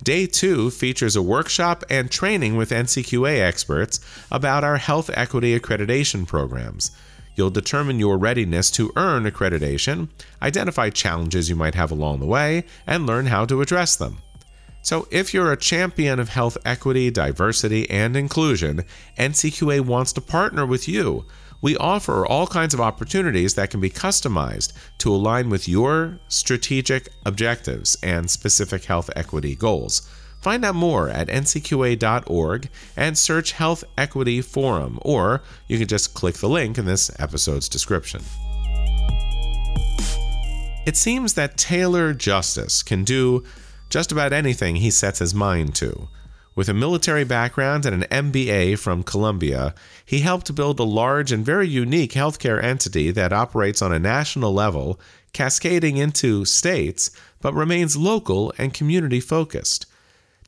Day 0.02 0.26
two 0.26 0.70
features 0.70 1.16
a 1.16 1.22
workshop 1.22 1.84
and 1.88 2.10
training 2.10 2.56
with 2.56 2.70
NCQA 2.70 3.40
experts 3.40 4.00
about 4.30 4.64
our 4.64 4.76
health 4.76 5.10
equity 5.14 5.58
accreditation 5.58 6.26
programs. 6.26 6.90
You'll 7.36 7.50
determine 7.50 8.00
your 8.00 8.16
readiness 8.16 8.70
to 8.72 8.92
earn 8.96 9.24
accreditation, 9.24 10.08
identify 10.42 10.90
challenges 10.90 11.48
you 11.48 11.54
might 11.54 11.74
have 11.74 11.90
along 11.90 12.20
the 12.20 12.26
way, 12.26 12.64
and 12.86 13.06
learn 13.06 13.26
how 13.26 13.44
to 13.44 13.60
address 13.60 13.94
them. 13.94 14.18
So, 14.82 15.06
if 15.10 15.34
you're 15.34 15.52
a 15.52 15.56
champion 15.56 16.18
of 16.18 16.30
health 16.30 16.56
equity, 16.64 17.10
diversity, 17.10 17.90
and 17.90 18.16
inclusion, 18.16 18.84
NCQA 19.18 19.80
wants 19.80 20.12
to 20.14 20.20
partner 20.20 20.64
with 20.64 20.88
you. 20.88 21.24
We 21.60 21.76
offer 21.76 22.24
all 22.24 22.46
kinds 22.46 22.72
of 22.72 22.80
opportunities 22.80 23.54
that 23.54 23.70
can 23.70 23.80
be 23.80 23.90
customized 23.90 24.72
to 24.98 25.12
align 25.12 25.50
with 25.50 25.68
your 25.68 26.20
strategic 26.28 27.08
objectives 27.24 27.96
and 28.02 28.30
specific 28.30 28.84
health 28.84 29.10
equity 29.16 29.56
goals. 29.56 30.08
Find 30.46 30.64
out 30.64 30.76
more 30.76 31.08
at 31.08 31.26
ncqa.org 31.26 32.68
and 32.96 33.18
search 33.18 33.50
Health 33.50 33.82
Equity 33.98 34.40
Forum, 34.40 35.00
or 35.02 35.42
you 35.66 35.76
can 35.76 35.88
just 35.88 36.14
click 36.14 36.36
the 36.36 36.48
link 36.48 36.78
in 36.78 36.84
this 36.84 37.10
episode's 37.18 37.68
description. 37.68 38.22
It 40.86 40.94
seems 40.94 41.34
that 41.34 41.56
Taylor 41.56 42.14
Justice 42.14 42.84
can 42.84 43.02
do 43.02 43.42
just 43.90 44.12
about 44.12 44.32
anything 44.32 44.76
he 44.76 44.88
sets 44.92 45.18
his 45.18 45.34
mind 45.34 45.74
to. 45.74 46.06
With 46.54 46.68
a 46.68 46.74
military 46.74 47.24
background 47.24 47.84
and 47.84 48.04
an 48.04 48.30
MBA 48.30 48.78
from 48.78 49.02
Columbia, 49.02 49.74
he 50.04 50.20
helped 50.20 50.54
build 50.54 50.78
a 50.78 50.84
large 50.84 51.32
and 51.32 51.44
very 51.44 51.66
unique 51.66 52.12
healthcare 52.12 52.62
entity 52.62 53.10
that 53.10 53.32
operates 53.32 53.82
on 53.82 53.92
a 53.92 53.98
national 53.98 54.54
level, 54.54 55.00
cascading 55.32 55.96
into 55.96 56.44
states, 56.44 57.10
but 57.40 57.52
remains 57.52 57.96
local 57.96 58.52
and 58.58 58.72
community 58.72 59.18
focused. 59.18 59.86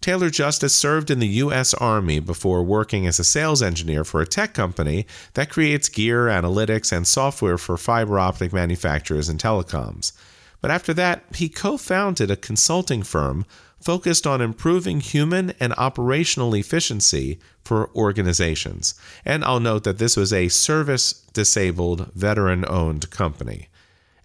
Taylor 0.01 0.31
Justice 0.31 0.75
served 0.75 1.11
in 1.11 1.19
the 1.19 1.27
U.S. 1.27 1.75
Army 1.75 2.21
before 2.21 2.63
working 2.63 3.07
as 3.07 3.19
a 3.19 3.25
sales 3.25 3.63
engineer 3.63 4.05
for 4.05 4.21
a 4.21 4.27
tech 4.27 4.55
company 4.55 5.07
that 5.35 5.51
creates 5.51 5.89
gear, 5.89 6.27
analytics, 6.27 6.97
and 6.97 7.07
software 7.07 7.59
for 7.59 7.77
fiber 7.77 8.19
optic 8.19 8.53
manufacturers 8.53 9.29
and 9.29 9.41
telecoms. 9.41 10.13
But 10.61 10.71
after 10.71 10.95
that, 10.95 11.25
he 11.35 11.49
co 11.49 11.77
founded 11.77 12.31
a 12.31 12.37
consulting 12.37 13.03
firm 13.03 13.45
focused 13.81 14.27
on 14.27 14.41
improving 14.41 15.01
human 15.01 15.53
and 15.61 15.73
operational 15.75 16.55
efficiency 16.55 17.39
for 17.65 17.91
organizations. 17.95 18.95
And 19.25 19.45
I'll 19.45 19.61
note 19.61 19.85
that 19.85 19.99
this 19.99 20.17
was 20.17 20.33
a 20.33 20.49
service 20.49 21.13
disabled, 21.33 22.13
veteran 22.15 22.65
owned 22.69 23.11
company. 23.11 23.69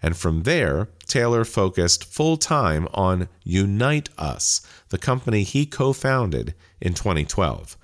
And 0.02 0.16
from 0.16 0.42
there, 0.42 0.88
Taylor 1.06 1.44
focused 1.44 2.04
full 2.04 2.36
time 2.36 2.88
on 2.94 3.28
Unite 3.42 4.08
Us, 4.18 4.60
the 4.88 4.98
company 4.98 5.42
he 5.42 5.66
co 5.66 5.92
founded 5.92 6.54
in 6.80 6.94
2012. 6.94 7.76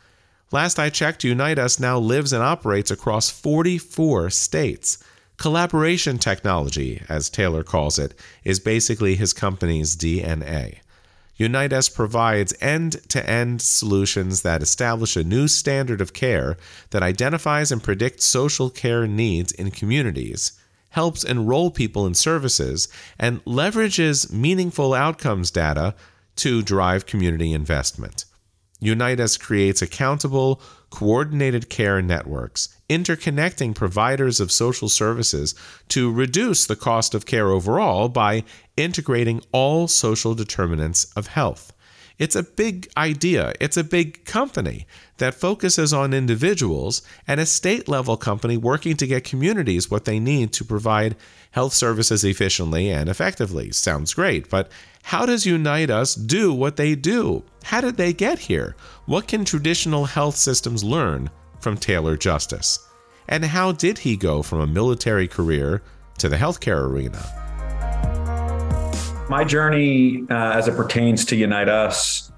Last 0.52 0.78
I 0.78 0.90
checked, 0.90 1.24
Unite 1.24 1.58
Us 1.58 1.78
now 1.78 1.98
lives 1.98 2.32
and 2.32 2.42
operates 2.42 2.90
across 2.90 3.30
44 3.30 4.30
states. 4.30 4.98
Collaboration 5.36 6.18
technology, 6.18 7.02
as 7.08 7.30
Taylor 7.30 7.62
calls 7.62 7.98
it, 7.98 8.14
is 8.44 8.60
basically 8.60 9.14
his 9.14 9.32
company's 9.32 9.96
DNA. 9.96 10.80
Unite 11.36 11.72
Us 11.72 11.88
provides 11.88 12.52
end 12.60 13.00
to 13.08 13.26
end 13.28 13.62
solutions 13.62 14.42
that 14.42 14.62
establish 14.62 15.16
a 15.16 15.24
new 15.24 15.48
standard 15.48 16.00
of 16.02 16.12
care 16.12 16.58
that 16.90 17.02
identifies 17.02 17.72
and 17.72 17.82
predicts 17.82 18.26
social 18.26 18.68
care 18.68 19.06
needs 19.06 19.50
in 19.52 19.70
communities 19.70 20.59
helps 20.90 21.24
enroll 21.24 21.70
people 21.70 22.06
in 22.06 22.14
services, 22.14 22.88
and 23.18 23.44
leverages 23.44 24.32
meaningful 24.32 24.94
outcomes 24.94 25.50
data 25.50 25.94
to 26.36 26.62
drive 26.62 27.06
community 27.06 27.52
investment. 27.52 28.24
Unite 28.80 29.20
Us 29.20 29.36
creates 29.36 29.82
accountable, 29.82 30.60
coordinated 30.88 31.68
care 31.68 32.00
networks, 32.00 32.68
interconnecting 32.88 33.74
providers 33.74 34.40
of 34.40 34.50
social 34.50 34.88
services 34.88 35.54
to 35.88 36.10
reduce 36.10 36.66
the 36.66 36.76
cost 36.76 37.14
of 37.14 37.26
care 37.26 37.50
overall 37.50 38.08
by 38.08 38.42
integrating 38.76 39.42
all 39.52 39.86
social 39.86 40.34
determinants 40.34 41.04
of 41.14 41.28
health. 41.28 41.72
It's 42.18 42.36
a 42.36 42.42
big 42.42 42.90
idea. 42.96 43.54
It's 43.60 43.76
a 43.76 43.84
big 43.84 44.24
company 44.24 44.86
that 45.20 45.34
focuses 45.34 45.92
on 45.92 46.12
individuals 46.12 47.02
and 47.28 47.38
a 47.38 47.46
state 47.46 47.88
level 47.88 48.16
company 48.16 48.56
working 48.56 48.96
to 48.96 49.06
get 49.06 49.22
communities 49.22 49.90
what 49.90 50.06
they 50.06 50.18
need 50.18 50.52
to 50.52 50.64
provide 50.64 51.14
health 51.52 51.72
services 51.72 52.24
efficiently 52.24 52.90
and 52.90 53.08
effectively. 53.08 53.70
Sounds 53.70 54.14
great, 54.14 54.50
but 54.50 54.70
how 55.04 55.26
does 55.26 55.46
Unite 55.46 55.90
Us 55.90 56.14
do 56.14 56.52
what 56.52 56.76
they 56.76 56.94
do? 56.94 57.44
How 57.64 57.80
did 57.80 57.96
they 57.96 58.12
get 58.12 58.38
here? 58.38 58.74
What 59.06 59.28
can 59.28 59.44
traditional 59.44 60.06
health 60.06 60.36
systems 60.36 60.82
learn 60.82 61.30
from 61.60 61.76
Taylor 61.76 62.16
Justice? 62.16 62.78
And 63.28 63.44
how 63.44 63.72
did 63.72 63.98
he 63.98 64.16
go 64.16 64.42
from 64.42 64.60
a 64.60 64.66
military 64.66 65.28
career 65.28 65.82
to 66.18 66.28
the 66.28 66.36
healthcare 66.36 66.82
arena? 66.88 67.22
My 69.28 69.44
journey 69.44 70.24
uh, 70.30 70.34
as 70.34 70.66
it 70.66 70.76
pertains 70.76 71.24
to 71.26 71.36
Unite 71.36 71.68
Us 71.68 72.32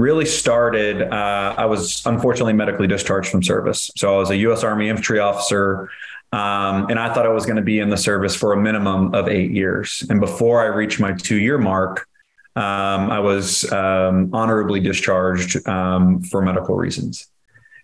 really 0.00 0.24
started. 0.24 1.02
Uh, 1.02 1.54
I 1.56 1.66
was 1.66 2.02
unfortunately 2.06 2.54
medically 2.54 2.86
discharged 2.86 3.30
from 3.30 3.42
service. 3.42 3.90
So 3.96 4.14
I 4.14 4.18
was 4.18 4.30
a 4.30 4.36
U.S. 4.38 4.64
Army 4.64 4.88
infantry 4.88 5.18
officer. 5.18 5.90
Um, 6.32 6.86
and 6.88 6.98
I 6.98 7.12
thought 7.12 7.26
I 7.26 7.30
was 7.30 7.44
going 7.44 7.56
to 7.56 7.62
be 7.62 7.80
in 7.80 7.90
the 7.90 7.96
service 7.96 8.34
for 8.34 8.52
a 8.52 8.56
minimum 8.56 9.14
of 9.14 9.28
eight 9.28 9.50
years. 9.50 10.04
And 10.08 10.20
before 10.20 10.62
I 10.62 10.66
reached 10.66 11.00
my 11.00 11.12
two 11.12 11.36
year 11.36 11.58
mark, 11.58 12.08
um, 12.56 13.10
I 13.10 13.18
was 13.20 13.70
um, 13.72 14.30
honorably 14.32 14.80
discharged 14.80 15.66
um, 15.68 16.22
for 16.22 16.40
medical 16.40 16.76
reasons. 16.76 17.28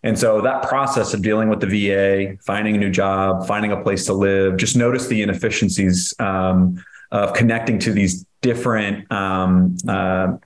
And 0.03 0.19
so 0.19 0.41
that 0.41 0.63
process 0.69 1.15
of 1.15 1.23
dealing 1.23 1.49
with 1.49 1.61
the 1.61 1.67
VA, 1.67 2.37
finding 2.45 2.77
a 2.77 2.79
new 2.79 2.91
job, 2.91 3.47
finding 3.47 3.73
a 3.73 3.83
place 3.83 4.07
to 4.07 4.13
live, 4.13 4.57
just 4.57 4.77
notice 4.77 5.09
the 5.09 5.23
inefficiencies 5.23 6.15
um, 6.21 6.83
of 7.11 7.33
connecting 7.35 7.79
to 7.81 7.93
these 7.93 8.25
different 8.43 9.11
um, 9.11 9.77
uh, 9.89 10.37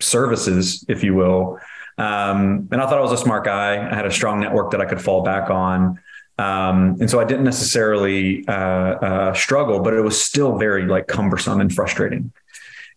services, 0.00 0.84
if 0.88 1.02
you 1.02 1.14
will. 1.14 1.58
Um, 1.98 2.68
and 2.70 2.80
I 2.80 2.86
thought 2.86 2.98
I 2.98 3.02
was 3.02 3.12
a 3.12 3.16
smart 3.16 3.44
guy. 3.44 3.90
I 3.90 3.94
had 3.94 4.06
a 4.06 4.12
strong 4.12 4.40
network 4.40 4.70
that 4.72 4.80
I 4.80 4.84
could 4.84 5.00
fall 5.00 5.22
back 5.22 5.50
on. 5.50 5.98
Um, 6.38 6.98
and 7.00 7.08
so 7.08 7.18
I 7.18 7.24
didn't 7.24 7.44
necessarily 7.44 8.46
uh, 8.46 8.52
uh, 8.52 9.34
struggle, 9.34 9.80
but 9.80 9.94
it 9.94 10.02
was 10.02 10.22
still 10.22 10.58
very 10.58 10.84
like 10.84 11.06
cumbersome 11.06 11.60
and 11.60 11.72
frustrating. 11.72 12.32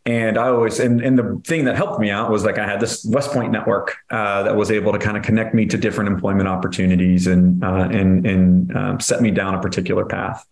And 0.06 0.38
I 0.38 0.48
always, 0.48 0.80
and, 0.80 1.02
and 1.02 1.18
the 1.18 1.42
thing 1.46 1.66
that 1.66 1.76
helped 1.76 2.00
me 2.00 2.10
out 2.10 2.32
was 2.32 2.44
like 2.44 2.58
I 2.58 2.66
had 2.66 2.80
this 2.80 3.06
West 3.06 3.32
Point 3.32 3.52
network 3.52 3.98
uh, 4.10 4.44
that 4.44 4.56
was 4.56 4.72
able 4.72 4.92
to 4.92 5.00
kind 5.00 5.16
of 5.16 5.24
connect 5.24 5.54
me 5.54 5.66
to 5.68 5.78
different 5.78 6.10
employment 6.10 6.48
opportunities 6.48 7.28
and 7.28 7.64
uh, 7.64 7.88
and 7.92 8.26
and 8.26 8.76
um, 8.76 9.00
set 9.00 9.22
me 9.22 9.30
down 9.30 9.56
a 9.56 9.62
particular 9.62 10.06
path. 10.06 10.46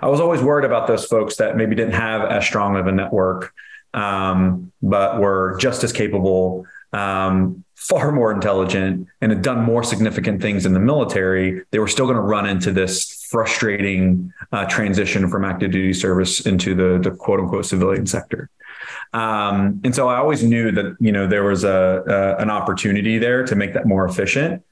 I 0.00 0.08
was 0.08 0.20
always 0.20 0.42
worried 0.42 0.64
about 0.64 0.86
those 0.86 1.04
folks 1.04 1.36
that 1.36 1.56
maybe 1.56 1.74
didn't 1.74 1.94
have 1.94 2.22
as 2.30 2.44
strong 2.44 2.76
of 2.76 2.86
a 2.86 2.92
network, 2.92 3.52
um, 3.94 4.72
but 4.82 5.20
were 5.20 5.56
just 5.60 5.84
as 5.84 5.92
capable, 5.92 6.66
um, 6.92 7.64
far 7.74 8.12
more 8.12 8.32
intelligent, 8.32 9.06
and 9.20 9.32
had 9.32 9.42
done 9.42 9.62
more 9.62 9.82
significant 9.82 10.42
things 10.42 10.66
in 10.66 10.72
the 10.72 10.80
military. 10.80 11.62
They 11.70 11.78
were 11.78 11.88
still 11.88 12.06
going 12.06 12.16
to 12.16 12.22
run 12.22 12.46
into 12.46 12.72
this 12.72 13.26
frustrating 13.30 14.32
uh, 14.52 14.66
transition 14.66 15.28
from 15.28 15.44
active 15.44 15.70
duty 15.70 15.92
service 15.92 16.40
into 16.46 16.74
the, 16.74 16.98
the 16.98 17.14
quote 17.16 17.40
unquote 17.40 17.66
civilian 17.66 18.06
sector. 18.06 18.50
Um, 19.12 19.80
and 19.84 19.94
so 19.94 20.08
I 20.08 20.18
always 20.18 20.42
knew 20.42 20.70
that 20.72 20.96
you 21.00 21.12
know 21.12 21.26
there 21.26 21.44
was 21.44 21.64
a, 21.64 22.02
a 22.06 22.42
an 22.42 22.50
opportunity 22.50 23.18
there 23.18 23.44
to 23.44 23.56
make 23.56 23.74
that 23.74 23.86
more 23.86 24.06
efficient, 24.06 24.62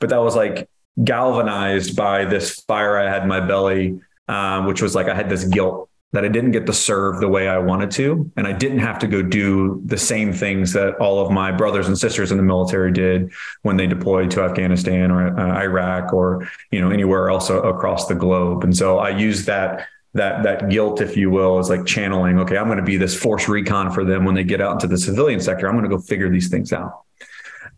but 0.00 0.10
that 0.10 0.18
was 0.18 0.36
like 0.36 0.68
galvanized 1.02 1.96
by 1.96 2.24
this 2.24 2.60
fire 2.60 2.98
I 2.98 3.10
had 3.10 3.22
in 3.22 3.28
my 3.28 3.40
belly, 3.40 4.00
um, 4.28 4.66
which 4.66 4.82
was 4.82 4.94
like 4.94 5.08
I 5.08 5.14
had 5.14 5.28
this 5.28 5.44
guilt 5.44 5.88
that 6.12 6.24
I 6.24 6.28
didn't 6.28 6.52
get 6.52 6.66
to 6.66 6.72
serve 6.72 7.20
the 7.20 7.28
way 7.28 7.48
I 7.48 7.58
wanted 7.58 7.90
to, 7.92 8.30
and 8.36 8.46
I 8.46 8.52
didn't 8.52 8.78
have 8.78 8.98
to 9.00 9.06
go 9.06 9.22
do 9.22 9.82
the 9.84 9.98
same 9.98 10.32
things 10.32 10.72
that 10.72 10.96
all 10.96 11.18
of 11.24 11.30
my 11.30 11.52
brothers 11.52 11.88
and 11.88 11.98
sisters 11.98 12.30
in 12.30 12.36
the 12.36 12.42
military 12.42 12.92
did 12.92 13.32
when 13.62 13.76
they 13.76 13.86
deployed 13.86 14.30
to 14.32 14.42
Afghanistan 14.42 15.10
or 15.10 15.38
uh, 15.38 15.62
Iraq 15.62 16.12
or 16.12 16.48
you 16.70 16.80
know 16.80 16.90
anywhere 16.90 17.28
else 17.28 17.50
across 17.50 18.06
the 18.06 18.14
globe. 18.14 18.64
And 18.64 18.76
so 18.76 18.98
I 18.98 19.10
used 19.10 19.46
that 19.46 19.88
that 20.14 20.42
that 20.42 20.68
guilt, 20.68 21.00
if 21.00 21.16
you 21.16 21.30
will, 21.30 21.58
is 21.58 21.68
like 21.68 21.86
channeling. 21.86 22.38
Okay, 22.40 22.56
I'm 22.56 22.66
going 22.66 22.78
to 22.78 22.84
be 22.84 22.96
this 22.96 23.14
force 23.14 23.48
recon 23.48 23.90
for 23.90 24.04
them 24.04 24.24
when 24.24 24.34
they 24.34 24.44
get 24.44 24.60
out 24.60 24.72
into 24.72 24.86
the 24.86 24.98
civilian 24.98 25.40
sector. 25.40 25.68
I'm 25.68 25.74
going 25.74 25.88
to 25.88 25.94
go 25.94 26.00
figure 26.00 26.30
these 26.30 26.48
things 26.48 26.72
out. 26.72 27.02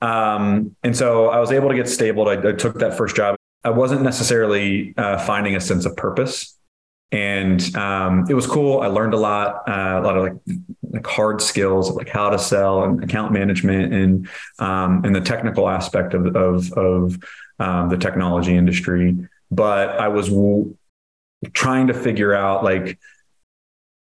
Um, 0.01 0.77
and 0.83 0.97
so 0.97 1.29
I 1.29 1.41
was 1.41 1.51
able 1.51 1.71
to 1.71 1.75
get 1.75 1.89
stable. 1.89 2.29
I, 2.29 2.35
I 2.35 2.53
took 2.53 2.79
that 2.79 2.97
first 2.97 3.17
job. 3.17 3.37
I 3.65 3.71
wasn't 3.71 4.03
necessarily 4.03 4.95
uh, 4.97 5.19
finding 5.19 5.57
a 5.57 5.61
sense 5.61 5.85
of 5.85 5.97
purpose, 5.97 6.57
and 7.11 7.75
um, 7.75 8.27
it 8.29 8.35
was 8.35 8.47
cool. 8.47 8.81
I 8.81 8.89
learned 8.89 9.15
a 9.15 9.19
lot, 9.19 9.69
uh, 9.69 10.01
a 10.01 10.03
lot 10.03 10.17
of 10.17 10.23
like 10.25 10.59
like 10.91 11.07
hard 11.07 11.41
skills, 11.41 11.91
like 11.91 12.09
how 12.09 12.31
to 12.31 12.39
sell 12.39 12.85
and 12.85 13.03
account 13.03 13.33
management, 13.33 13.95
and 13.95 14.29
um, 14.59 15.05
and 15.05 15.15
the 15.15 15.21
technical 15.21 15.69
aspect 15.69 16.15
of 16.15 16.37
of 16.37 16.73
of 16.73 17.19
um, 17.59 17.89
the 17.89 17.97
technology 17.97 18.55
industry. 18.55 19.17
But 19.51 19.99
I 19.99 20.09
was 20.09 20.31
trying 21.53 21.87
to 21.87 21.95
figure 21.95 22.35
out 22.35 22.63
like 22.63 22.99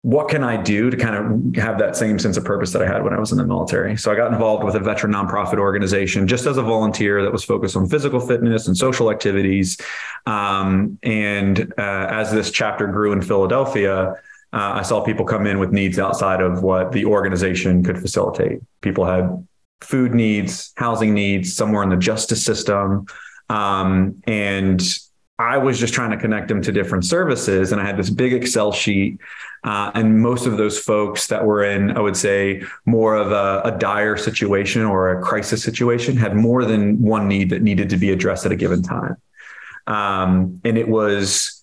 what 0.02 0.28
can 0.28 0.42
I 0.42 0.56
do 0.56 0.88
to 0.88 0.96
kind 0.96 1.14
of 1.14 1.62
have 1.62 1.78
that 1.78 1.94
same 1.94 2.18
sense 2.18 2.38
of 2.38 2.44
purpose 2.44 2.72
that 2.72 2.80
I 2.80 2.86
had 2.86 3.04
when 3.04 3.12
I 3.12 3.18
was 3.18 3.32
in 3.32 3.38
the 3.38 3.44
military? 3.44 3.98
So 3.98 4.10
I 4.10 4.14
got 4.14 4.32
involved 4.32 4.64
with 4.64 4.74
a 4.74 4.80
veteran 4.80 5.12
nonprofit 5.12 5.58
organization 5.58 6.26
just 6.26 6.46
as 6.46 6.56
a 6.56 6.62
volunteer 6.62 7.22
that 7.22 7.30
was 7.30 7.44
focused 7.44 7.76
on 7.76 7.86
physical 7.86 8.18
fitness 8.18 8.66
and 8.66 8.74
social 8.74 9.10
activities. 9.10 9.78
Um, 10.26 10.98
and 11.02 11.72
uh, 11.76 12.06
as 12.10 12.32
this 12.32 12.50
chapter 12.50 12.86
grew 12.86 13.12
in 13.12 13.20
Philadelphia, 13.20 14.14
uh, 14.52 14.72
I 14.74 14.82
saw 14.82 15.02
people 15.02 15.26
come 15.26 15.46
in 15.46 15.58
with 15.58 15.70
needs 15.70 15.98
outside 15.98 16.40
of 16.40 16.62
what 16.62 16.92
the 16.92 17.04
organization 17.04 17.84
could 17.84 17.98
facilitate. 17.98 18.60
People 18.80 19.04
had 19.04 19.46
food 19.82 20.14
needs, 20.14 20.72
housing 20.76 21.12
needs, 21.12 21.54
somewhere 21.54 21.82
in 21.82 21.90
the 21.90 21.96
justice 21.96 22.42
system. 22.42 23.04
Um, 23.50 24.22
and 24.26 24.82
I 25.38 25.56
was 25.56 25.78
just 25.78 25.94
trying 25.94 26.10
to 26.10 26.16
connect 26.16 26.48
them 26.48 26.60
to 26.62 26.72
different 26.72 27.04
services. 27.04 27.72
And 27.72 27.80
I 27.80 27.86
had 27.86 27.96
this 27.96 28.10
big 28.10 28.32
Excel 28.32 28.72
sheet. 28.72 29.18
Uh, 29.62 29.90
and 29.94 30.20
most 30.20 30.46
of 30.46 30.56
those 30.56 30.78
folks 30.78 31.26
that 31.26 31.44
were 31.44 31.62
in, 31.62 31.90
I 31.90 32.00
would 32.00 32.16
say, 32.16 32.62
more 32.86 33.14
of 33.14 33.30
a, 33.30 33.60
a, 33.68 33.78
dire 33.78 34.16
situation 34.16 34.82
or 34.82 35.18
a 35.18 35.22
crisis 35.22 35.62
situation 35.62 36.16
had 36.16 36.34
more 36.34 36.64
than 36.64 37.02
one 37.02 37.28
need 37.28 37.50
that 37.50 37.60
needed 37.60 37.90
to 37.90 37.98
be 37.98 38.10
addressed 38.10 38.46
at 38.46 38.52
a 38.52 38.56
given 38.56 38.82
time. 38.82 39.16
Um, 39.86 40.60
and 40.64 40.78
it 40.78 40.88
was 40.88 41.62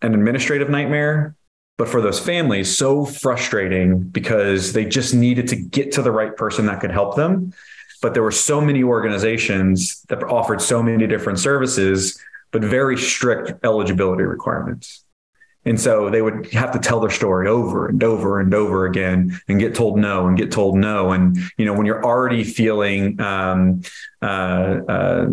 an 0.00 0.14
administrative 0.14 0.70
nightmare, 0.70 1.34
but 1.76 1.88
for 1.88 2.00
those 2.00 2.18
families, 2.18 2.76
so 2.76 3.04
frustrating 3.04 4.00
because 4.00 4.72
they 4.72 4.86
just 4.86 5.12
needed 5.12 5.48
to 5.48 5.56
get 5.56 5.92
to 5.92 6.02
the 6.02 6.12
right 6.12 6.34
person 6.34 6.64
that 6.66 6.80
could 6.80 6.90
help 6.90 7.14
them. 7.14 7.52
But 8.00 8.14
there 8.14 8.22
were 8.22 8.30
so 8.30 8.60
many 8.60 8.82
organizations 8.82 10.02
that 10.08 10.22
offered 10.22 10.62
so 10.62 10.82
many 10.82 11.06
different 11.06 11.40
services 11.40 12.18
but 12.50 12.62
very 12.62 12.96
strict 12.96 13.52
eligibility 13.64 14.22
requirements. 14.22 15.04
And 15.64 15.80
so 15.80 16.08
they 16.08 16.22
would 16.22 16.50
have 16.52 16.72
to 16.72 16.78
tell 16.78 17.00
their 17.00 17.10
story 17.10 17.48
over 17.48 17.88
and 17.88 18.02
over 18.02 18.40
and 18.40 18.54
over 18.54 18.86
again 18.86 19.38
and 19.48 19.60
get 19.60 19.74
told 19.74 19.98
no 19.98 20.26
and 20.26 20.36
get 20.36 20.50
told 20.50 20.76
no. 20.76 21.12
And, 21.12 21.36
you 21.58 21.66
know, 21.66 21.74
when 21.74 21.84
you're 21.84 22.04
already 22.04 22.44
feeling 22.44 23.20
um, 23.20 23.82
uh, 24.22 24.24
uh, 24.88 25.26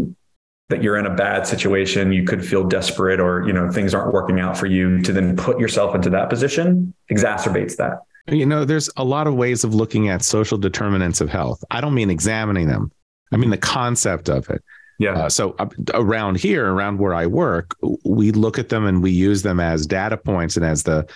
that 0.70 0.82
you're 0.82 0.98
in 0.98 1.06
a 1.06 1.14
bad 1.14 1.48
situation, 1.48 2.12
you 2.12 2.24
could 2.24 2.46
feel 2.46 2.64
desperate 2.64 3.20
or, 3.20 3.46
you 3.48 3.54
know, 3.54 3.72
things 3.72 3.94
aren't 3.94 4.14
working 4.14 4.40
out 4.40 4.58
for 4.58 4.66
you 4.66 5.02
to 5.04 5.14
then 5.14 5.38
put 5.38 5.60
yourself 5.60 5.96
into 5.96 6.10
that 6.10 6.30
position 6.30 6.94
exacerbates 7.10 7.78
that. 7.78 8.00
You 8.28 8.46
know, 8.46 8.66
there's 8.66 8.90
a 8.98 9.04
lot 9.04 9.28
of 9.28 9.36
ways 9.36 9.64
of 9.64 9.76
looking 9.76 10.10
at 10.10 10.24
social 10.24 10.58
determinants 10.58 11.22
of 11.22 11.30
health. 11.30 11.64
I 11.70 11.80
don't 11.80 11.94
mean 11.94 12.10
examining 12.10 12.68
them. 12.68 12.92
I 13.32 13.38
mean 13.38 13.52
the 13.52 13.58
concept 13.58 14.30
of 14.30 14.50
it. 14.50 14.64
Yeah. 14.98 15.14
Uh, 15.14 15.30
so 15.30 15.56
uh, 15.60 15.68
around 15.93 16.38
here, 16.38 16.72
around 16.72 17.00
where 17.00 17.14
I 17.14 17.26
work, 17.26 17.76
we 18.04 18.32
look 18.32 18.58
at 18.58 18.70
them 18.70 18.86
and 18.86 19.04
we 19.04 19.12
use 19.12 19.41
them 19.41 19.60
as 19.60 19.86
data 19.86 20.18
points 20.18 20.56
and 20.56 20.66
as 20.66 20.84
the 20.84 21.08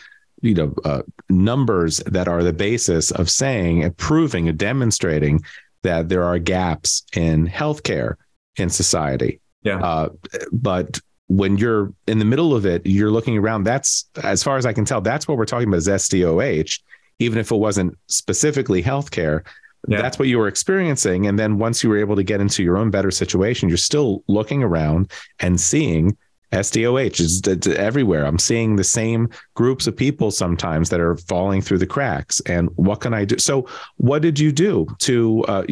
you 0.42 0.54
know 0.54 0.74
uh, 0.86 1.02
numbers 1.30 1.98
that 2.06 2.28
are 2.28 2.44
the 2.44 2.54
basis 2.54 3.12
of 3.12 3.30
saying 3.30 3.84
and 3.84 3.96
proving 3.98 4.50
and 4.50 4.58
demonstrating 4.58 5.42
that 5.84 6.10
there 6.10 6.24
are 6.24 6.40
gaps 6.40 7.04
in 7.16 7.48
healthcare 7.48 8.16
in 8.58 8.70
society. 8.70 9.40
Yeah. 9.64 9.80
Uh, 9.80 10.10
but 10.52 11.00
when 11.28 11.58
you're 11.58 11.94
in 12.08 12.20
the 12.20 12.26
middle 12.26 12.56
of 12.56 12.66
it, 12.66 12.86
you're 12.86 13.12
looking 13.12 13.38
around. 13.38 13.64
That's 13.64 14.06
as 14.24 14.44
far 14.44 14.58
as 14.58 14.66
I 14.66 14.74
can 14.74 14.84
tell. 14.84 15.00
That's 15.00 15.28
what 15.28 15.38
we're 15.38 15.46
talking 15.46 15.68
about 15.68 15.78
is 15.78 15.88
SDOH. 15.88 16.82
Even 17.20 17.38
if 17.38 17.52
it 17.52 17.56
wasn't 17.56 17.98
specifically 18.08 18.82
healthcare, 18.82 19.46
yeah. 19.88 20.02
that's 20.02 20.20
what 20.20 20.28
you 20.28 20.38
were 20.38 20.48
experiencing. 20.48 21.28
And 21.28 21.40
then 21.40 21.58
once 21.58 21.84
you 21.84 21.90
were 21.90 21.98
able 21.98 22.16
to 22.16 22.24
get 22.24 22.42
into 22.42 22.64
your 22.64 22.78
own 22.78 22.92
better 22.92 23.12
situation, 23.12 23.70
you're 23.70 23.78
still 23.78 24.24
looking 24.28 24.64
around 24.64 25.12
and 25.40 25.60
seeing 25.60 26.18
SDOH 26.52 27.20
is 27.20 27.68
everywhere. 27.68 28.26
I'm 28.26 28.40
seeing 28.40 28.76
the 28.76 28.84
same 28.84 29.30
groups 29.54 29.88
of 29.88 29.96
people 29.96 30.32
sometimes 30.32 30.90
that 30.90 31.00
are 31.00 31.16
falling 31.16 31.62
through 31.62 31.78
the 31.78 31.88
cracks. 31.88 32.40
And 32.42 32.70
what 32.76 33.02
can 33.02 33.14
I 33.14 33.26
do? 33.26 33.38
So, 33.38 33.68
what 33.98 34.22
did 34.22 34.40
you 34.40 34.52
do 34.52 34.88
to 35.00 35.44
uh, 35.44 35.64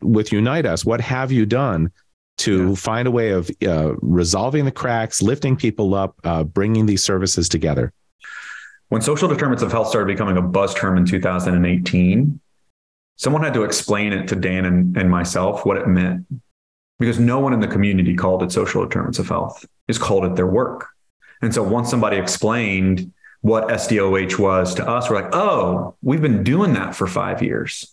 with 0.00 0.32
Unite 0.32 0.64
Us? 0.64 0.84
What 0.84 1.00
have 1.02 1.30
you 1.30 1.44
done 1.44 1.92
to 2.38 2.70
yeah. 2.70 2.74
find 2.74 3.06
a 3.06 3.10
way 3.10 3.30
of 3.30 3.50
uh, 3.66 3.94
resolving 4.00 4.64
the 4.64 4.72
cracks, 4.72 5.20
lifting 5.20 5.54
people 5.54 5.94
up, 5.94 6.16
uh, 6.24 6.44
bringing 6.44 6.86
these 6.86 7.04
services 7.04 7.48
together? 7.48 7.92
When 8.88 9.02
social 9.02 9.28
determinants 9.28 9.62
of 9.62 9.72
health 9.72 9.88
started 9.88 10.06
becoming 10.06 10.36
a 10.36 10.42
buzz 10.42 10.74
term 10.74 10.96
in 10.98 11.06
2018, 11.06 12.40
someone 13.16 13.42
had 13.42 13.54
to 13.54 13.64
explain 13.64 14.12
it 14.12 14.28
to 14.28 14.36
Dan 14.36 14.64
and, 14.64 14.96
and 14.96 15.10
myself 15.10 15.64
what 15.64 15.76
it 15.76 15.86
meant 15.86 16.26
because 16.98 17.18
no 17.18 17.40
one 17.40 17.52
in 17.52 17.60
the 17.60 17.68
community 17.68 18.14
called 18.14 18.42
it 18.42 18.52
social 18.52 18.84
determinants 18.84 19.18
of 19.18 19.28
health, 19.28 19.64
just 19.88 20.00
called 20.00 20.24
it 20.24 20.36
their 20.36 20.46
work. 20.46 20.88
And 21.42 21.52
so 21.52 21.62
once 21.62 21.90
somebody 21.90 22.16
explained 22.16 23.12
what 23.40 23.68
SDOH 23.68 24.38
was 24.38 24.74
to 24.76 24.88
us, 24.88 25.10
we're 25.10 25.20
like, 25.20 25.34
oh, 25.34 25.96
we've 26.02 26.22
been 26.22 26.44
doing 26.44 26.74
that 26.74 26.94
for 26.94 27.08
five 27.08 27.42
years. 27.42 27.92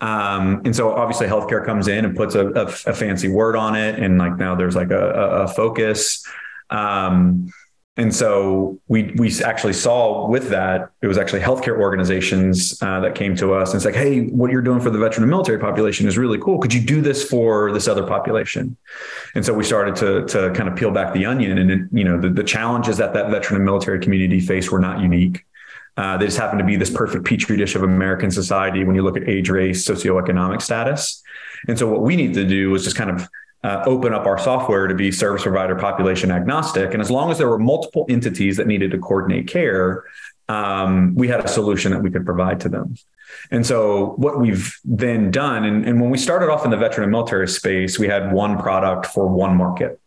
Um, 0.00 0.62
and 0.64 0.74
so 0.74 0.92
obviously 0.92 1.26
healthcare 1.26 1.64
comes 1.64 1.88
in 1.88 2.04
and 2.04 2.16
puts 2.16 2.34
a, 2.34 2.46
a, 2.48 2.64
a, 2.66 2.94
fancy 2.94 3.28
word 3.28 3.56
on 3.56 3.74
it. 3.74 3.98
And 3.98 4.18
like 4.18 4.36
now 4.36 4.54
there's 4.54 4.76
like 4.76 4.90
a, 4.90 5.08
a 5.10 5.48
focus. 5.48 6.24
Um, 6.70 7.50
and 7.96 8.12
so 8.12 8.80
we 8.88 9.14
we 9.16 9.32
actually 9.44 9.72
saw 9.72 10.26
with 10.28 10.48
that 10.48 10.90
it 11.00 11.06
was 11.06 11.16
actually 11.16 11.40
healthcare 11.40 11.78
organizations 11.78 12.76
uh, 12.82 12.98
that 12.98 13.14
came 13.14 13.36
to 13.36 13.54
us 13.54 13.70
and 13.70 13.76
it's 13.76 13.84
like, 13.84 13.94
hey, 13.94 14.26
what 14.26 14.50
you're 14.50 14.62
doing 14.62 14.80
for 14.80 14.90
the 14.90 14.98
veteran 14.98 15.22
and 15.22 15.30
military 15.30 15.60
population 15.60 16.08
is 16.08 16.18
really 16.18 16.38
cool. 16.38 16.58
Could 16.58 16.74
you 16.74 16.80
do 16.80 17.00
this 17.00 17.28
for 17.28 17.70
this 17.70 17.86
other 17.86 18.04
population? 18.04 18.76
And 19.36 19.44
so 19.44 19.54
we 19.54 19.62
started 19.62 19.94
to 19.96 20.26
to 20.26 20.52
kind 20.54 20.68
of 20.68 20.74
peel 20.74 20.90
back 20.90 21.14
the 21.14 21.24
onion, 21.24 21.58
and 21.58 21.70
it, 21.70 21.80
you 21.92 22.02
know 22.02 22.20
the, 22.20 22.30
the 22.30 22.42
challenges 22.42 22.96
that 22.96 23.14
that 23.14 23.30
veteran 23.30 23.56
and 23.56 23.64
military 23.64 24.00
community 24.00 24.40
face 24.40 24.72
were 24.72 24.80
not 24.80 25.00
unique. 25.00 25.44
Uh, 25.96 26.16
they 26.16 26.24
just 26.24 26.38
happen 26.38 26.58
to 26.58 26.64
be 26.64 26.74
this 26.74 26.90
perfect 26.90 27.24
petri 27.24 27.56
dish 27.56 27.76
of 27.76 27.84
American 27.84 28.28
society 28.28 28.82
when 28.82 28.96
you 28.96 29.02
look 29.02 29.16
at 29.16 29.28
age, 29.28 29.48
race, 29.48 29.86
socioeconomic 29.86 30.60
status. 30.60 31.22
And 31.68 31.78
so 31.78 31.88
what 31.88 32.02
we 32.02 32.16
need 32.16 32.34
to 32.34 32.44
do 32.44 32.74
is 32.74 32.82
just 32.82 32.96
kind 32.96 33.10
of 33.10 33.28
uh, 33.64 33.82
open 33.86 34.12
up 34.12 34.26
our 34.26 34.38
software 34.38 34.86
to 34.86 34.94
be 34.94 35.10
service 35.10 35.42
provider 35.42 35.74
population 35.74 36.30
agnostic. 36.30 36.92
And 36.92 37.00
as 37.00 37.10
long 37.10 37.30
as 37.30 37.38
there 37.38 37.48
were 37.48 37.58
multiple 37.58 38.04
entities 38.08 38.58
that 38.58 38.66
needed 38.66 38.90
to 38.90 38.98
coordinate 38.98 39.48
care, 39.48 40.04
um, 40.48 41.14
we 41.14 41.26
had 41.28 41.42
a 41.42 41.48
solution 41.48 41.90
that 41.92 42.02
we 42.02 42.10
could 42.10 42.26
provide 42.26 42.60
to 42.60 42.68
them. 42.68 42.94
And 43.50 43.66
so 43.66 44.14
what 44.16 44.38
we've 44.38 44.78
then 44.84 45.30
done, 45.30 45.64
and, 45.64 45.86
and 45.86 45.98
when 45.98 46.10
we 46.10 46.18
started 46.18 46.50
off 46.50 46.66
in 46.66 46.70
the 46.70 46.76
veteran 46.76 47.04
and 47.04 47.12
military 47.12 47.48
space, 47.48 47.98
we 47.98 48.06
had 48.06 48.32
one 48.32 48.58
product 48.58 49.06
for 49.06 49.26
one 49.26 49.56
market. 49.56 49.98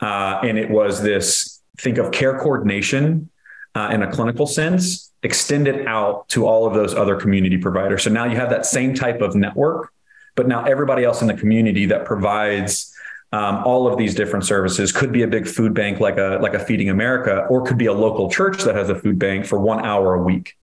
Uh, 0.00 0.40
and 0.42 0.58
it 0.58 0.70
was 0.70 1.02
this 1.02 1.60
think 1.76 1.98
of 1.98 2.10
care 2.10 2.38
coordination 2.38 3.28
uh, 3.74 3.90
in 3.92 4.02
a 4.02 4.10
clinical 4.10 4.46
sense, 4.46 5.12
extend 5.22 5.68
it 5.68 5.86
out 5.86 6.26
to 6.30 6.46
all 6.46 6.66
of 6.66 6.72
those 6.72 6.94
other 6.94 7.16
community 7.16 7.58
providers. 7.58 8.02
So 8.04 8.10
now 8.10 8.24
you 8.24 8.36
have 8.36 8.50
that 8.50 8.64
same 8.64 8.94
type 8.94 9.20
of 9.20 9.34
network, 9.34 9.92
but 10.38 10.46
now 10.46 10.62
everybody 10.62 11.02
else 11.02 11.20
in 11.20 11.26
the 11.26 11.34
community 11.34 11.84
that 11.86 12.04
provides 12.04 12.94
um, 13.32 13.56
all 13.64 13.88
of 13.88 13.98
these 13.98 14.14
different 14.14 14.44
services 14.44 14.92
could 14.92 15.10
be 15.10 15.22
a 15.22 15.26
big 15.26 15.48
food 15.48 15.74
bank 15.74 15.98
like 15.98 16.16
a 16.16 16.38
like 16.40 16.54
a 16.54 16.60
Feeding 16.60 16.90
America, 16.90 17.44
or 17.50 17.66
could 17.66 17.76
be 17.76 17.86
a 17.86 17.92
local 17.92 18.30
church 18.30 18.62
that 18.62 18.76
has 18.76 18.88
a 18.88 18.94
food 18.94 19.18
bank 19.18 19.44
for 19.44 19.58
one 19.58 19.84
hour 19.84 20.14
a 20.14 20.22
week. 20.22 20.56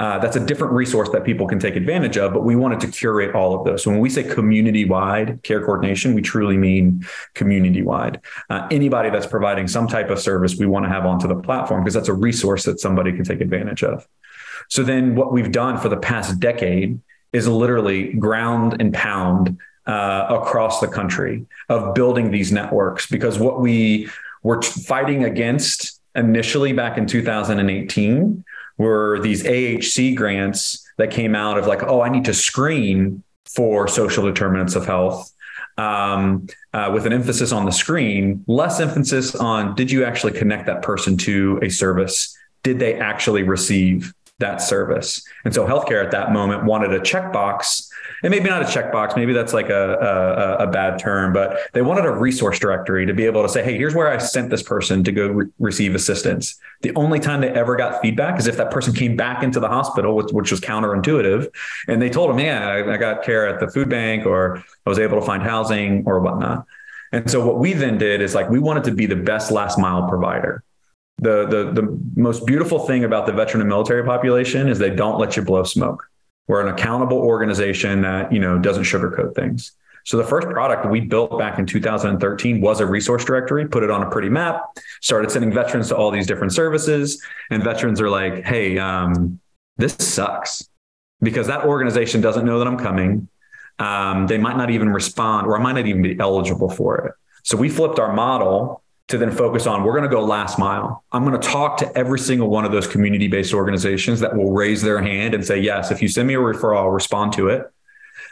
Uh, 0.00 0.18
that's 0.18 0.34
a 0.34 0.44
different 0.44 0.72
resource 0.72 1.10
that 1.10 1.22
people 1.22 1.46
can 1.46 1.60
take 1.60 1.76
advantage 1.76 2.16
of, 2.16 2.32
but 2.32 2.42
we 2.42 2.56
wanted 2.56 2.80
to 2.80 2.88
curate 2.88 3.32
all 3.36 3.54
of 3.54 3.64
those. 3.64 3.84
So 3.84 3.90
when 3.92 4.00
we 4.00 4.10
say 4.10 4.24
community 4.24 4.84
wide 4.84 5.40
care 5.44 5.60
coordination, 5.64 6.12
we 6.14 6.22
truly 6.22 6.56
mean 6.56 7.06
community 7.34 7.82
wide. 7.82 8.20
Uh, 8.48 8.66
anybody 8.72 9.10
that's 9.10 9.26
providing 9.26 9.68
some 9.68 9.86
type 9.86 10.10
of 10.10 10.18
service, 10.18 10.56
we 10.56 10.66
want 10.66 10.86
to 10.86 10.88
have 10.88 11.06
onto 11.06 11.28
the 11.28 11.36
platform 11.36 11.84
because 11.84 11.94
that's 11.94 12.08
a 12.08 12.14
resource 12.14 12.64
that 12.64 12.80
somebody 12.80 13.12
can 13.12 13.22
take 13.22 13.40
advantage 13.40 13.84
of. 13.84 14.08
So 14.68 14.82
then 14.82 15.14
what 15.14 15.32
we've 15.32 15.52
done 15.52 15.78
for 15.78 15.88
the 15.88 15.98
past 15.98 16.40
decade 16.40 17.00
is 17.32 17.46
literally 17.46 18.12
ground 18.14 18.80
and 18.80 18.92
pound 18.92 19.58
uh, 19.86 20.26
across 20.30 20.80
the 20.80 20.88
country 20.88 21.46
of 21.68 21.94
building 21.94 22.30
these 22.30 22.52
networks 22.52 23.06
because 23.06 23.38
what 23.38 23.60
we 23.60 24.08
were 24.42 24.60
fighting 24.62 25.24
against 25.24 26.00
initially 26.14 26.72
back 26.72 26.98
in 26.98 27.06
2018 27.06 28.44
were 28.78 29.20
these 29.20 29.42
AHC 29.42 30.16
grants 30.16 30.86
that 30.96 31.10
came 31.10 31.34
out 31.34 31.58
of 31.58 31.66
like, 31.66 31.82
oh, 31.82 32.00
I 32.00 32.08
need 32.08 32.24
to 32.26 32.34
screen 32.34 33.22
for 33.44 33.88
social 33.88 34.24
determinants 34.24 34.74
of 34.74 34.86
health. 34.86 35.32
Um, 35.76 36.46
uh, 36.74 36.90
with 36.92 37.06
an 37.06 37.12
emphasis 37.12 37.52
on 37.52 37.64
the 37.64 37.72
screen, 37.72 38.44
less 38.46 38.80
emphasis 38.80 39.34
on 39.34 39.74
did 39.74 39.90
you 39.90 40.04
actually 40.04 40.32
connect 40.32 40.66
that 40.66 40.82
person 40.82 41.16
to 41.18 41.58
a 41.62 41.70
service? 41.70 42.36
Did 42.62 42.78
they 42.78 42.98
actually 42.98 43.44
receive 43.44 44.12
that 44.40 44.60
service? 44.60 45.22
And 45.44 45.54
so 45.54 45.66
healthcare 45.66 46.04
at 46.04 46.10
that 46.10 46.32
moment 46.32 46.64
wanted 46.64 46.92
a 46.92 47.00
checkbox 47.00 47.90
and 48.22 48.30
maybe 48.30 48.48
not 48.48 48.62
a 48.62 48.64
checkbox, 48.66 49.16
maybe 49.16 49.32
that's 49.32 49.52
like 49.52 49.70
a, 49.70 50.58
a, 50.60 50.64
a, 50.64 50.66
bad 50.66 50.98
term, 50.98 51.32
but 51.32 51.58
they 51.72 51.82
wanted 51.82 52.04
a 52.04 52.10
resource 52.10 52.58
directory 52.58 53.06
to 53.06 53.14
be 53.14 53.24
able 53.24 53.42
to 53.42 53.48
say, 53.48 53.62
hey, 53.62 53.76
here's 53.76 53.94
where 53.94 54.08
I 54.08 54.18
sent 54.18 54.50
this 54.50 54.62
person 54.62 55.02
to 55.04 55.12
go 55.12 55.28
re- 55.28 55.46
receive 55.58 55.94
assistance. 55.94 56.58
The 56.82 56.94
only 56.96 57.18
time 57.18 57.40
they 57.40 57.48
ever 57.48 57.76
got 57.76 58.02
feedback 58.02 58.38
is 58.38 58.46
if 58.46 58.56
that 58.58 58.70
person 58.70 58.94
came 58.94 59.16
back 59.16 59.42
into 59.42 59.58
the 59.58 59.68
hospital, 59.68 60.16
which, 60.16 60.32
which 60.32 60.50
was 60.50 60.60
counterintuitive. 60.60 61.48
And 61.88 62.00
they 62.00 62.10
told 62.10 62.30
them, 62.30 62.38
yeah, 62.38 62.68
I, 62.68 62.94
I 62.94 62.96
got 62.96 63.22
care 63.22 63.48
at 63.48 63.58
the 63.58 63.68
food 63.68 63.88
bank 63.88 64.26
or 64.26 64.58
I 64.58 64.90
was 64.90 64.98
able 64.98 65.18
to 65.18 65.26
find 65.26 65.42
housing 65.42 66.04
or 66.06 66.20
whatnot. 66.20 66.66
And 67.12 67.30
so 67.30 67.44
what 67.44 67.58
we 67.58 67.72
then 67.72 67.98
did 67.98 68.20
is 68.20 68.34
like 68.34 68.50
we 68.50 68.58
wanted 68.58 68.84
to 68.84 68.92
be 68.92 69.06
the 69.06 69.16
best 69.16 69.50
last 69.50 69.78
mile 69.78 70.08
provider. 70.08 70.62
The, 71.20 71.46
the 71.46 71.82
the 71.82 72.00
most 72.16 72.46
beautiful 72.46 72.78
thing 72.86 73.04
about 73.04 73.26
the 73.26 73.32
veteran 73.32 73.60
and 73.60 73.68
military 73.68 74.04
population 74.04 74.68
is 74.68 74.78
they 74.78 74.90
don't 74.90 75.18
let 75.18 75.36
you 75.36 75.42
blow 75.42 75.64
smoke. 75.64 76.08
We're 76.48 76.66
an 76.66 76.74
accountable 76.74 77.18
organization 77.18 78.00
that, 78.02 78.32
you 78.32 78.40
know, 78.40 78.58
doesn't 78.58 78.82
sugarcoat 78.82 79.34
things. 79.34 79.72
So 80.04 80.16
the 80.16 80.24
first 80.24 80.48
product 80.48 80.86
we 80.90 81.00
built 81.00 81.38
back 81.38 81.58
in 81.58 81.66
2013 81.66 82.60
was 82.60 82.80
a 82.80 82.86
resource 82.86 83.24
directory, 83.24 83.68
put 83.68 83.82
it 83.82 83.90
on 83.90 84.02
a 84.02 84.10
pretty 84.10 84.28
map, 84.28 84.64
started 85.00 85.30
sending 85.30 85.52
veterans 85.52 85.88
to 85.88 85.96
all 85.96 86.10
these 86.10 86.26
different 86.26 86.52
services. 86.52 87.22
And 87.50 87.62
veterans 87.62 88.00
are 88.00 88.10
like, 88.10 88.44
hey, 88.44 88.78
um, 88.78 89.38
this 89.76 89.94
sucks 89.94 90.68
because 91.20 91.46
that 91.46 91.64
organization 91.64 92.20
doesn't 92.20 92.44
know 92.44 92.58
that 92.58 92.66
I'm 92.66 92.78
coming. 92.78 93.28
Um, 93.78 94.26
they 94.26 94.38
might 94.38 94.56
not 94.56 94.70
even 94.70 94.88
respond, 94.88 95.46
or 95.46 95.56
I 95.56 95.62
might 95.62 95.72
not 95.72 95.86
even 95.86 96.02
be 96.02 96.18
eligible 96.18 96.70
for 96.70 97.06
it. 97.06 97.14
So 97.44 97.56
we 97.56 97.68
flipped 97.68 97.98
our 97.98 98.12
model 98.12 98.82
to 99.10 99.18
then 99.18 99.30
focus 99.30 99.66
on 99.66 99.84
we're 99.84 99.92
going 99.92 100.08
to 100.08 100.14
go 100.14 100.24
last 100.24 100.58
mile. 100.58 101.04
I'm 101.12 101.24
going 101.24 101.38
to 101.38 101.46
talk 101.46 101.76
to 101.78 101.98
every 101.98 102.18
single 102.18 102.48
one 102.48 102.64
of 102.64 102.72
those 102.72 102.86
community 102.86 103.28
based 103.28 103.52
organizations 103.52 104.20
that 104.20 104.36
will 104.36 104.52
raise 104.52 104.82
their 104.82 105.00
hand 105.00 105.34
and 105.34 105.44
say, 105.44 105.58
yes, 105.58 105.90
if 105.90 106.00
you 106.00 106.08
send 106.08 106.28
me 106.28 106.34
a 106.34 106.38
referral, 106.38 106.78
I'll 106.78 106.90
respond 106.90 107.32
to 107.34 107.48
it. 107.48 107.70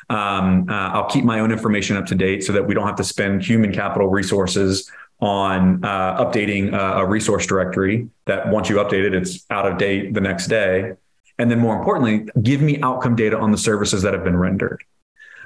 Um, 0.08 0.66
uh, 0.68 0.72
I'll 0.72 1.08
keep 1.10 1.24
my 1.24 1.40
own 1.40 1.52
information 1.52 1.96
up 1.96 2.06
to 2.06 2.14
date 2.14 2.42
so 2.44 2.52
that 2.52 2.66
we 2.66 2.74
don't 2.74 2.86
have 2.86 2.96
to 2.96 3.04
spend 3.04 3.42
human 3.42 3.72
capital 3.72 4.08
resources 4.08 4.90
on 5.20 5.84
uh, 5.84 6.24
updating 6.24 6.72
a, 6.72 7.00
a 7.00 7.06
resource 7.06 7.46
directory 7.46 8.08
that 8.26 8.48
once 8.48 8.68
you 8.68 8.76
update 8.76 9.04
it, 9.04 9.14
it's 9.14 9.44
out 9.50 9.66
of 9.70 9.76
date 9.76 10.14
the 10.14 10.20
next 10.20 10.46
day. 10.46 10.92
And 11.38 11.50
then 11.50 11.58
more 11.58 11.76
importantly, 11.76 12.28
give 12.42 12.62
me 12.62 12.80
outcome 12.82 13.16
data 13.16 13.38
on 13.38 13.50
the 13.50 13.58
services 13.58 14.02
that 14.02 14.14
have 14.14 14.24
been 14.24 14.36
rendered 14.36 14.82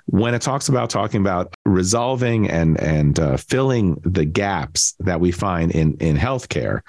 when 0.06 0.34
it 0.34 0.42
talks 0.42 0.68
about 0.68 0.90
talking 0.90 1.20
about 1.20 1.54
resolving 1.64 2.50
and 2.50 2.78
and 2.80 3.18
uh, 3.18 3.36
filling 3.36 4.00
the 4.04 4.24
gaps 4.24 4.94
that 5.00 5.20
we 5.20 5.32
find 5.32 5.70
in 5.72 5.96
in 5.98 6.16
healthcare, 6.16 6.80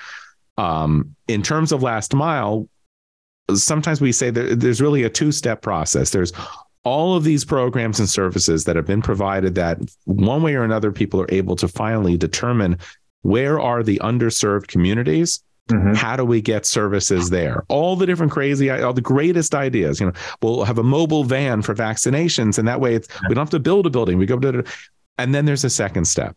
um, 0.57 1.15
in 1.27 1.41
terms 1.41 1.71
of 1.71 1.83
last 1.83 2.13
mile, 2.13 2.67
sometimes 3.53 4.01
we 4.01 4.11
say 4.11 4.29
there's 4.29 4.81
really 4.81 5.03
a 5.03 5.09
two 5.09 5.31
step 5.31 5.61
process. 5.61 6.09
There's 6.09 6.33
all 6.83 7.15
of 7.15 7.23
these 7.23 7.45
programs 7.45 7.99
and 7.99 8.09
services 8.09 8.65
that 8.65 8.75
have 8.75 8.85
been 8.85 9.01
provided 9.01 9.55
that 9.55 9.79
one 10.05 10.43
way 10.43 10.55
or 10.55 10.63
another 10.63 10.91
people 10.91 11.21
are 11.21 11.31
able 11.31 11.55
to 11.55 11.67
finally 11.67 12.17
determine 12.17 12.77
where 13.21 13.59
are 13.59 13.83
the 13.83 13.99
underserved 14.03 14.67
communities 14.67 15.41
Mm-hmm. 15.69 15.93
How 15.93 16.17
do 16.17 16.25
we 16.25 16.41
get 16.41 16.65
services 16.65 17.29
there? 17.29 17.63
All 17.69 17.95
the 17.95 18.05
different 18.05 18.33
crazy, 18.33 18.69
all 18.69 18.93
the 18.93 19.01
greatest 19.01 19.55
ideas. 19.55 19.99
You 19.99 20.07
know, 20.07 20.13
we'll 20.41 20.65
have 20.65 20.77
a 20.77 20.83
mobile 20.83 21.23
van 21.23 21.61
for 21.61 21.73
vaccinations, 21.73 22.59
and 22.59 22.67
that 22.67 22.81
way 22.81 22.95
it's, 22.95 23.07
we 23.29 23.35
don't 23.35 23.43
have 23.43 23.49
to 23.51 23.59
build 23.59 23.85
a 23.85 23.89
building. 23.89 24.17
We 24.17 24.25
go 24.25 24.37
to, 24.39 24.63
and 25.17 25.33
then 25.33 25.45
there's 25.45 25.63
a 25.63 25.69
second 25.69 26.05
step, 26.05 26.35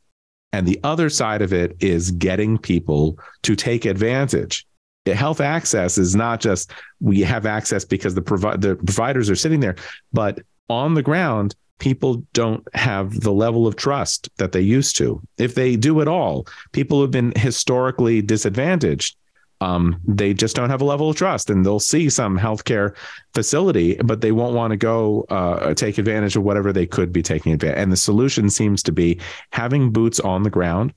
and 0.53 0.66
the 0.66 0.79
other 0.85 1.11
side 1.11 1.43
of 1.43 1.53
it 1.53 1.77
is 1.81 2.12
getting 2.12 2.57
people 2.57 3.18
to 3.43 3.57
take 3.57 3.85
advantage. 3.85 4.64
The 5.07 5.14
health 5.16 5.41
access 5.41 5.99
is 5.99 6.14
not 6.14 6.41
just 6.41 6.72
we 7.01 7.20
have 7.20 7.47
access 7.47 7.85
because 7.85 8.14
the 8.14 8.22
provi- 8.22 8.59
the 8.59 8.77
providers 8.77 9.29
are 9.29 9.37
sitting 9.37 9.59
there, 9.59 9.74
but 10.12 10.41
on 10.68 10.95
the 10.95 11.03
ground, 11.03 11.57
people 11.79 12.22
don't 12.33 12.66
have 12.74 13.20
the 13.20 13.33
level 13.33 13.66
of 13.66 13.77
trust 13.77 14.29
that 14.39 14.53
they 14.53 14.61
used 14.61 14.97
to. 14.97 15.20
If 15.39 15.55
they 15.55 15.77
do 15.77 16.01
at 16.01 16.09
all, 16.09 16.47
people 16.72 17.01
have 17.01 17.11
been 17.11 17.33
historically 17.37 18.22
disadvantaged. 18.22 19.16
Um, 19.61 20.01
they 20.07 20.35
just 20.35 20.55
don't 20.55 20.68
have 20.68 20.83
a 20.83 20.85
level 20.85 21.09
of 21.09 21.16
trust 21.16 21.49
and 21.49 21.64
they'll 21.64 21.81
see 21.81 22.11
some 22.11 22.39
healthcare 22.39 22.95
facility, 23.35 23.97
but 23.97 24.20
they 24.20 24.33
won't 24.33 24.55
want 24.55 24.72
to 24.72 24.77
go 24.77 25.22
uh, 25.31 25.72
take 25.74 25.97
advantage 25.97 26.37
of 26.37 26.43
whatever 26.43 26.72
they 26.72 26.87
could 26.87 27.12
be 27.12 27.22
taking 27.22 27.53
advantage. 27.53 27.79
And 27.79 27.91
the 27.91 27.97
solution 27.97 28.51
seems 28.51 28.83
to 28.85 28.93
be 28.93 29.18
having 29.53 29.91
boots 29.91 30.20
on 30.20 30.43
the 30.43 30.51
ground 30.51 30.93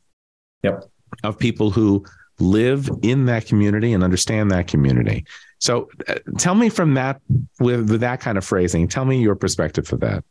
yep. 0.61 0.83
of 1.23 1.39
people 1.39 1.71
who 1.71 2.05
live 2.39 2.89
in 3.01 3.25
that 3.25 3.45
community 3.45 3.93
and 3.93 4.03
understand 4.03 4.51
that 4.51 4.67
community. 4.67 5.25
So 5.59 5.89
uh, 6.07 6.15
tell 6.37 6.55
me 6.55 6.69
from 6.69 6.93
that, 6.93 7.21
with, 7.59 7.89
with 7.89 8.01
that 8.01 8.19
kind 8.21 8.37
of 8.37 8.45
phrasing, 8.45 8.87
tell 8.87 9.05
me 9.05 9.21
your 9.21 9.35
perspective 9.35 9.87
for 9.87 9.97
that. 9.97 10.23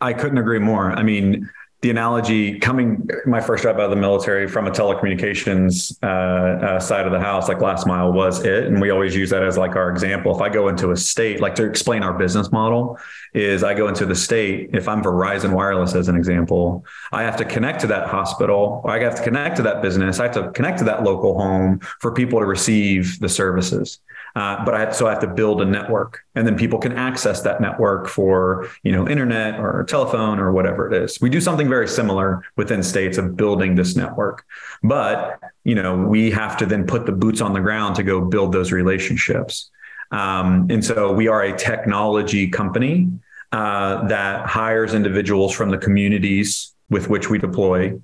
I 0.00 0.12
couldn't 0.12 0.38
agree 0.38 0.58
more. 0.58 0.92
I 0.92 1.02
mean, 1.02 1.50
the 1.82 1.88
analogy 1.88 2.58
coming 2.58 3.08
my 3.24 3.40
first 3.40 3.62
job 3.62 3.76
out 3.76 3.84
of 3.84 3.90
the 3.90 3.96
military 3.96 4.46
from 4.46 4.66
a 4.66 4.70
telecommunications 4.70 5.96
uh, 6.02 6.06
uh, 6.06 6.80
side 6.80 7.06
of 7.06 7.12
the 7.12 7.18
house, 7.18 7.48
like 7.48 7.62
last 7.62 7.86
mile 7.86 8.12
was 8.12 8.44
it. 8.44 8.64
And 8.64 8.82
we 8.82 8.90
always 8.90 9.16
use 9.16 9.30
that 9.30 9.42
as 9.42 9.56
like 9.56 9.76
our 9.76 9.90
example. 9.90 10.34
If 10.34 10.42
I 10.42 10.50
go 10.50 10.68
into 10.68 10.90
a 10.90 10.96
state, 10.96 11.40
like 11.40 11.54
to 11.54 11.64
explain 11.64 12.02
our 12.02 12.12
business 12.12 12.52
model 12.52 12.98
is 13.32 13.64
I 13.64 13.72
go 13.72 13.88
into 13.88 14.04
the 14.04 14.14
state. 14.14 14.70
If 14.74 14.88
I'm 14.88 15.02
Verizon 15.02 15.54
Wireless 15.54 15.94
as 15.94 16.08
an 16.08 16.16
example, 16.16 16.84
I 17.12 17.22
have 17.22 17.36
to 17.38 17.46
connect 17.46 17.80
to 17.80 17.86
that 17.86 18.08
hospital 18.08 18.82
or 18.84 18.90
I 18.90 19.02
have 19.02 19.14
to 19.14 19.22
connect 19.22 19.56
to 19.56 19.62
that 19.62 19.80
business. 19.80 20.20
I 20.20 20.24
have 20.24 20.34
to 20.34 20.50
connect 20.50 20.78
to 20.80 20.84
that 20.84 21.02
local 21.02 21.38
home 21.38 21.80
for 22.00 22.12
people 22.12 22.40
to 22.40 22.46
receive 22.46 23.18
the 23.20 23.28
services. 23.28 24.00
Uh, 24.36 24.64
but 24.64 24.74
I 24.74 24.90
so 24.92 25.06
I 25.06 25.10
have 25.10 25.20
to 25.20 25.26
build 25.26 25.60
a 25.60 25.64
network, 25.64 26.20
and 26.34 26.46
then 26.46 26.56
people 26.56 26.78
can 26.78 26.92
access 26.92 27.42
that 27.42 27.60
network 27.60 28.08
for 28.08 28.68
you 28.82 28.92
know 28.92 29.08
internet 29.08 29.58
or 29.58 29.84
telephone 29.84 30.38
or 30.38 30.52
whatever 30.52 30.86
it 30.92 31.02
is. 31.02 31.20
We 31.20 31.30
do 31.30 31.40
something 31.40 31.68
very 31.68 31.88
similar 31.88 32.42
within 32.56 32.82
states 32.82 33.18
of 33.18 33.36
building 33.36 33.74
this 33.74 33.96
network, 33.96 34.44
but 34.82 35.40
you 35.64 35.74
know 35.74 35.96
we 35.96 36.30
have 36.30 36.56
to 36.58 36.66
then 36.66 36.86
put 36.86 37.06
the 37.06 37.12
boots 37.12 37.40
on 37.40 37.52
the 37.52 37.60
ground 37.60 37.96
to 37.96 38.02
go 38.02 38.20
build 38.20 38.52
those 38.52 38.72
relationships. 38.72 39.70
Um, 40.12 40.66
and 40.70 40.84
so 40.84 41.12
we 41.12 41.28
are 41.28 41.42
a 41.42 41.56
technology 41.56 42.48
company 42.48 43.08
uh, 43.52 44.06
that 44.08 44.46
hires 44.46 44.94
individuals 44.94 45.52
from 45.52 45.70
the 45.70 45.78
communities 45.78 46.72
with 46.88 47.08
which 47.08 47.30
we 47.30 47.38
deploy 47.38 48.00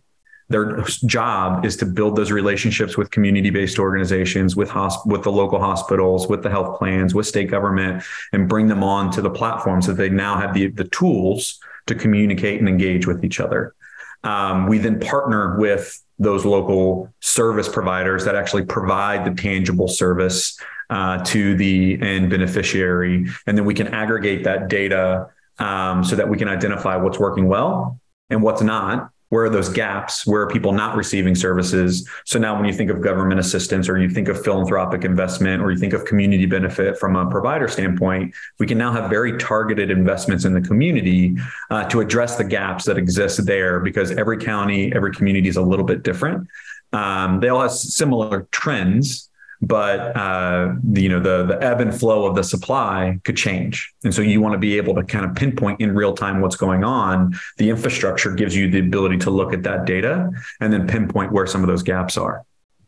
their 0.49 0.83
job 1.07 1.65
is 1.65 1.77
to 1.79 1.87
build 1.87 2.17
those 2.17 2.31
relationships 2.31 2.97
with 2.97 3.11
community-based 3.11 3.79
organizations, 3.79 4.55
with 4.55 4.69
hosp- 4.69 5.07
with 5.07 5.23
the 5.23 5.33
local 5.33 5.59
hospitals, 5.59 6.29
with 6.29 6.43
the 6.43 6.51
health 6.51 6.79
plans, 6.79 7.15
with 7.15 7.27
state 7.27 7.51
government, 7.51 8.05
and 8.33 8.49
bring 8.49 8.69
them 8.69 8.85
on 8.85 9.11
to 9.13 9.21
the 9.21 9.31
platform 9.31 9.83
so 9.83 9.93
they 9.93 10.09
now 10.09 10.39
have 10.39 10.55
the 10.55 10.69
the 10.69 10.85
tools 10.85 11.59
to 11.87 11.95
communicate 11.95 12.61
and 12.61 12.69
engage 12.69 13.07
with 13.07 13.25
each 13.25 13.41
other. 13.41 13.75
Um, 14.23 14.67
we 14.67 14.79
then 14.79 15.01
partner 15.01 15.59
with 15.59 16.03
those 16.19 16.45
local 16.45 17.13
service 17.21 17.69
providers 17.69 18.25
that 18.25 18.35
actually 18.35 18.65
provide 18.65 19.25
the 19.25 19.41
tangible 19.41 19.89
service 19.89 20.59
uh, 20.91 21.23
to 21.25 21.57
the 21.57 22.01
end 22.01 22.31
beneficiary. 22.31 23.27
And 23.47 23.59
then 23.59 23.65
we 23.65 23.75
can 23.75 23.89
aggregate 23.89 24.45
that 24.45 24.69
data 24.69 25.29
um, 25.59 26.05
so 26.05 26.17
that 26.17 26.29
we 26.29 26.39
can 26.39 26.49
identify 26.49 26.97
what's 26.97 27.19
working 27.19 27.49
well 27.49 28.01
and 28.31 28.43
what's 28.43 28.63
not 28.63 29.11
where 29.29 29.45
are 29.45 29.51
those 29.51 29.69
gaps? 29.69 30.27
Where 30.27 30.43
are 30.43 30.47
people 30.49 30.73
not 30.73 30.97
receiving 30.97 31.35
services? 31.35 32.09
So 32.25 32.39
now, 32.39 32.55
when 32.55 32.65
you 32.65 32.73
think 32.73 32.91
of 32.91 33.01
government 33.01 33.41
assistance, 33.41 33.89
or 33.89 33.99
you 33.99 34.09
think 34.09 34.29
of 34.29 34.43
philanthropic 34.43 35.05
investment, 35.05 35.63
or 35.63 35.71
you 35.73 35.79
think 35.79 35.93
of 35.93 36.05
community 36.05 36.47
benefit 36.47 36.99
from 36.99 37.17
a 37.17 37.29
provider 37.29 37.67
standpoint, 37.67 38.35
we 38.59 38.67
can 38.67 38.79
now 38.79 38.93
have 38.93 39.11
very 39.11 39.37
targeted 39.39 39.91
investments 39.91 40.45
in 40.45 40.53
the 40.53 40.61
community 40.61 41.37
uh, 41.71 41.85
to 41.89 42.01
address 42.01 42.37
the 42.37 42.45
gaps 42.45 42.85
that 42.85 42.99
exist 42.99 43.45
there. 43.47 43.81
Because 43.81 44.13
every 44.13 44.39
county, 44.39 44.93
every 44.95 45.13
community 45.13 45.49
is 45.49 45.57
a 45.57 45.63
little 45.63 45.85
bit 45.85 46.03
different. 46.03 46.47
Um, 46.93 47.41
they 47.41 47.49
all 47.49 47.63
have 47.63 47.73
similar 47.73 48.47
trends, 48.53 49.29
but 49.63 50.17
uh, 50.17 50.75
you 50.93 51.09
know 51.09 51.21
the 51.21 51.45
the 51.45 51.63
ebb 51.63 51.81
and 51.81 51.99
flow 51.99 52.27
of 52.27 52.35
the 52.35 52.45
supply 52.45 53.19
could 53.25 53.37
change. 53.37 53.93
And 54.05 54.15
so 54.15 54.23
you 54.23 54.41
want 54.41 54.53
to 54.53 54.59
be 54.59 54.77
able 54.77 54.95
to 54.95 55.03
kind 55.03 55.25
of 55.25 55.35
pinpoint 55.35 55.81
in 55.81 55.95
real 55.95 56.15
time 56.15 56.41
what's 56.41 56.57
going 56.57 56.85
on. 56.85 57.35
The 57.59 57.71
infrastructure 57.71 58.33
gives 58.33 58.55
you 58.57 58.71
the 58.71 58.81
ability 58.81 59.19
to 59.19 59.31
look 59.31 59.53
at 59.53 59.63
that 59.65 59.85
data 59.85 60.31
and 60.61 60.73
then 60.73 60.87
pinpoint 60.87 61.33
where 61.33 61.47
some 61.47 61.63
of 61.63 61.69
those 61.69 61.83
gaps 61.83 62.17
are. 62.17 62.45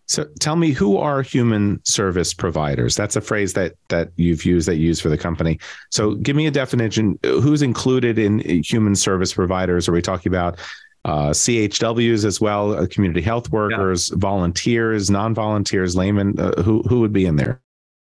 So 0.08 0.24
tell 0.40 0.56
me 0.56 0.70
who 0.70 0.96
are 0.96 1.20
human 1.20 1.84
service 1.84 2.32
providers? 2.32 2.96
That's 2.96 3.16
a 3.16 3.20
phrase 3.20 3.52
that 3.52 3.74
that 3.88 4.10
you've 4.16 4.44
used 4.46 4.66
that 4.66 4.76
you 4.76 4.86
use 4.86 5.00
for 5.00 5.10
the 5.10 5.18
company. 5.18 5.58
So 5.90 6.14
give 6.14 6.34
me 6.34 6.46
a 6.46 6.50
definition. 6.50 7.18
Who's 7.22 7.60
included 7.60 8.18
in 8.18 8.38
human 8.62 8.96
service 8.96 9.34
providers? 9.34 9.86
Are 9.86 9.92
we 9.92 10.00
talking 10.00 10.32
about 10.32 10.58
uh, 11.04 11.30
CHWs 11.30 12.24
as 12.24 12.40
well, 12.40 12.74
uh, 12.74 12.86
community 12.86 13.20
health 13.20 13.50
workers, 13.50 14.10
yeah. 14.10 14.16
volunteers, 14.18 15.10
non-volunteers, 15.10 15.96
laymen. 15.96 16.38
Uh, 16.38 16.62
who 16.62 16.82
who 16.82 17.00
would 17.00 17.12
be 17.12 17.26
in 17.26 17.36
there? 17.36 17.62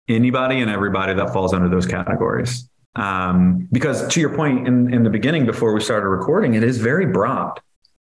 Anybody 0.08 0.60
and 0.60 0.70
everybody 0.70 1.14
that 1.14 1.32
falls 1.32 1.54
under 1.54 1.68
those 1.68 1.86
categories. 1.86 2.68
Um, 2.96 3.68
because 3.72 4.06
to 4.08 4.20
your 4.20 4.34
point 4.36 4.68
in 4.68 4.92
in 4.92 5.02
the 5.02 5.10
beginning, 5.10 5.46
before 5.46 5.72
we 5.72 5.80
started 5.80 6.08
recording, 6.08 6.54
it 6.54 6.62
is 6.62 6.78
very 6.78 7.06
broad, 7.06 7.60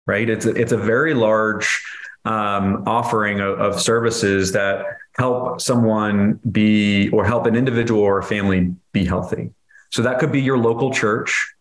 right? 0.06 0.28
It's 0.28 0.46
a, 0.46 0.50
it's 0.50 0.72
a 0.72 0.78
very 0.78 1.12
large 1.12 1.82
um, 2.24 2.84
offering 2.86 3.40
of, 3.40 3.58
of 3.58 3.80
services 3.80 4.52
that 4.52 4.84
help 5.16 5.60
someone 5.60 6.38
be 6.50 7.08
or 7.10 7.24
help 7.24 7.46
an 7.46 7.56
individual 7.56 8.00
or 8.00 8.18
a 8.18 8.22
family 8.22 8.74
be 8.92 9.04
healthy. 9.04 9.50
So 9.90 10.02
that 10.02 10.18
could 10.18 10.32
be 10.32 10.40
your 10.40 10.58
local 10.58 10.92
church. 10.92 11.54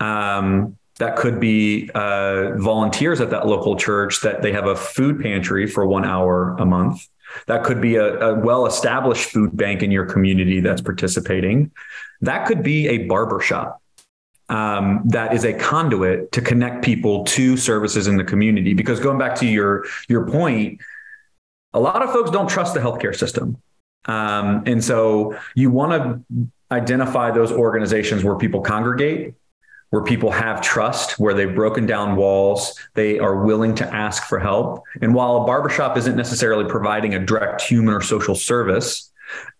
Um, 0.00 0.76
that 1.00 1.16
could 1.16 1.40
be 1.40 1.90
uh, 1.94 2.56
volunteers 2.58 3.22
at 3.22 3.30
that 3.30 3.46
local 3.46 3.74
church 3.74 4.20
that 4.20 4.42
they 4.42 4.52
have 4.52 4.66
a 4.66 4.76
food 4.76 5.20
pantry 5.20 5.66
for 5.66 5.86
one 5.86 6.04
hour 6.04 6.54
a 6.58 6.66
month. 6.66 7.08
That 7.46 7.64
could 7.64 7.80
be 7.80 7.96
a, 7.96 8.18
a 8.18 8.38
well 8.38 8.66
established 8.66 9.30
food 9.30 9.56
bank 9.56 9.82
in 9.82 9.90
your 9.90 10.04
community 10.04 10.60
that's 10.60 10.82
participating. 10.82 11.70
That 12.20 12.46
could 12.46 12.62
be 12.62 12.86
a 12.88 13.06
barber 13.06 13.40
shop 13.40 13.80
um, 14.50 15.00
that 15.06 15.32
is 15.32 15.44
a 15.44 15.54
conduit 15.54 16.32
to 16.32 16.42
connect 16.42 16.84
people 16.84 17.24
to 17.24 17.56
services 17.56 18.06
in 18.06 18.18
the 18.18 18.24
community. 18.24 18.74
Because 18.74 19.00
going 19.00 19.16
back 19.16 19.36
to 19.36 19.46
your 19.46 19.86
your 20.06 20.26
point, 20.26 20.82
a 21.72 21.80
lot 21.80 22.02
of 22.02 22.12
folks 22.12 22.30
don't 22.30 22.48
trust 22.48 22.74
the 22.74 22.80
healthcare 22.80 23.16
system, 23.16 23.56
um, 24.04 24.64
and 24.66 24.84
so 24.84 25.34
you 25.54 25.70
want 25.70 25.92
to 26.28 26.50
identify 26.70 27.30
those 27.30 27.50
organizations 27.50 28.22
where 28.22 28.36
people 28.36 28.60
congregate 28.60 29.34
where 29.90 30.02
people 30.02 30.30
have 30.30 30.60
trust, 30.60 31.18
where 31.18 31.34
they've 31.34 31.54
broken 31.54 31.84
down 31.84 32.16
walls, 32.16 32.78
they 32.94 33.18
are 33.18 33.44
willing 33.44 33.74
to 33.74 33.94
ask 33.94 34.24
for 34.24 34.38
help. 34.38 34.84
And 35.02 35.14
while 35.14 35.42
a 35.42 35.44
barbershop 35.44 35.96
isn't 35.96 36.16
necessarily 36.16 36.64
providing 36.64 37.14
a 37.14 37.24
direct 37.24 37.62
human 37.62 37.92
or 37.92 38.00
social 38.00 38.34
service 38.34 39.10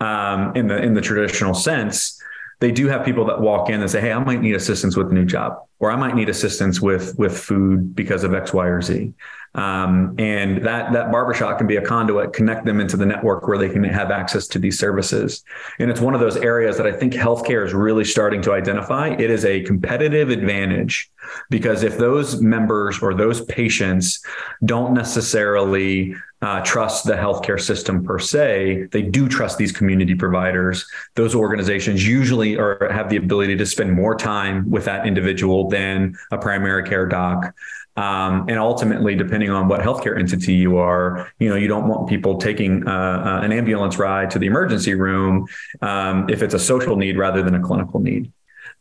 um, 0.00 0.54
in 0.56 0.68
the 0.68 0.80
in 0.82 0.94
the 0.94 1.00
traditional 1.00 1.54
sense, 1.54 2.19
they 2.60 2.70
do 2.70 2.88
have 2.88 3.04
people 3.04 3.24
that 3.26 3.40
walk 3.40 3.70
in 3.70 3.80
and 3.80 3.90
say, 3.90 4.00
"Hey, 4.00 4.12
I 4.12 4.22
might 4.22 4.40
need 4.40 4.54
assistance 4.54 4.96
with 4.96 5.10
a 5.10 5.14
new 5.14 5.24
job, 5.24 5.58
or 5.78 5.90
I 5.90 5.96
might 5.96 6.14
need 6.14 6.28
assistance 6.28 6.80
with 6.80 7.18
with 7.18 7.36
food 7.36 7.94
because 7.96 8.22
of 8.22 8.34
X, 8.34 8.52
Y, 8.52 8.66
or 8.66 8.82
Z." 8.82 9.12
Um, 9.54 10.14
and 10.18 10.64
that 10.64 10.92
that 10.92 11.10
barbershop 11.10 11.58
can 11.58 11.66
be 11.66 11.76
a 11.76 11.82
conduit, 11.82 12.32
connect 12.32 12.64
them 12.66 12.78
into 12.80 12.96
the 12.96 13.06
network 13.06 13.48
where 13.48 13.58
they 13.58 13.68
can 13.68 13.82
have 13.82 14.10
access 14.10 14.46
to 14.48 14.58
these 14.60 14.78
services. 14.78 15.42
And 15.80 15.90
it's 15.90 16.00
one 16.00 16.14
of 16.14 16.20
those 16.20 16.36
areas 16.36 16.76
that 16.76 16.86
I 16.86 16.92
think 16.92 17.14
healthcare 17.14 17.66
is 17.66 17.74
really 17.74 18.04
starting 18.04 18.42
to 18.42 18.52
identify. 18.52 19.08
It 19.08 19.30
is 19.30 19.44
a 19.44 19.62
competitive 19.62 20.30
advantage 20.30 21.10
because 21.48 21.82
if 21.82 21.98
those 21.98 22.40
members 22.40 23.02
or 23.02 23.12
those 23.12 23.40
patients 23.46 24.24
don't 24.64 24.94
necessarily 24.94 26.14
uh, 26.42 26.60
trust 26.62 27.04
the 27.04 27.14
healthcare 27.14 27.60
system 27.60 28.02
per 28.02 28.18
se. 28.18 28.88
They 28.92 29.02
do 29.02 29.28
trust 29.28 29.58
these 29.58 29.72
community 29.72 30.14
providers. 30.14 30.86
Those 31.14 31.34
organizations 31.34 32.06
usually 32.06 32.56
are 32.56 32.88
have 32.90 33.10
the 33.10 33.16
ability 33.16 33.56
to 33.56 33.66
spend 33.66 33.92
more 33.92 34.14
time 34.14 34.68
with 34.70 34.84
that 34.86 35.06
individual 35.06 35.68
than 35.68 36.14
a 36.30 36.38
primary 36.38 36.88
care 36.88 37.06
doc. 37.06 37.54
Um, 37.96 38.46
and 38.48 38.58
ultimately, 38.58 39.14
depending 39.14 39.50
on 39.50 39.68
what 39.68 39.80
healthcare 39.80 40.18
entity 40.18 40.54
you 40.54 40.78
are, 40.78 41.30
you 41.38 41.48
know, 41.50 41.56
you 41.56 41.68
don't 41.68 41.88
want 41.88 42.08
people 42.08 42.38
taking 42.38 42.86
uh, 42.88 42.90
uh, 42.90 43.40
an 43.44 43.52
ambulance 43.52 43.98
ride 43.98 44.30
to 44.30 44.38
the 44.38 44.46
emergency 44.46 44.94
room 44.94 45.46
um, 45.82 46.28
if 46.30 46.42
it's 46.42 46.54
a 46.54 46.58
social 46.58 46.96
need 46.96 47.18
rather 47.18 47.42
than 47.42 47.54
a 47.54 47.60
clinical 47.60 48.00
need. 48.00 48.32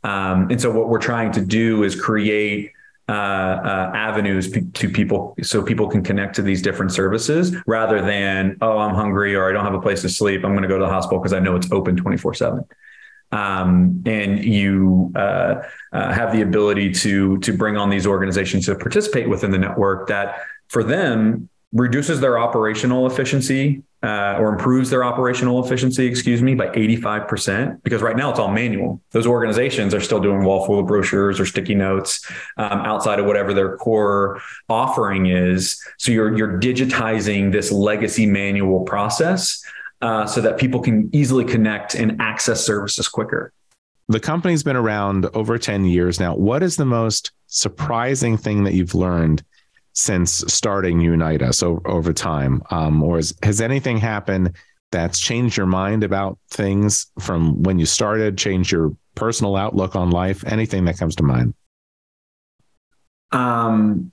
Um, 0.03 0.49
and 0.49 0.61
so, 0.61 0.71
what 0.71 0.87
we're 0.87 0.99
trying 0.99 1.33
to 1.33 1.41
do 1.41 1.83
is 1.83 1.99
create 1.99 2.71
uh, 3.09 3.11
uh, 3.11 3.91
avenues 3.95 4.47
p- 4.49 4.61
to 4.61 4.87
people 4.87 5.35
so 5.41 5.63
people 5.63 5.87
can 5.87 6.03
connect 6.03 6.35
to 6.35 6.43
these 6.43 6.61
different 6.61 6.91
services 6.91 7.55
rather 7.65 8.03
than 8.03 8.55
oh 8.61 8.77
i'm 8.77 8.93
hungry 8.93 9.35
or 9.35 9.49
i 9.49 9.51
don't 9.51 9.65
have 9.65 9.73
a 9.73 9.81
place 9.81 10.01
to 10.03 10.09
sleep. 10.09 10.45
I'm 10.45 10.51
going 10.51 10.61
to 10.61 10.67
go 10.67 10.77
to 10.77 10.85
the 10.85 10.91
hospital 10.91 11.17
because 11.17 11.33
i 11.33 11.39
know 11.39 11.55
it's 11.55 11.71
open 11.71 11.95
24 11.95 12.35
7 12.35 12.63
um, 13.31 14.03
and 14.05 14.45
you 14.45 15.11
uh, 15.15 15.63
uh, 15.91 16.13
have 16.13 16.31
the 16.33 16.41
ability 16.41 16.91
to 16.93 17.39
to 17.39 17.51
bring 17.51 17.77
on 17.77 17.89
these 17.89 18.05
organizations 18.05 18.67
to 18.67 18.75
participate 18.75 19.27
within 19.27 19.49
the 19.49 19.57
network 19.57 20.07
that 20.09 20.41
for 20.67 20.83
them 20.83 21.49
reduces 21.73 22.19
their 22.19 22.37
operational 22.37 23.07
efficiency 23.07 23.81
uh, 24.01 24.37
or 24.39 24.53
improves 24.53 24.89
their 24.89 25.03
operational 25.03 25.63
efficiency, 25.63 26.05
excuse 26.05 26.41
me, 26.41 26.55
by 26.55 26.67
85%, 26.67 27.83
because 27.83 28.01
right 28.01 28.15
now 28.15 28.29
it's 28.29 28.39
all 28.39 28.51
manual. 28.51 29.01
Those 29.11 29.27
organizations 29.27 29.93
are 29.93 29.99
still 29.99 30.21
doing 30.21 30.43
wall 30.43 30.65
full 30.65 30.79
of 30.79 30.87
brochures 30.87 31.39
or 31.39 31.45
sticky 31.45 31.75
notes 31.75 32.25
um, 32.57 32.79
outside 32.79 33.19
of 33.19 33.25
whatever 33.25 33.53
their 33.53 33.75
core 33.77 34.41
offering 34.69 35.25
is. 35.25 35.81
So 35.97 36.11
you're, 36.11 36.37
you're 36.37 36.59
digitizing 36.59 37.51
this 37.51 37.71
legacy 37.71 38.25
manual 38.25 38.81
process 38.81 39.61
uh, 40.01 40.25
so 40.25 40.39
that 40.41 40.57
people 40.57 40.79
can 40.79 41.09
easily 41.13 41.43
connect 41.43 41.93
and 41.93 42.21
access 42.21 42.65
services 42.65 43.09
quicker. 43.09 43.51
The 44.07 44.19
company's 44.19 44.63
been 44.63 44.75
around 44.75 45.27
over 45.33 45.57
10 45.57 45.85
years 45.85 46.19
now. 46.19 46.35
What 46.35 46.63
is 46.63 46.77
the 46.77 46.85
most 46.85 47.31
surprising 47.47 48.37
thing 48.37 48.63
that 48.63 48.73
you've 48.73 48.95
learned 48.95 49.43
since 49.99 50.43
starting 50.47 50.99
Unite 50.99 51.41
Us 51.41 51.61
over, 51.63 51.87
over 51.87 52.13
time? 52.13 52.61
Um, 52.71 53.03
or 53.03 53.19
is, 53.19 53.33
has 53.43 53.61
anything 53.61 53.97
happened 53.97 54.55
that's 54.91 55.19
changed 55.19 55.57
your 55.57 55.65
mind 55.67 56.03
about 56.03 56.39
things 56.49 57.11
from 57.19 57.61
when 57.63 57.79
you 57.79 57.85
started, 57.85 58.37
changed 58.37 58.71
your 58.71 58.95
personal 59.15 59.55
outlook 59.55 59.95
on 59.95 60.11
life? 60.11 60.43
Anything 60.45 60.85
that 60.85 60.97
comes 60.97 61.15
to 61.17 61.23
mind? 61.23 61.53
Um, 63.31 64.11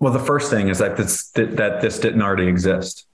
well, 0.00 0.12
the 0.12 0.18
first 0.18 0.50
thing 0.50 0.68
is 0.68 0.78
that 0.78 0.96
this 0.96 1.30
that, 1.30 1.80
this 1.80 2.00
didn't 2.00 2.22
already 2.22 2.48
exist 2.48 3.06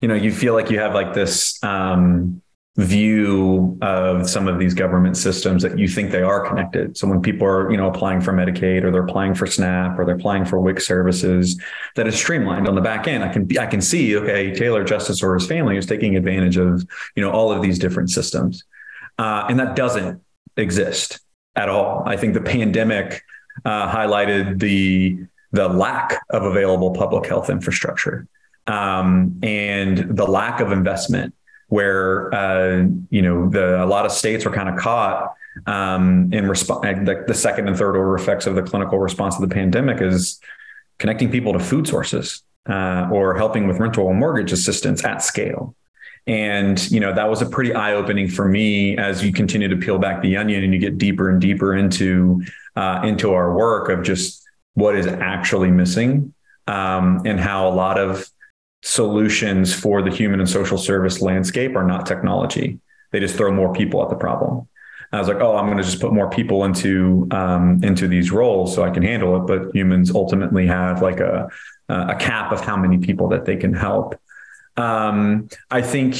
you 0.00 0.08
know, 0.08 0.14
you 0.14 0.30
feel 0.32 0.54
like 0.54 0.70
you 0.70 0.78
have 0.78 0.94
like 0.94 1.14
this 1.14 1.62
um, 1.62 2.40
view 2.78 3.76
of 3.82 4.30
some 4.30 4.46
of 4.46 4.60
these 4.60 4.72
government 4.72 5.16
systems 5.16 5.64
that 5.64 5.76
you 5.76 5.88
think 5.88 6.12
they 6.12 6.22
are 6.22 6.46
connected. 6.46 6.96
So 6.96 7.08
when 7.08 7.20
people 7.20 7.44
are, 7.44 7.68
you 7.72 7.76
know, 7.76 7.88
applying 7.90 8.20
for 8.20 8.32
Medicaid 8.32 8.84
or 8.84 8.92
they're 8.92 9.02
applying 9.02 9.34
for 9.34 9.48
SNAP 9.48 9.98
or 9.98 10.04
they're 10.04 10.14
applying 10.14 10.44
for 10.44 10.60
WIC 10.60 10.80
services, 10.80 11.60
that 11.96 12.06
is 12.06 12.14
streamlined 12.14 12.68
on 12.68 12.76
the 12.76 12.80
back 12.80 13.08
end. 13.08 13.24
I 13.24 13.32
can 13.32 13.58
I 13.58 13.66
can 13.66 13.80
see, 13.80 14.16
okay, 14.16 14.54
Taylor 14.54 14.84
Justice 14.84 15.24
or 15.24 15.34
his 15.34 15.44
family 15.44 15.76
is 15.76 15.86
taking 15.86 16.16
advantage 16.16 16.56
of, 16.56 16.86
you 17.16 17.22
know, 17.22 17.32
all 17.32 17.50
of 17.50 17.62
these 17.62 17.80
different 17.80 18.10
systems. 18.10 18.62
Uh, 19.18 19.44
and 19.48 19.58
that 19.58 19.74
doesn't 19.74 20.22
exist 20.56 21.18
at 21.56 21.68
all. 21.68 22.04
I 22.06 22.16
think 22.16 22.34
the 22.34 22.40
pandemic 22.40 23.24
uh, 23.64 23.92
highlighted 23.92 24.60
the 24.60 25.18
the 25.50 25.68
lack 25.68 26.20
of 26.30 26.44
available 26.44 26.92
public 26.92 27.26
health 27.26 27.50
infrastructure 27.50 28.28
um, 28.68 29.36
and 29.42 30.16
the 30.16 30.26
lack 30.26 30.60
of 30.60 30.70
investment 30.70 31.34
where 31.68 32.34
uh, 32.34 32.86
you 33.10 33.22
know 33.22 33.48
the 33.48 33.82
a 33.82 33.86
lot 33.86 34.04
of 34.04 34.12
states 34.12 34.44
were 34.44 34.50
kind 34.50 34.68
of 34.68 34.76
caught 34.76 35.34
um, 35.66 36.32
in 36.32 36.48
response 36.48 36.82
the, 37.06 37.24
the, 37.26 37.34
second 37.34 37.68
and 37.68 37.76
third 37.76 37.96
order 37.96 38.14
effects 38.14 38.46
of 38.46 38.54
the 38.54 38.62
clinical 38.62 38.98
response 38.98 39.36
to 39.36 39.46
the 39.46 39.52
pandemic 39.52 40.00
is 40.00 40.40
connecting 40.98 41.30
people 41.30 41.52
to 41.52 41.58
food 41.58 41.86
sources 41.86 42.42
uh, 42.68 43.08
or 43.12 43.36
helping 43.36 43.66
with 43.66 43.78
rental 43.78 44.08
and 44.08 44.18
mortgage 44.18 44.52
assistance 44.52 45.04
at 45.04 45.22
scale. 45.22 45.74
And 46.26 46.90
you 46.90 47.00
know 47.00 47.14
that 47.14 47.28
was 47.28 47.40
a 47.40 47.46
pretty 47.46 47.74
eye 47.74 47.94
opening 47.94 48.28
for 48.28 48.46
me 48.48 48.96
as 48.98 49.24
you 49.24 49.32
continue 49.32 49.68
to 49.68 49.76
peel 49.76 49.98
back 49.98 50.20
the 50.20 50.36
onion 50.36 50.62
and 50.62 50.74
you 50.74 50.78
get 50.78 50.98
deeper 50.98 51.30
and 51.30 51.40
deeper 51.40 51.74
into 51.74 52.42
uh, 52.76 53.00
into 53.04 53.32
our 53.32 53.54
work 53.54 53.88
of 53.88 54.02
just 54.02 54.42
what 54.74 54.94
is 54.94 55.06
actually 55.06 55.70
missing 55.70 56.34
um, 56.66 57.22
and 57.24 57.40
how 57.40 57.68
a 57.68 57.72
lot 57.72 57.98
of 57.98 58.28
solutions 58.82 59.74
for 59.74 60.02
the 60.02 60.10
human 60.10 60.40
and 60.40 60.48
social 60.48 60.78
service 60.78 61.20
landscape 61.20 61.76
are 61.76 61.84
not 61.84 62.06
technology. 62.06 62.78
They 63.10 63.20
just 63.20 63.36
throw 63.36 63.52
more 63.52 63.72
people 63.72 64.02
at 64.02 64.10
the 64.10 64.16
problem. 64.16 64.68
I 65.10 65.18
was 65.18 65.28
like, 65.28 65.38
oh, 65.40 65.56
I'm 65.56 65.66
going 65.66 65.78
to 65.78 65.84
just 65.84 66.00
put 66.00 66.12
more 66.12 66.28
people 66.28 66.64
into 66.64 67.26
um, 67.30 67.82
into 67.82 68.08
these 68.08 68.30
roles 68.30 68.74
so 68.74 68.82
I 68.84 68.90
can 68.90 69.02
handle 69.02 69.36
it. 69.36 69.46
But 69.46 69.74
humans 69.74 70.10
ultimately 70.14 70.66
have 70.66 71.00
like 71.00 71.20
a 71.20 71.48
a 71.88 72.14
cap 72.16 72.52
of 72.52 72.60
how 72.60 72.76
many 72.76 72.98
people 72.98 73.28
that 73.28 73.46
they 73.46 73.56
can 73.56 73.72
help. 73.72 74.20
Um, 74.76 75.48
I 75.70 75.80
think 75.80 76.16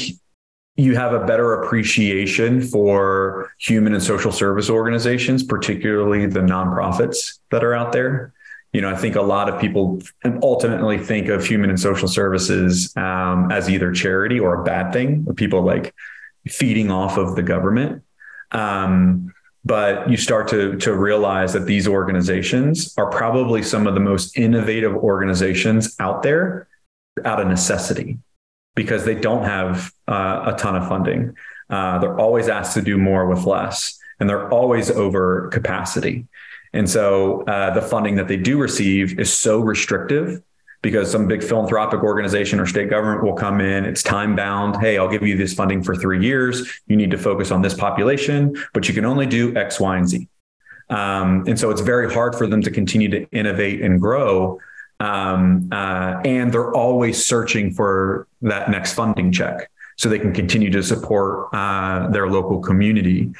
you 0.76 0.94
have 0.94 1.12
a 1.12 1.26
better 1.26 1.60
appreciation 1.60 2.62
for 2.62 3.52
human 3.58 3.92
and 3.94 4.02
social 4.02 4.32
service 4.32 4.70
organizations, 4.70 5.42
particularly 5.42 6.24
the 6.26 6.40
nonprofits 6.40 7.38
that 7.50 7.64
are 7.64 7.74
out 7.74 7.92
there. 7.92 8.32
You 8.72 8.82
know, 8.82 8.90
I 8.90 8.96
think 8.96 9.16
a 9.16 9.22
lot 9.22 9.48
of 9.48 9.60
people 9.60 10.00
ultimately 10.42 10.98
think 10.98 11.28
of 11.28 11.44
human 11.44 11.70
and 11.70 11.80
social 11.80 12.08
services 12.08 12.94
um, 12.96 13.50
as 13.50 13.70
either 13.70 13.92
charity 13.92 14.38
or 14.38 14.60
a 14.60 14.64
bad 14.64 14.92
thing, 14.92 15.26
people 15.36 15.62
like 15.62 15.94
feeding 16.46 16.90
off 16.90 17.16
of 17.16 17.34
the 17.34 17.42
government. 17.42 18.02
Um, 18.52 19.32
but 19.64 20.08
you 20.08 20.16
start 20.16 20.48
to 20.48 20.76
to 20.76 20.94
realize 20.94 21.52
that 21.52 21.66
these 21.66 21.86
organizations 21.86 22.94
are 22.96 23.10
probably 23.10 23.62
some 23.62 23.86
of 23.86 23.94
the 23.94 24.00
most 24.00 24.36
innovative 24.36 24.94
organizations 24.96 25.94
out 25.98 26.22
there 26.22 26.68
out 27.24 27.40
of 27.40 27.48
necessity 27.48 28.18
because 28.74 29.04
they 29.04 29.14
don't 29.14 29.44
have 29.44 29.92
uh, 30.06 30.52
a 30.54 30.58
ton 30.58 30.76
of 30.76 30.88
funding. 30.88 31.34
Uh, 31.68 31.98
they're 31.98 32.18
always 32.18 32.48
asked 32.48 32.74
to 32.74 32.82
do 32.82 32.96
more 32.96 33.26
with 33.26 33.44
less, 33.44 33.98
and 34.20 34.28
they're 34.28 34.48
always 34.50 34.90
over 34.90 35.48
capacity. 35.48 36.26
And 36.78 36.88
so 36.88 37.42
uh, 37.42 37.74
the 37.74 37.82
funding 37.82 38.14
that 38.16 38.28
they 38.28 38.36
do 38.36 38.56
receive 38.56 39.18
is 39.18 39.32
so 39.32 39.58
restrictive 39.58 40.40
because 40.80 41.10
some 41.10 41.26
big 41.26 41.42
philanthropic 41.42 42.04
organization 42.04 42.60
or 42.60 42.66
state 42.66 42.88
government 42.88 43.24
will 43.24 43.32
come 43.34 43.60
in. 43.60 43.84
It's 43.84 44.00
time 44.00 44.36
bound. 44.36 44.76
Hey, 44.76 44.96
I'll 44.96 45.08
give 45.08 45.24
you 45.24 45.36
this 45.36 45.52
funding 45.52 45.82
for 45.82 45.96
three 45.96 46.24
years. 46.24 46.80
You 46.86 46.96
need 46.96 47.10
to 47.10 47.18
focus 47.18 47.50
on 47.50 47.62
this 47.62 47.74
population, 47.74 48.56
but 48.74 48.86
you 48.86 48.94
can 48.94 49.04
only 49.04 49.26
do 49.26 49.56
X, 49.56 49.80
Y, 49.80 49.96
and 49.96 50.08
Z. 50.08 50.28
Um, 50.88 51.42
and 51.48 51.58
so 51.58 51.70
it's 51.70 51.80
very 51.80 52.14
hard 52.14 52.36
for 52.36 52.46
them 52.46 52.62
to 52.62 52.70
continue 52.70 53.08
to 53.08 53.28
innovate 53.32 53.82
and 53.82 54.00
grow. 54.00 54.60
Um, 55.00 55.68
uh, 55.72 56.20
and 56.24 56.52
they're 56.52 56.72
always 56.72 57.26
searching 57.26 57.74
for 57.74 58.28
that 58.42 58.70
next 58.70 58.92
funding 58.92 59.32
check 59.32 59.68
so 59.98 60.08
they 60.08 60.18
can 60.18 60.32
continue 60.32 60.70
to 60.70 60.82
support 60.82 61.48
uh, 61.52 62.08
their 62.08 62.28
local 62.28 62.60
community. 62.60 63.30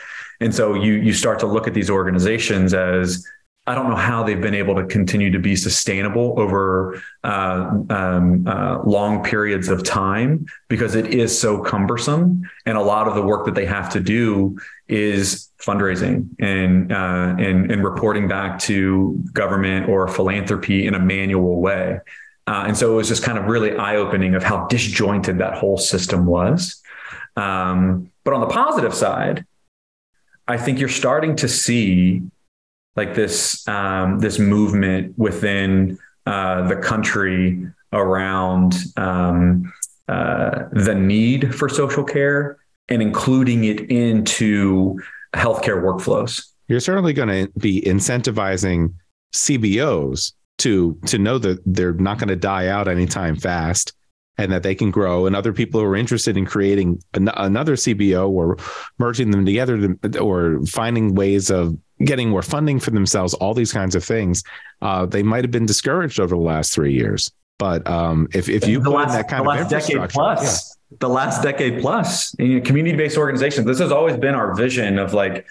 And 0.41 0.55
so 0.55 0.75
you 0.75 0.95
you 0.95 1.13
start 1.13 1.39
to 1.41 1.47
look 1.47 1.67
at 1.67 1.75
these 1.75 1.89
organizations 1.89 2.75
as 2.75 3.27
I 3.69 3.75
don't 3.75 3.91
know 3.91 3.97
how 3.97 4.23
they've 4.23 4.41
been 4.41 4.55
able 4.55 4.75
to 4.77 4.87
continue 4.87 5.31
to 5.31 5.39
be 5.39 5.55
sustainable 5.55 6.41
over 6.41 7.03
uh, 7.23 7.71
um, 7.91 8.49
uh, 8.49 8.79
long 8.83 9.23
periods 9.23 9.69
of 9.69 9.85
time 9.85 10.47
because 10.69 10.95
it 10.95 11.09
is 11.09 11.39
so 11.39 11.63
cumbersome, 11.63 12.49
and 12.65 12.79
a 12.79 12.81
lot 12.81 13.07
of 13.09 13.15
the 13.15 13.21
work 13.21 13.45
that 13.45 13.55
they 13.55 13.67
have 13.67 13.91
to 13.91 14.01
do 14.01 14.59
is 14.89 15.51
fundraising 15.61 16.31
and 16.41 16.91
uh, 16.91 17.37
and, 17.39 17.71
and 17.71 17.85
reporting 17.85 18.27
back 18.27 18.59
to 18.61 19.23
government 19.35 19.87
or 19.87 20.09
philanthropy 20.09 20.87
in 20.87 20.95
a 20.95 21.01
manual 21.01 21.61
way. 21.61 22.01
Uh, 22.49 22.65
and 22.67 22.79
so 22.79 22.91
it 22.91 22.97
was 22.97 23.09
just 23.09 23.23
kind 23.23 23.37
of 23.37 23.45
really 23.45 23.77
eye 23.77 23.97
opening 23.97 24.35
of 24.35 24.43
how 24.43 24.67
disjointed 24.69 25.37
that 25.37 25.53
whole 25.53 25.77
system 25.77 26.25
was. 26.25 26.81
Um, 27.37 28.11
but 28.25 28.33
on 28.33 28.41
the 28.41 28.47
positive 28.47 28.95
side, 28.95 29.45
I 30.49 30.57
think 30.57 30.81
you're 30.81 30.89
starting 30.89 31.37
to 31.37 31.49
see 31.49 32.23
like 32.97 33.15
this 33.15 33.69
um, 33.69 34.21
this 34.21 34.39
movement 34.39 35.19
within 35.19 35.99
uh, 36.25 36.67
the 36.69 36.77
country 36.77 37.67
around 37.93 38.77
um, 38.97 39.71
uh, 40.09 40.65
the 40.73 40.95
need 40.95 41.55
for 41.55 41.69
social 41.69 42.03
care 42.03 42.57
and 42.89 43.03
including 43.03 43.65
it 43.65 43.91
into 43.91 44.99
healthcare 45.35 45.83
workflows. 45.83 46.47
You're 46.67 46.81
certainly 46.81 47.13
going 47.13 47.29
to 47.29 47.53
be 47.59 47.83
incentivizing 47.83 48.95
CBOs 49.35 50.33
to 50.59 50.99
to 51.07 51.19
know 51.19 51.39
that 51.39 51.61
they're 51.67 51.95
not 51.95 52.19
going 52.19 52.29
to 52.29 52.37
die 52.37 52.69
out 52.69 52.89
anytime 52.89 53.37
fast 53.37 53.93
and 54.39 54.53
that 54.53 54.63
they 54.63 54.75
can 54.75 54.91
grow 54.91 55.27
and 55.27 55.35
other 55.35 55.53
people 55.53 55.81
who 55.81 55.87
are 55.87 55.97
interested 55.97 56.37
in 56.37 56.47
creating 56.47 57.03
an- 57.15 57.31
another 57.37 57.75
CBO 57.75 58.29
or 58.29 58.57
merging 58.99 59.33
them 59.33 59.45
together 59.45 59.97
to, 59.97 60.19
or 60.21 60.65
finding 60.67 61.15
ways 61.15 61.51
of 61.51 61.77
getting 62.05 62.31
more 62.31 62.43
funding 62.43 62.79
for 62.79 62.93
themselves, 62.93 63.35
all 63.35 63.53
these 63.53 63.73
kinds 63.73 63.97
of 63.97 64.05
things, 64.05 64.45
uh, 64.83 65.05
they 65.07 65.23
might 65.23 65.43
have 65.43 65.51
been 65.51 65.67
discouraged 65.67 66.21
over 66.21 66.37
the 66.37 66.41
last 66.41 66.73
three 66.73 66.93
years. 66.93 67.31
But 67.59 67.89
um, 67.89 68.29
if, 68.33 68.49
if 68.49 68.69
you 68.69 68.79
the 68.79 68.85
put 68.85 68.95
last, 68.95 69.11
in 69.11 69.17
that 69.17 69.29
kind 69.29 69.45
the 69.45 69.51
of 69.51 69.57
last 69.59 69.71
decade 69.71 70.11
plus, 70.11 70.77
yeah. 70.91 70.97
the 71.01 71.09
last 71.09 71.43
decade 71.43 71.81
plus, 71.81 72.35
you 72.39 72.61
know, 72.61 72.61
community-based 72.61 73.19
organizations, 73.19 73.67
this 73.67 73.81
has 73.81 73.91
always 73.91 74.17
been 74.17 74.37
our 74.37 74.55
vision 74.55 74.99
of 75.01 75.13
like 75.13 75.45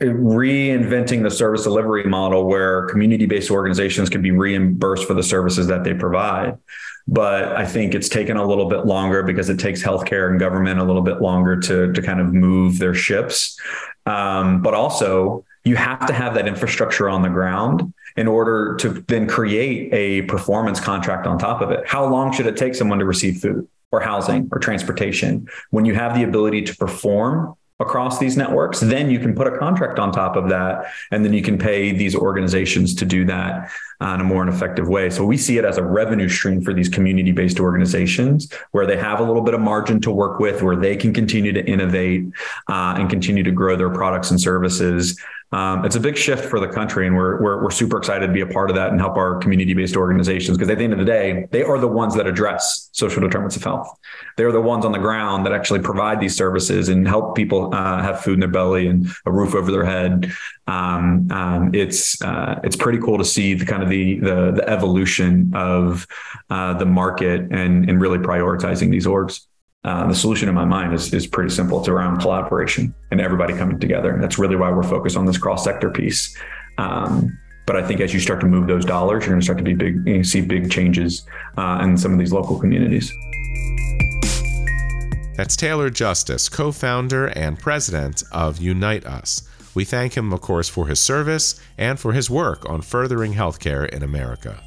reinventing 0.00 1.22
the 1.22 1.30
service 1.30 1.62
delivery 1.62 2.04
model 2.04 2.46
where 2.46 2.86
community-based 2.86 3.50
organizations 3.50 4.10
can 4.10 4.22
be 4.22 4.30
reimbursed 4.30 5.06
for 5.06 5.14
the 5.14 5.22
services 5.22 5.66
that 5.68 5.84
they 5.84 5.94
provide 5.94 6.58
but 7.08 7.56
I 7.56 7.64
think 7.64 7.94
it's 7.94 8.08
taken 8.08 8.36
a 8.36 8.44
little 8.44 8.68
bit 8.68 8.84
longer 8.86 9.22
because 9.22 9.48
it 9.48 9.58
takes 9.58 9.82
healthcare 9.82 10.30
and 10.30 10.40
government 10.40 10.80
a 10.80 10.84
little 10.84 11.02
bit 11.02 11.20
longer 11.20 11.58
to 11.60 11.92
to 11.92 12.02
kind 12.02 12.20
of 12.20 12.32
move 12.32 12.78
their 12.78 12.94
ships. 12.94 13.58
Um, 14.06 14.62
but 14.62 14.74
also, 14.74 15.44
you 15.64 15.76
have 15.76 16.06
to 16.06 16.12
have 16.12 16.34
that 16.34 16.48
infrastructure 16.48 17.08
on 17.08 17.22
the 17.22 17.28
ground 17.28 17.92
in 18.16 18.26
order 18.26 18.76
to 18.76 19.04
then 19.08 19.28
create 19.28 19.92
a 19.92 20.22
performance 20.22 20.80
contract 20.80 21.26
on 21.26 21.38
top 21.38 21.60
of 21.60 21.70
it. 21.70 21.86
How 21.86 22.06
long 22.06 22.32
should 22.32 22.46
it 22.46 22.56
take 22.56 22.74
someone 22.74 22.98
to 22.98 23.04
receive 23.04 23.38
food 23.38 23.68
or 23.92 24.00
housing 24.00 24.48
or 24.50 24.58
transportation 24.58 25.48
when 25.70 25.84
you 25.84 25.94
have 25.94 26.14
the 26.14 26.24
ability 26.24 26.62
to 26.62 26.76
perform 26.76 27.54
across 27.78 28.18
these 28.18 28.36
networks, 28.36 28.80
then 28.80 29.10
you 29.10 29.18
can 29.18 29.34
put 29.34 29.46
a 29.46 29.58
contract 29.58 29.98
on 29.98 30.10
top 30.10 30.34
of 30.34 30.48
that. 30.48 30.86
And 31.10 31.24
then 31.24 31.32
you 31.32 31.42
can 31.42 31.58
pay 31.58 31.92
these 31.92 32.14
organizations 32.14 32.94
to 32.96 33.04
do 33.04 33.24
that 33.26 33.70
uh, 34.00 34.14
in 34.14 34.20
a 34.20 34.24
more 34.24 34.46
effective 34.48 34.88
way. 34.88 35.10
So 35.10 35.24
we 35.24 35.36
see 35.36 35.58
it 35.58 35.64
as 35.64 35.76
a 35.76 35.82
revenue 35.82 36.28
stream 36.28 36.62
for 36.62 36.72
these 36.72 36.88
community 36.88 37.32
based 37.32 37.60
organizations 37.60 38.50
where 38.72 38.86
they 38.86 38.96
have 38.96 39.20
a 39.20 39.22
little 39.22 39.42
bit 39.42 39.54
of 39.54 39.60
margin 39.60 40.00
to 40.02 40.10
work 40.10 40.40
with, 40.40 40.62
where 40.62 40.76
they 40.76 40.96
can 40.96 41.12
continue 41.12 41.52
to 41.52 41.64
innovate 41.66 42.24
uh, 42.68 42.94
and 42.96 43.10
continue 43.10 43.42
to 43.42 43.52
grow 43.52 43.76
their 43.76 43.90
products 43.90 44.30
and 44.30 44.40
services 44.40 45.20
um, 45.52 45.84
it's 45.84 45.94
a 45.94 46.00
big 46.00 46.16
shift 46.16 46.44
for 46.44 46.58
the 46.58 46.66
country, 46.66 47.06
and 47.06 47.16
we're, 47.16 47.40
we're, 47.40 47.62
we're 47.62 47.70
super 47.70 47.98
excited 47.98 48.26
to 48.26 48.32
be 48.32 48.40
a 48.40 48.46
part 48.46 48.68
of 48.68 48.76
that 48.76 48.90
and 48.90 49.00
help 49.00 49.16
our 49.16 49.38
community 49.38 49.74
based 49.74 49.96
organizations 49.96 50.58
because 50.58 50.68
at 50.70 50.78
the 50.78 50.84
end 50.84 50.92
of 50.92 50.98
the 50.98 51.04
day, 51.04 51.46
they 51.52 51.62
are 51.62 51.78
the 51.78 51.86
ones 51.86 52.16
that 52.16 52.26
address 52.26 52.90
social 52.92 53.20
determinants 53.20 53.56
of 53.56 53.62
health. 53.62 53.88
They're 54.36 54.50
the 54.50 54.60
ones 54.60 54.84
on 54.84 54.90
the 54.90 54.98
ground 54.98 55.46
that 55.46 55.52
actually 55.52 55.80
provide 55.80 56.18
these 56.18 56.36
services 56.36 56.88
and 56.88 57.06
help 57.06 57.36
people 57.36 57.72
uh, 57.72 58.02
have 58.02 58.22
food 58.22 58.34
in 58.34 58.40
their 58.40 58.48
belly 58.48 58.88
and 58.88 59.08
a 59.24 59.30
roof 59.30 59.54
over 59.54 59.70
their 59.70 59.84
head. 59.84 60.32
Um, 60.66 61.30
um, 61.30 61.70
it's 61.72 62.20
uh, 62.22 62.60
it's 62.64 62.76
pretty 62.76 62.98
cool 62.98 63.18
to 63.18 63.24
see 63.24 63.54
the 63.54 63.64
kind 63.64 63.84
of 63.84 63.88
the 63.88 64.18
the, 64.18 64.52
the 64.56 64.68
evolution 64.68 65.52
of 65.54 66.08
uh, 66.50 66.74
the 66.74 66.86
market 66.86 67.42
and 67.52 67.88
and 67.88 68.00
really 68.00 68.18
prioritizing 68.18 68.90
these 68.90 69.06
orgs. 69.06 69.46
Uh, 69.86 70.04
the 70.08 70.14
solution 70.14 70.48
in 70.48 70.54
my 70.54 70.64
mind 70.64 70.92
is, 70.92 71.14
is 71.14 71.28
pretty 71.28 71.48
simple. 71.48 71.78
It's 71.78 71.86
around 71.86 72.18
collaboration 72.18 72.92
and 73.12 73.20
everybody 73.20 73.54
coming 73.54 73.78
together. 73.78 74.12
And 74.12 74.20
That's 74.20 74.36
really 74.36 74.56
why 74.56 74.68
we're 74.72 74.82
focused 74.82 75.16
on 75.16 75.26
this 75.26 75.38
cross 75.38 75.62
sector 75.62 75.90
piece. 75.90 76.36
Um, 76.76 77.38
but 77.66 77.76
I 77.76 77.86
think 77.86 78.00
as 78.00 78.12
you 78.12 78.18
start 78.18 78.40
to 78.40 78.46
move 78.46 78.66
those 78.66 78.84
dollars, 78.84 79.24
you're 79.24 79.34
going 79.34 79.40
to 79.40 79.44
start 79.44 79.58
to 79.58 79.64
be 79.64 79.74
big, 79.74 80.04
you 80.04 80.24
see 80.24 80.40
big 80.40 80.72
changes 80.72 81.24
uh, 81.56 81.78
in 81.82 81.96
some 81.96 82.12
of 82.12 82.18
these 82.18 82.32
local 82.32 82.58
communities. 82.58 83.12
That's 85.36 85.54
Taylor 85.54 85.88
Justice, 85.88 86.48
co 86.48 86.72
founder 86.72 87.28
and 87.28 87.56
president 87.56 88.24
of 88.32 88.58
Unite 88.58 89.06
Us. 89.06 89.48
We 89.74 89.84
thank 89.84 90.16
him, 90.16 90.32
of 90.32 90.40
course, 90.40 90.68
for 90.68 90.88
his 90.88 90.98
service 90.98 91.60
and 91.78 92.00
for 92.00 92.12
his 92.12 92.28
work 92.28 92.68
on 92.68 92.82
furthering 92.82 93.34
healthcare 93.34 93.88
in 93.88 94.02
America. 94.02 94.60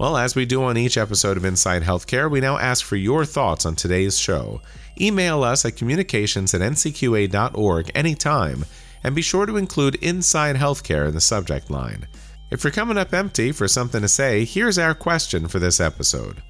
Well, 0.00 0.16
as 0.16 0.34
we 0.34 0.46
do 0.46 0.62
on 0.62 0.78
each 0.78 0.96
episode 0.96 1.36
of 1.36 1.44
Inside 1.44 1.82
Healthcare, 1.82 2.30
we 2.30 2.40
now 2.40 2.56
ask 2.56 2.86
for 2.86 2.96
your 2.96 3.26
thoughts 3.26 3.66
on 3.66 3.76
today's 3.76 4.18
show. 4.18 4.62
Email 4.98 5.44
us 5.44 5.66
at 5.66 5.76
communications 5.76 6.54
at 6.54 6.62
ncqa.org 6.62 7.90
anytime, 7.94 8.64
and 9.04 9.14
be 9.14 9.20
sure 9.20 9.44
to 9.44 9.58
include 9.58 9.96
Inside 9.96 10.56
Healthcare 10.56 11.06
in 11.06 11.12
the 11.12 11.20
subject 11.20 11.70
line. 11.70 12.08
If 12.50 12.64
you're 12.64 12.70
coming 12.70 12.96
up 12.96 13.12
empty 13.12 13.52
for 13.52 13.68
something 13.68 14.00
to 14.00 14.08
say, 14.08 14.46
here's 14.46 14.78
our 14.78 14.94
question 14.94 15.48
for 15.48 15.58
this 15.58 15.80
episode 15.80 16.42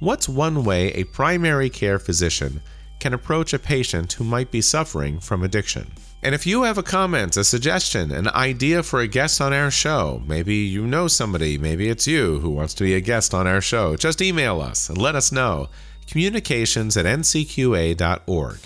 What's 0.00 0.28
one 0.28 0.62
way 0.62 0.92
a 0.92 1.04
primary 1.04 1.70
care 1.70 1.98
physician 1.98 2.60
can 3.00 3.14
approach 3.14 3.54
a 3.54 3.58
patient 3.58 4.12
who 4.12 4.24
might 4.24 4.50
be 4.50 4.60
suffering 4.60 5.18
from 5.18 5.42
addiction? 5.42 5.92
And 6.20 6.34
if 6.34 6.46
you 6.46 6.64
have 6.64 6.78
a 6.78 6.82
comment, 6.82 7.36
a 7.36 7.44
suggestion, 7.44 8.10
an 8.10 8.26
idea 8.28 8.82
for 8.82 9.00
a 9.00 9.06
guest 9.06 9.40
on 9.40 9.52
our 9.52 9.70
show, 9.70 10.20
maybe 10.26 10.56
you 10.56 10.84
know 10.84 11.06
somebody, 11.06 11.56
maybe 11.56 11.88
it's 11.88 12.08
you 12.08 12.40
who 12.40 12.50
wants 12.50 12.74
to 12.74 12.84
be 12.84 12.94
a 12.94 13.00
guest 13.00 13.32
on 13.32 13.46
our 13.46 13.60
show, 13.60 13.94
just 13.94 14.20
email 14.20 14.60
us 14.60 14.88
and 14.88 14.98
let 14.98 15.14
us 15.14 15.30
know. 15.30 15.68
Communications 16.08 16.96
at 16.96 17.06
ncqa.org. 17.06 18.58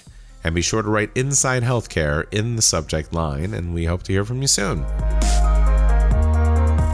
And 0.45 0.55
be 0.55 0.63
sure 0.63 0.83
to 0.83 0.89
write 0.89 1.11
Inside 1.15 1.63
Healthcare 1.63 2.25
in 2.33 2.57
the 2.57 2.63
subject 2.63 3.13
line, 3.13 3.53
and 3.53 3.75
we 3.75 3.85
hope 3.85 4.03
to 4.05 4.13
hear 4.13 4.25
from 4.25 4.41
you 4.41 4.49
soon. 4.49 4.83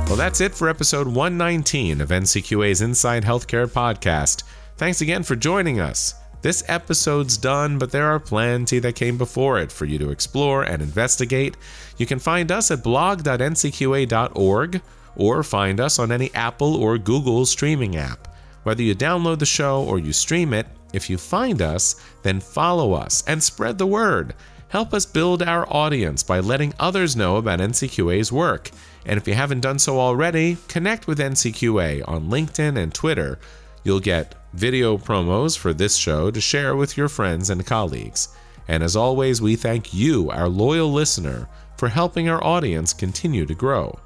Well, 0.07 0.17
that's 0.17 0.41
it 0.41 0.55
for 0.55 0.69
episode 0.69 1.07
119 1.07 2.01
of 2.01 2.09
NCQA's 2.09 2.83
Inside 2.83 3.25
Healthcare 3.25 3.69
podcast. 3.69 4.43
Thanks 4.77 5.01
again 5.01 5.23
for 5.23 5.37
joining 5.37 5.81
us. 5.81 6.15
This 6.41 6.63
episode's 6.69 7.37
done, 7.37 7.79
but 7.79 7.91
there 7.91 8.07
are 8.07 8.21
plenty 8.21 8.79
that 8.79 8.95
came 8.95 9.19
before 9.19 9.59
it 9.59 9.73
for 9.73 9.87
you 9.87 9.99
to 9.99 10.11
explore 10.11 10.63
and 10.63 10.81
investigate. 10.81 11.57
You 11.97 12.07
can 12.07 12.21
find 12.21 12.53
us 12.53 12.71
at 12.71 12.85
blog.ncqa.org 12.85 14.81
or 15.17 15.43
find 15.43 15.81
us 15.81 15.99
on 15.99 16.13
any 16.13 16.33
Apple 16.35 16.77
or 16.77 16.97
Google 16.97 17.45
streaming 17.45 17.97
app. 17.97 18.29
Whether 18.63 18.83
you 18.83 18.95
download 18.95 19.41
the 19.41 19.47
show 19.47 19.83
or 19.83 19.99
you 19.99 20.13
stream 20.13 20.53
it, 20.55 20.69
if 20.93 21.11
you 21.11 21.19
find 21.19 21.61
us, 21.61 22.01
then 22.23 22.39
follow 22.39 22.93
us 22.93 23.25
and 23.27 23.43
spread 23.43 23.79
the 23.79 23.87
word. 23.87 24.35
Help 24.69 24.95
us 24.95 25.07
build 25.07 25.43
our 25.43 25.67
audience 25.73 26.23
by 26.23 26.39
letting 26.41 26.75
others 26.79 27.17
know 27.17 27.37
about 27.37 27.59
NCQA's 27.59 28.31
work. 28.31 28.71
And 29.07 29.17
if 29.17 29.27
you 29.27 29.35
haven't 29.35 29.61
done 29.61 29.79
so 29.79 29.99
already, 29.99 30.59
connect 30.69 31.07
with 31.07 31.19
NCQA 31.19 32.07
on 32.07 32.29
LinkedIn 32.29 32.77
and 32.77 32.95
Twitter. 32.95 33.39
You'll 33.83 34.01
get 34.01 34.35
video 34.59 34.99
promos 34.99 35.57
for 35.57 35.73
this 35.73 35.95
show 35.95 36.33
to 36.33 36.41
share 36.41 36.75
with 36.75 36.97
your 36.97 37.09
friends 37.09 37.49
and 37.49 37.65
colleagues. 37.65 38.29
And 38.67 38.83
as 38.83 38.97
always, 38.97 39.41
we 39.41 39.55
thank 39.55 39.95
you, 39.95 40.31
our 40.31 40.49
loyal 40.49 40.93
listener, 40.93 41.49
for 41.77 41.89
helping 41.89 42.29
our 42.29 42.43
audience 42.43 42.93
continue 42.93 43.47
to 43.47 43.55
grow. 43.55 43.97